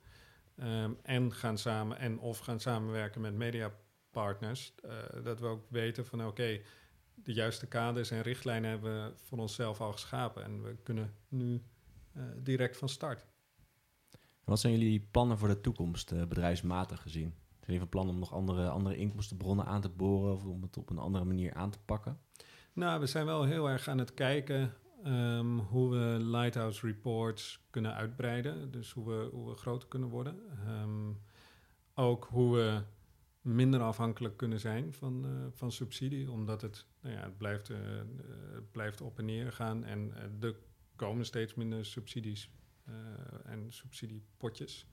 ehm, 0.55 0.91
en 1.03 1.33
gaan 1.33 1.57
samen 1.57 1.97
en 1.97 2.19
of 2.19 2.39
gaan 2.39 2.59
samenwerken 2.59 3.21
met 3.21 3.33
mediapartners 3.33 3.85
partners. 4.17 4.73
eh, 4.81 5.23
dat 5.23 5.39
we 5.39 5.45
ook 5.45 5.65
weten 5.69 6.05
van 6.05 6.25
oké, 6.25 6.61
de 7.13 7.33
juiste 7.33 7.67
kaders 7.67 8.11
en 8.11 8.21
richtlijnen 8.21 8.69
hebben 8.69 9.03
we 9.03 9.13
voor 9.15 9.37
onszelf 9.37 9.81
al 9.81 9.91
geschapen. 9.91 10.43
En 10.43 10.63
we 10.63 10.75
kunnen 10.83 11.13
nu 11.27 11.53
eh, 11.53 11.61
direct 12.43 12.77
van 12.77 12.89
start. 12.89 13.25
Wat 14.47 14.59
zijn 14.59 14.73
jullie 14.73 15.07
plannen 15.11 15.37
voor 15.37 15.47
de 15.47 15.61
toekomst, 15.61 16.11
eh, 16.11 16.25
bedrijfsmatig 16.25 17.01
gezien? 17.01 17.33
Zijn 17.49 17.61
jullie 17.65 17.79
van 17.79 17.89
plan 17.89 18.09
om 18.09 18.19
nog 18.19 18.33
andere, 18.33 18.69
andere 18.69 18.95
inkomstenbronnen 18.95 19.65
aan 19.65 19.81
te 19.81 19.89
boren 19.89 20.33
of 20.33 20.45
om 20.45 20.61
het 20.61 20.77
op 20.77 20.89
een 20.89 20.97
andere 20.97 21.25
manier 21.25 21.53
aan 21.53 21.69
te 21.69 21.79
pakken? 21.85 22.19
Nou, 22.73 22.99
we 22.99 23.05
zijn 23.05 23.25
wel 23.25 23.43
heel 23.43 23.69
erg 23.69 23.87
aan 23.87 23.97
het 23.97 24.13
kijken 24.13 24.73
ehm, 25.03 25.57
hoe 25.57 25.89
we 25.89 26.17
Lighthouse 26.23 26.85
Reports 26.85 27.65
kunnen 27.69 27.93
uitbreiden. 27.93 28.71
Dus 28.71 28.91
hoe 28.91 29.05
we, 29.05 29.29
hoe 29.31 29.49
we 29.49 29.55
groter 29.55 29.87
kunnen 29.87 30.09
worden. 30.09 30.39
Ehm, 30.65 31.11
ook 31.93 32.27
hoe 32.29 32.55
we 32.55 32.81
minder 33.41 33.81
afhankelijk 33.81 34.37
kunnen 34.37 34.59
zijn 34.59 34.93
van, 34.93 35.25
eh, 35.25 35.31
van 35.51 35.71
subsidie. 35.71 36.31
Omdat 36.31 36.61
het, 36.61 36.85
nou 37.01 37.15
ja, 37.15 37.21
het, 37.21 37.37
blijft, 37.37 37.69
eh, 37.69 37.99
eh, 37.99 38.05
blijft 38.71 39.01
op 39.01 39.19
en 39.19 39.25
neer 39.25 39.51
gaan. 39.51 39.83
En 39.83 40.13
eh, 40.15 40.47
er 40.47 40.55
komen 40.97 41.25
steeds 41.25 41.53
minder 41.53 41.85
subsidies 41.85 42.49
eh, 42.85 42.93
en 43.45 43.71
subsidiepotjes. 43.71 44.87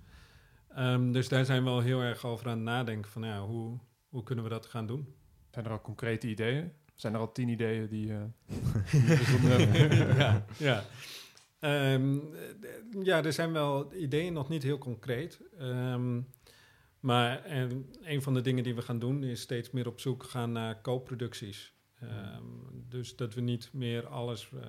Ehm, 0.69 1.13
dus 1.13 1.29
daar 1.29 1.45
zijn 1.45 1.65
we 1.65 1.71
wel 1.71 1.81
heel 1.81 2.01
erg 2.01 2.25
over 2.25 2.47
aan 2.47 2.57
het 2.57 2.65
nadenken. 2.65 3.11
Van, 3.11 3.23
ja, 3.23 3.41
hoe, 3.41 3.79
hoe 4.09 4.23
kunnen 4.23 4.45
we 4.45 4.51
dat 4.51 4.67
gaan 4.67 4.87
doen? 4.87 5.15
Zijn 5.51 5.65
er 5.65 5.71
al 5.71 5.81
concrete 5.81 6.29
ideeën? 6.29 6.73
Zijn 6.95 7.15
er 7.15 7.21
al 7.21 7.33
tien 7.33 7.49
ideeën 7.49 7.89
die... 7.89 8.11
hebt? 8.13 10.17
ja, 10.19 10.45
ja. 10.59 10.85
Ehm, 11.59 12.19
ja, 13.03 13.25
er 13.25 13.33
zijn 13.33 13.53
wel 13.53 13.95
ideeën 13.95 14.33
nog 14.33 14.49
niet 14.49 14.63
heel 14.63 14.79
concreet. 14.79 15.41
Ehm, 15.59 16.21
maar 17.01 17.45
en 17.45 17.91
een 18.03 18.23
van 18.23 18.35
de 18.35 18.41
dingen 18.41 18.65
die 18.65 18.75
we 18.75 18.83
gaan 18.83 18.99
doen 18.99 19.23
is 19.23 19.41
steeds 19.41 19.71
meer 19.71 19.87
op 19.87 20.01
zoek 20.01 20.23
gaan 20.23 20.53
naar 20.53 20.81
co-producties. 20.81 21.75
Ehm, 22.01 22.45
dus 22.89 23.17
dat 23.17 23.35
we 23.35 23.41
niet 23.41 23.71
meer 23.73 24.07
alles 24.07 24.51
eh, 24.53 24.61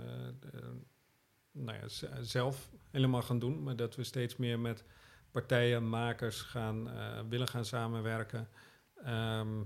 nou 1.55 1.77
ja, 1.77 1.87
z- 1.87 2.03
zelf 2.21 2.69
helemaal 2.91 3.21
gaan 3.21 3.39
doen, 3.39 3.63
maar 3.63 3.75
dat 3.75 3.95
we 3.95 4.03
steeds 4.03 4.35
meer 4.35 4.59
met 4.59 4.83
partijen, 5.31 5.89
makers 5.89 6.41
gaan, 6.41 6.89
eh, 6.89 7.19
willen 7.29 7.47
gaan 7.47 7.65
samenwerken. 7.65 8.47
ehm, 9.03 9.63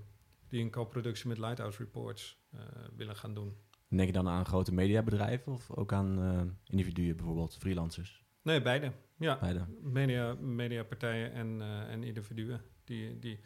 die 0.48 0.62
een 0.64 0.72
co-productie 0.72 1.28
met 1.28 1.38
Lighthouse 1.38 1.78
Reports 1.78 2.38
eh, 2.52 2.60
willen 2.96 3.16
gaan 3.16 3.34
doen. 3.34 3.56
Denk 3.88 4.08
je 4.08 4.12
dan 4.14 4.28
aan 4.28 4.46
grote 4.46 4.74
mediabedrijven 4.74 5.54
of 5.54 5.72
ook 5.72 5.94
aan 5.94 6.22
eh, 6.24 6.42
individuen 6.74 7.16
bijvoorbeeld, 7.16 7.58
freelancers? 7.60 8.24
Nee, 8.42 8.62
beide. 8.62 8.92
Ja, 9.18 9.38
Beide. 9.40 9.66
media, 9.82 10.34
mediapartijen 10.34 11.32
en, 11.34 11.62
eh, 11.62 11.92
en 11.92 12.04
individuen. 12.04 12.62
Die, 12.84 13.20
die, 13.20 13.40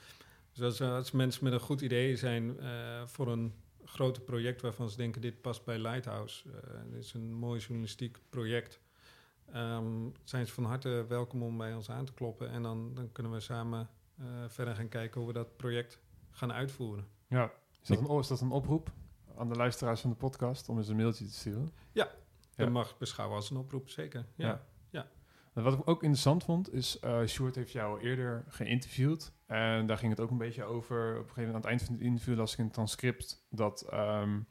dus 0.52 0.62
als, 0.64 0.82
als 0.82 1.12
mensen 1.12 1.44
met 1.44 1.54
een 1.54 1.60
goed 1.60 1.82
idee 1.82 2.16
zijn 2.16 2.60
eh, 2.60 3.06
voor 3.08 3.32
een 3.32 3.54
groot 3.86 4.26
project 4.26 4.62
waarvan 4.62 4.90
ze 4.90 4.98
denken 4.98 5.22
dit 5.22 5.42
past 5.42 5.66
bij 5.66 5.80
Lighthouse, 5.80 6.50
eh, 6.50 6.80
dit 6.92 7.04
is 7.04 7.14
een 7.14 7.34
mooi 7.34 7.60
journalistiek 7.60 8.20
project, 8.30 8.80
ehm, 9.52 10.10
zijn 10.24 10.46
ze 10.48 10.54
van 10.54 10.66
harte 10.66 11.06
welkom 11.08 11.44
om 11.44 11.58
bij 11.58 11.74
ons 11.74 11.90
aan 11.90 12.06
te 12.06 12.14
kloppen. 12.14 12.50
En 12.50 12.62
dan, 12.62 12.94
dan 12.94 13.12
kunnen 13.12 13.32
we 13.32 13.40
samen 13.40 13.90
eh, 14.18 14.26
verder 14.48 14.76
gaan 14.76 14.90
kijken 14.90 15.20
hoe 15.20 15.28
we 15.28 15.34
dat 15.36 15.58
project 15.58 16.00
gaan 16.32 16.54
uitvoeren. 16.54 17.08
Ja. 17.28 17.52
Is 17.82 17.88
dat, 17.88 18.10
een, 18.10 18.20
is 18.20 18.28
dat 18.28 18.42
een 18.42 18.52
oproep 18.52 18.92
aan 19.38 19.50
de 19.50 19.56
luisteraars 19.56 20.02
van 20.02 20.10
de 20.10 20.16
podcast 20.16 20.70
om 20.70 20.78
eens 20.78 20.88
een 20.88 20.96
mailtje 20.96 21.26
te 21.26 21.34
sturen? 21.34 21.70
Ja. 21.92 22.12
Dat 22.56 22.70
mag 22.70 22.98
beschouwen 22.98 23.38
als 23.38 23.50
een 23.50 23.58
oproep, 23.58 23.90
zeker. 23.90 24.26
Ja. 24.36 24.48
Ja. 24.48 24.66
En 25.54 25.64
wat 25.64 25.74
ik 25.74 25.90
ook 25.90 26.02
interessant 26.02 26.44
vond, 26.44 26.74
is 26.74 26.98
uh, 27.04 27.26
Sjoerd 27.26 27.56
heeft 27.56 27.72
jou 27.72 28.02
eerder 28.02 28.44
geïnterviewd. 28.48 29.34
En 29.46 29.88
daar 29.88 29.98
ging 29.98 30.12
het 30.12 30.22
ook 30.22 30.32
een 30.32 30.38
beetje 30.38 30.64
over. 30.64 31.12
Op 31.12 31.18
een 31.18 31.22
gegeven 31.22 31.46
moment 31.46 31.56
aan 31.56 31.62
het 31.62 31.70
eind 31.70 31.82
van 31.82 31.94
het 31.94 32.04
interview 32.04 32.38
las 32.38 32.52
ik 32.54 32.58
in 32.58 32.64
het 32.64 32.74
transcript 32.74 33.46
dat 33.50 33.90
um, 33.94 34.30
jullie 34.30 34.46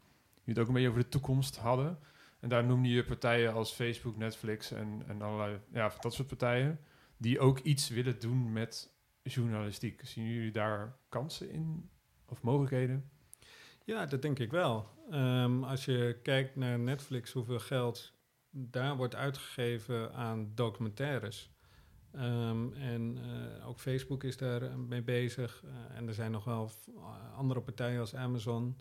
het 0.45 0.59
ook 0.59 0.67
een 0.67 0.73
beetje 0.73 0.89
over 0.89 1.03
de 1.03 1.09
toekomst 1.09 1.57
hadden. 1.57 1.99
En 2.41 2.49
daar 2.49 2.65
noemde 2.65 2.89
je 2.89 3.05
partijen 3.05 3.53
als 3.53 3.73
Facebook, 3.73 4.17
Netflix 4.17 4.73
en, 4.73 5.03
en 5.07 5.23
allerlei, 5.23 5.59
ja, 5.73 5.93
dat 6.01 6.15
soort 6.15 6.29
partijen. 6.29 6.81
Die 7.17 7.41
ook 7.41 7.59
iets 7.59 7.89
willen 7.89 8.21
doen 8.21 8.53
met 8.53 8.91
journalistiek. 9.23 10.01
Zien 10.05 10.25
jullie 10.25 10.53
daar 10.53 10.97
kansen 11.09 11.51
in 11.51 11.91
of 12.27 12.43
mogelijkheden? 12.43 13.11
Ja, 13.85 14.07
dat 14.07 14.23
denk 14.23 14.39
ik 14.39 14.51
wel. 14.51 14.89
Um, 15.13 15.65
als 15.65 15.85
je 15.85 16.19
kijkt 16.23 16.57
naar 16.57 16.79
Netflix, 16.79 17.33
hoeveel 17.33 17.59
geld 17.59 18.13
daar 18.53 18.97
wordt 18.97 19.15
uitgegeven 19.15 20.15
aan 20.15 20.53
documentaires. 20.55 21.51
Um, 22.15 22.73
en 22.73 23.19
uh, 23.19 23.69
ook 23.69 23.81
Facebook 23.81 24.25
is 24.25 24.37
daar 24.37 24.79
mee 24.79 25.03
bezig. 25.03 25.63
Uh, 25.65 25.97
en 25.97 26.09
er 26.09 26.15
zijn 26.15 26.31
nog 26.31 26.45
wel 26.45 26.71
andere 27.37 27.61
partijen 27.61 28.01
als 28.01 28.15
Amazon. 28.15 28.77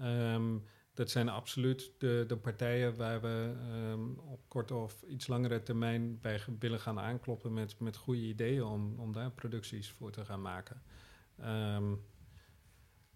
Um, 0.00 0.64
dat 0.94 1.10
zijn 1.10 1.28
absoluut 1.28 1.92
de, 1.98 2.24
de 2.26 2.36
partijen 2.36 2.96
waar 2.96 3.20
we 3.20 3.54
um, 3.90 4.18
op 4.18 4.40
korte 4.48 4.74
of 4.74 5.02
iets 5.02 5.26
langere 5.26 5.62
termijn 5.62 6.20
bij 6.20 6.40
willen 6.58 6.80
gaan 6.80 6.98
aankloppen 6.98 7.52
met, 7.52 7.80
met 7.80 7.96
goede 7.96 8.20
ideeën 8.20 8.64
om, 8.64 8.98
om 8.98 9.12
daar 9.12 9.30
producties 9.30 9.90
voor 9.90 10.10
te 10.10 10.24
gaan 10.24 10.42
maken. 10.42 10.82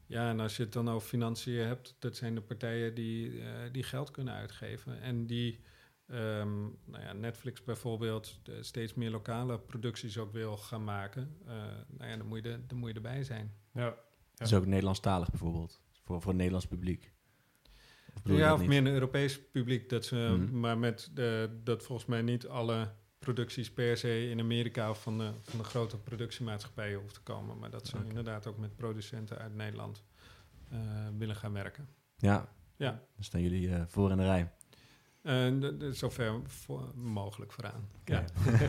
Ja, 0.06 0.30
en 0.30 0.40
als 0.40 0.56
je 0.56 0.62
het 0.62 0.72
dan 0.72 0.90
over 0.90 1.08
financiën 1.08 1.66
hebt, 1.66 1.96
dat 1.98 2.16
zijn 2.16 2.34
de 2.34 2.40
partijen 2.40 2.94
die, 2.94 3.42
die 3.72 3.82
geld 3.82 4.10
kunnen 4.10 4.34
uitgeven. 4.34 5.00
En 5.00 5.26
die, 5.26 5.60
um, 6.12 6.78
nou 6.84 7.02
ja, 7.02 7.12
Netflix 7.12 7.64
bijvoorbeeld, 7.64 8.40
steeds 8.60 8.94
meer 8.94 9.10
lokale 9.10 9.58
producties 9.58 10.18
ook 10.18 10.32
wil 10.32 10.56
gaan 10.56 10.84
maken. 10.84 11.36
Uh, 11.42 11.48
nou 11.88 12.10
ja, 12.10 12.16
dan 12.16 12.26
moet, 12.26 12.36
je 12.36 12.42
de, 12.42 12.66
dan 12.66 12.78
moet 12.78 12.88
je 12.88 12.94
erbij 12.94 13.24
zijn. 13.24 13.52
Ja. 13.72 13.84
ja. 13.84 13.96
Dus 14.34 14.54
ook 14.54 14.66
Nederlandstalig 14.66 15.30
bijvoorbeeld, 15.30 15.80
voor, 16.02 16.20
voor 16.20 16.28
het 16.28 16.36
Nederlands 16.36 16.66
publiek. 16.66 17.12
Of 18.14 18.36
ja, 18.36 18.52
of 18.52 18.66
meer 18.66 18.78
een 18.78 18.86
Europees 18.86 19.50
publiek. 19.50 19.88
Dat 19.88 20.04
ze, 20.04 20.36
mm. 20.38 20.60
Maar 20.60 20.78
met 20.78 21.10
de, 21.14 21.60
dat 21.64 21.82
volgens 21.82 22.08
mij 22.08 22.22
niet 22.22 22.46
alle 22.46 22.92
producties 23.18 23.70
per 23.70 23.96
se 23.96 24.28
in 24.28 24.40
Amerika 24.40 24.90
of 24.90 25.02
van 25.02 25.18
de, 25.18 25.32
van 25.40 25.58
de 25.58 25.64
grote 25.64 25.98
productiemaatschappijen 25.98 27.00
hoeft 27.00 27.14
te 27.14 27.20
komen. 27.20 27.58
Maar 27.58 27.70
dat 27.70 27.86
ze 27.86 27.96
okay. 27.96 28.08
inderdaad 28.08 28.46
ook 28.46 28.58
met 28.58 28.76
producenten 28.76 29.38
uit 29.38 29.54
Nederland 29.54 30.04
uh, 30.72 30.78
willen 31.18 31.36
gaan 31.36 31.52
werken. 31.52 31.88
Ja, 32.16 32.48
ja. 32.76 32.90
dan 32.90 33.24
staan 33.24 33.40
jullie 33.40 33.68
uh, 33.68 33.82
voor 33.86 34.10
in 34.10 34.16
de 34.16 34.24
rij. 34.24 34.50
Uh, 35.22 35.90
zover 35.90 36.40
voor, 36.46 36.92
mogelijk 36.94 37.52
vooraan. 37.52 37.88
Ja. 38.04 38.24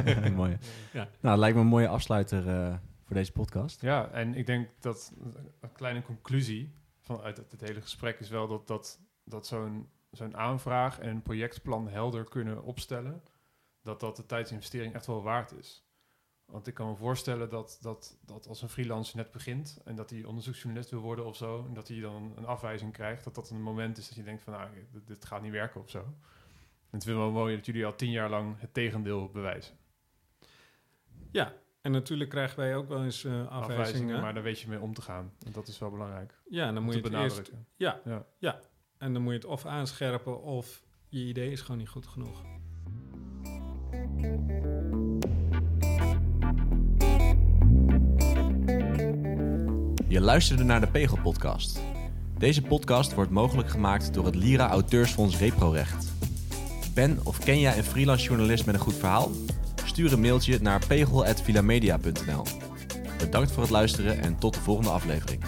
ja. 0.06 0.30
Mooi. 0.36 0.58
Ja. 0.94 1.10
Nou, 1.20 1.38
lijkt 1.38 1.56
me 1.56 1.62
een 1.62 1.68
mooie 1.68 1.88
afsluiter 1.88 2.48
uh, 2.48 2.76
voor 3.04 3.16
deze 3.16 3.32
podcast. 3.32 3.82
Ja, 3.82 4.10
en 4.10 4.36
ik 4.36 4.46
denk 4.46 4.70
dat 4.80 5.14
een 5.60 5.72
kleine 5.72 6.02
conclusie 6.02 6.74
vanuit 7.00 7.38
het, 7.38 7.52
het 7.52 7.62
hele 7.62 7.82
gesprek 7.82 8.20
is 8.20 8.30
wel 8.30 8.48
dat, 8.48 8.68
dat, 8.68 9.00
dat 9.24 9.48
zo'n 9.48 9.90
zo'n 10.12 10.38
aanvraag 10.38 11.00
en 11.00 11.10
een 11.10 11.22
projectplan 11.22 11.90
helder 11.90 12.24
kunnen 12.24 12.64
opstellen 12.64 13.24
dat 13.82 14.00
dat 14.00 14.16
de 14.16 14.26
tijdsinvestering 14.26 14.94
echt 14.94 15.06
wel 15.06 15.24
waard 15.24 15.52
is. 15.52 15.86
Want 16.46 16.68
ik 16.68 16.74
kan 16.74 16.88
me 16.88 16.96
voorstellen 16.96 17.50
dat, 17.50 17.78
dat, 17.82 18.18
dat 18.22 18.48
als 18.48 18.62
een 18.62 18.70
freelancer 18.70 19.18
net 19.18 19.32
begint 19.32 19.82
en 19.86 19.96
dat 19.96 20.10
hij 20.10 20.24
onderzoeksjournalist 20.24 20.90
wil 20.90 21.00
worden 21.00 21.26
of 21.26 21.36
zo, 21.36 21.66
en 21.68 21.74
dat 21.74 21.88
hij 21.88 22.00
dan 22.00 22.34
een 22.36 22.46
afwijzing 22.46 22.94
krijgt, 22.94 23.24
dat 23.24 23.36
dat 23.36 23.50
een 23.50 23.62
moment 23.62 23.98
is 23.98 24.08
dat 24.08 24.18
je 24.18 24.24
denkt 24.24 24.42
van 24.42 24.54
nou, 24.54 24.70
dit, 24.92 25.08
dit 25.08 25.26
gaat 25.26 25.42
niet 25.42 25.52
werken 25.52 25.82
of 25.82 25.90
zo. 25.90 26.14
En 26.92 26.98
het 26.98 27.08
is 27.08 27.14
wel 27.14 27.32
mooi 27.32 27.56
dat 27.56 27.66
jullie 27.66 27.86
al 27.86 27.96
tien 27.96 28.12
jaar 28.12 28.30
lang 28.30 28.56
het 28.60 28.74
tegendeel 28.74 29.30
bewijzen. 29.34 29.76
Ja, 31.32 31.54
en 31.82 31.92
natuurlijk 31.92 32.30
krijgen 32.30 32.60
wij 32.60 32.76
ook 32.76 32.88
wel 32.88 33.04
eens 33.04 33.24
uh, 33.24 33.32
afwijzingen, 33.32 33.60
afwijzingen. 33.60 34.22
Maar 34.22 34.34
daar 34.34 34.44
weet 34.44 34.60
je 34.60 34.68
mee 34.68 34.80
om 34.80 34.94
te 34.94 35.02
gaan. 35.02 35.34
En 35.46 35.52
dat 35.52 35.68
is 35.68 35.80
wel 35.80 35.90
belangrijk. 35.90 36.34
Ja, 36.50 36.68
en 36.68 36.74
dan 36.74 36.84
moet 36.84 36.94
je 36.94 37.02
het 37.02 37.14
eerst, 37.14 37.52
ja, 37.76 38.02
ja, 38.06 38.26
ja. 38.38 38.60
En 38.98 39.14
dan 39.14 39.22
moet 39.22 39.32
je 39.32 39.38
het 39.38 39.48
of 39.48 39.66
aanscherpen 39.66 40.42
of 40.42 40.84
je 41.10 41.20
idee 41.20 41.52
is 41.52 41.62
gewoon 41.62 41.78
niet 41.78 41.90
goed 41.90 42.08
genoeg. 42.08 42.44
Je 50.08 50.22
luisterde 50.22 50.64
naar 50.64 50.80
de 50.80 50.88
Pegel 50.88 51.18
Podcast. 51.22 51.82
Deze 52.38 52.62
podcast 52.62 53.14
wordt 53.14 53.32
mogelijk 53.32 53.70
gemaakt 53.70 54.14
door 54.14 54.26
het 54.26 54.36
Lira 54.36 54.70
Auteursfonds 54.70 55.38
Reprorecht. 55.38 56.11
Ben 56.94 57.20
of 57.24 57.40
ken 57.40 57.60
jij 57.60 57.78
een 57.78 57.84
freelance 57.84 58.26
journalist 58.26 58.66
met 58.66 58.76
een 58.76 58.82
goed 58.82 58.96
verhaal? 58.96 59.32
Stuur 59.86 60.14
een 60.14 60.22
mailtje 60.22 60.60
naar 60.62 60.82
pegel.vilamedia.nl. 60.88 62.44
Bedankt 63.18 63.52
voor 63.52 63.62
het 63.62 63.72
luisteren 63.72 64.22
en 64.22 64.38
tot 64.38 64.54
de 64.54 64.60
volgende 64.60 64.90
aflevering. 64.90 65.44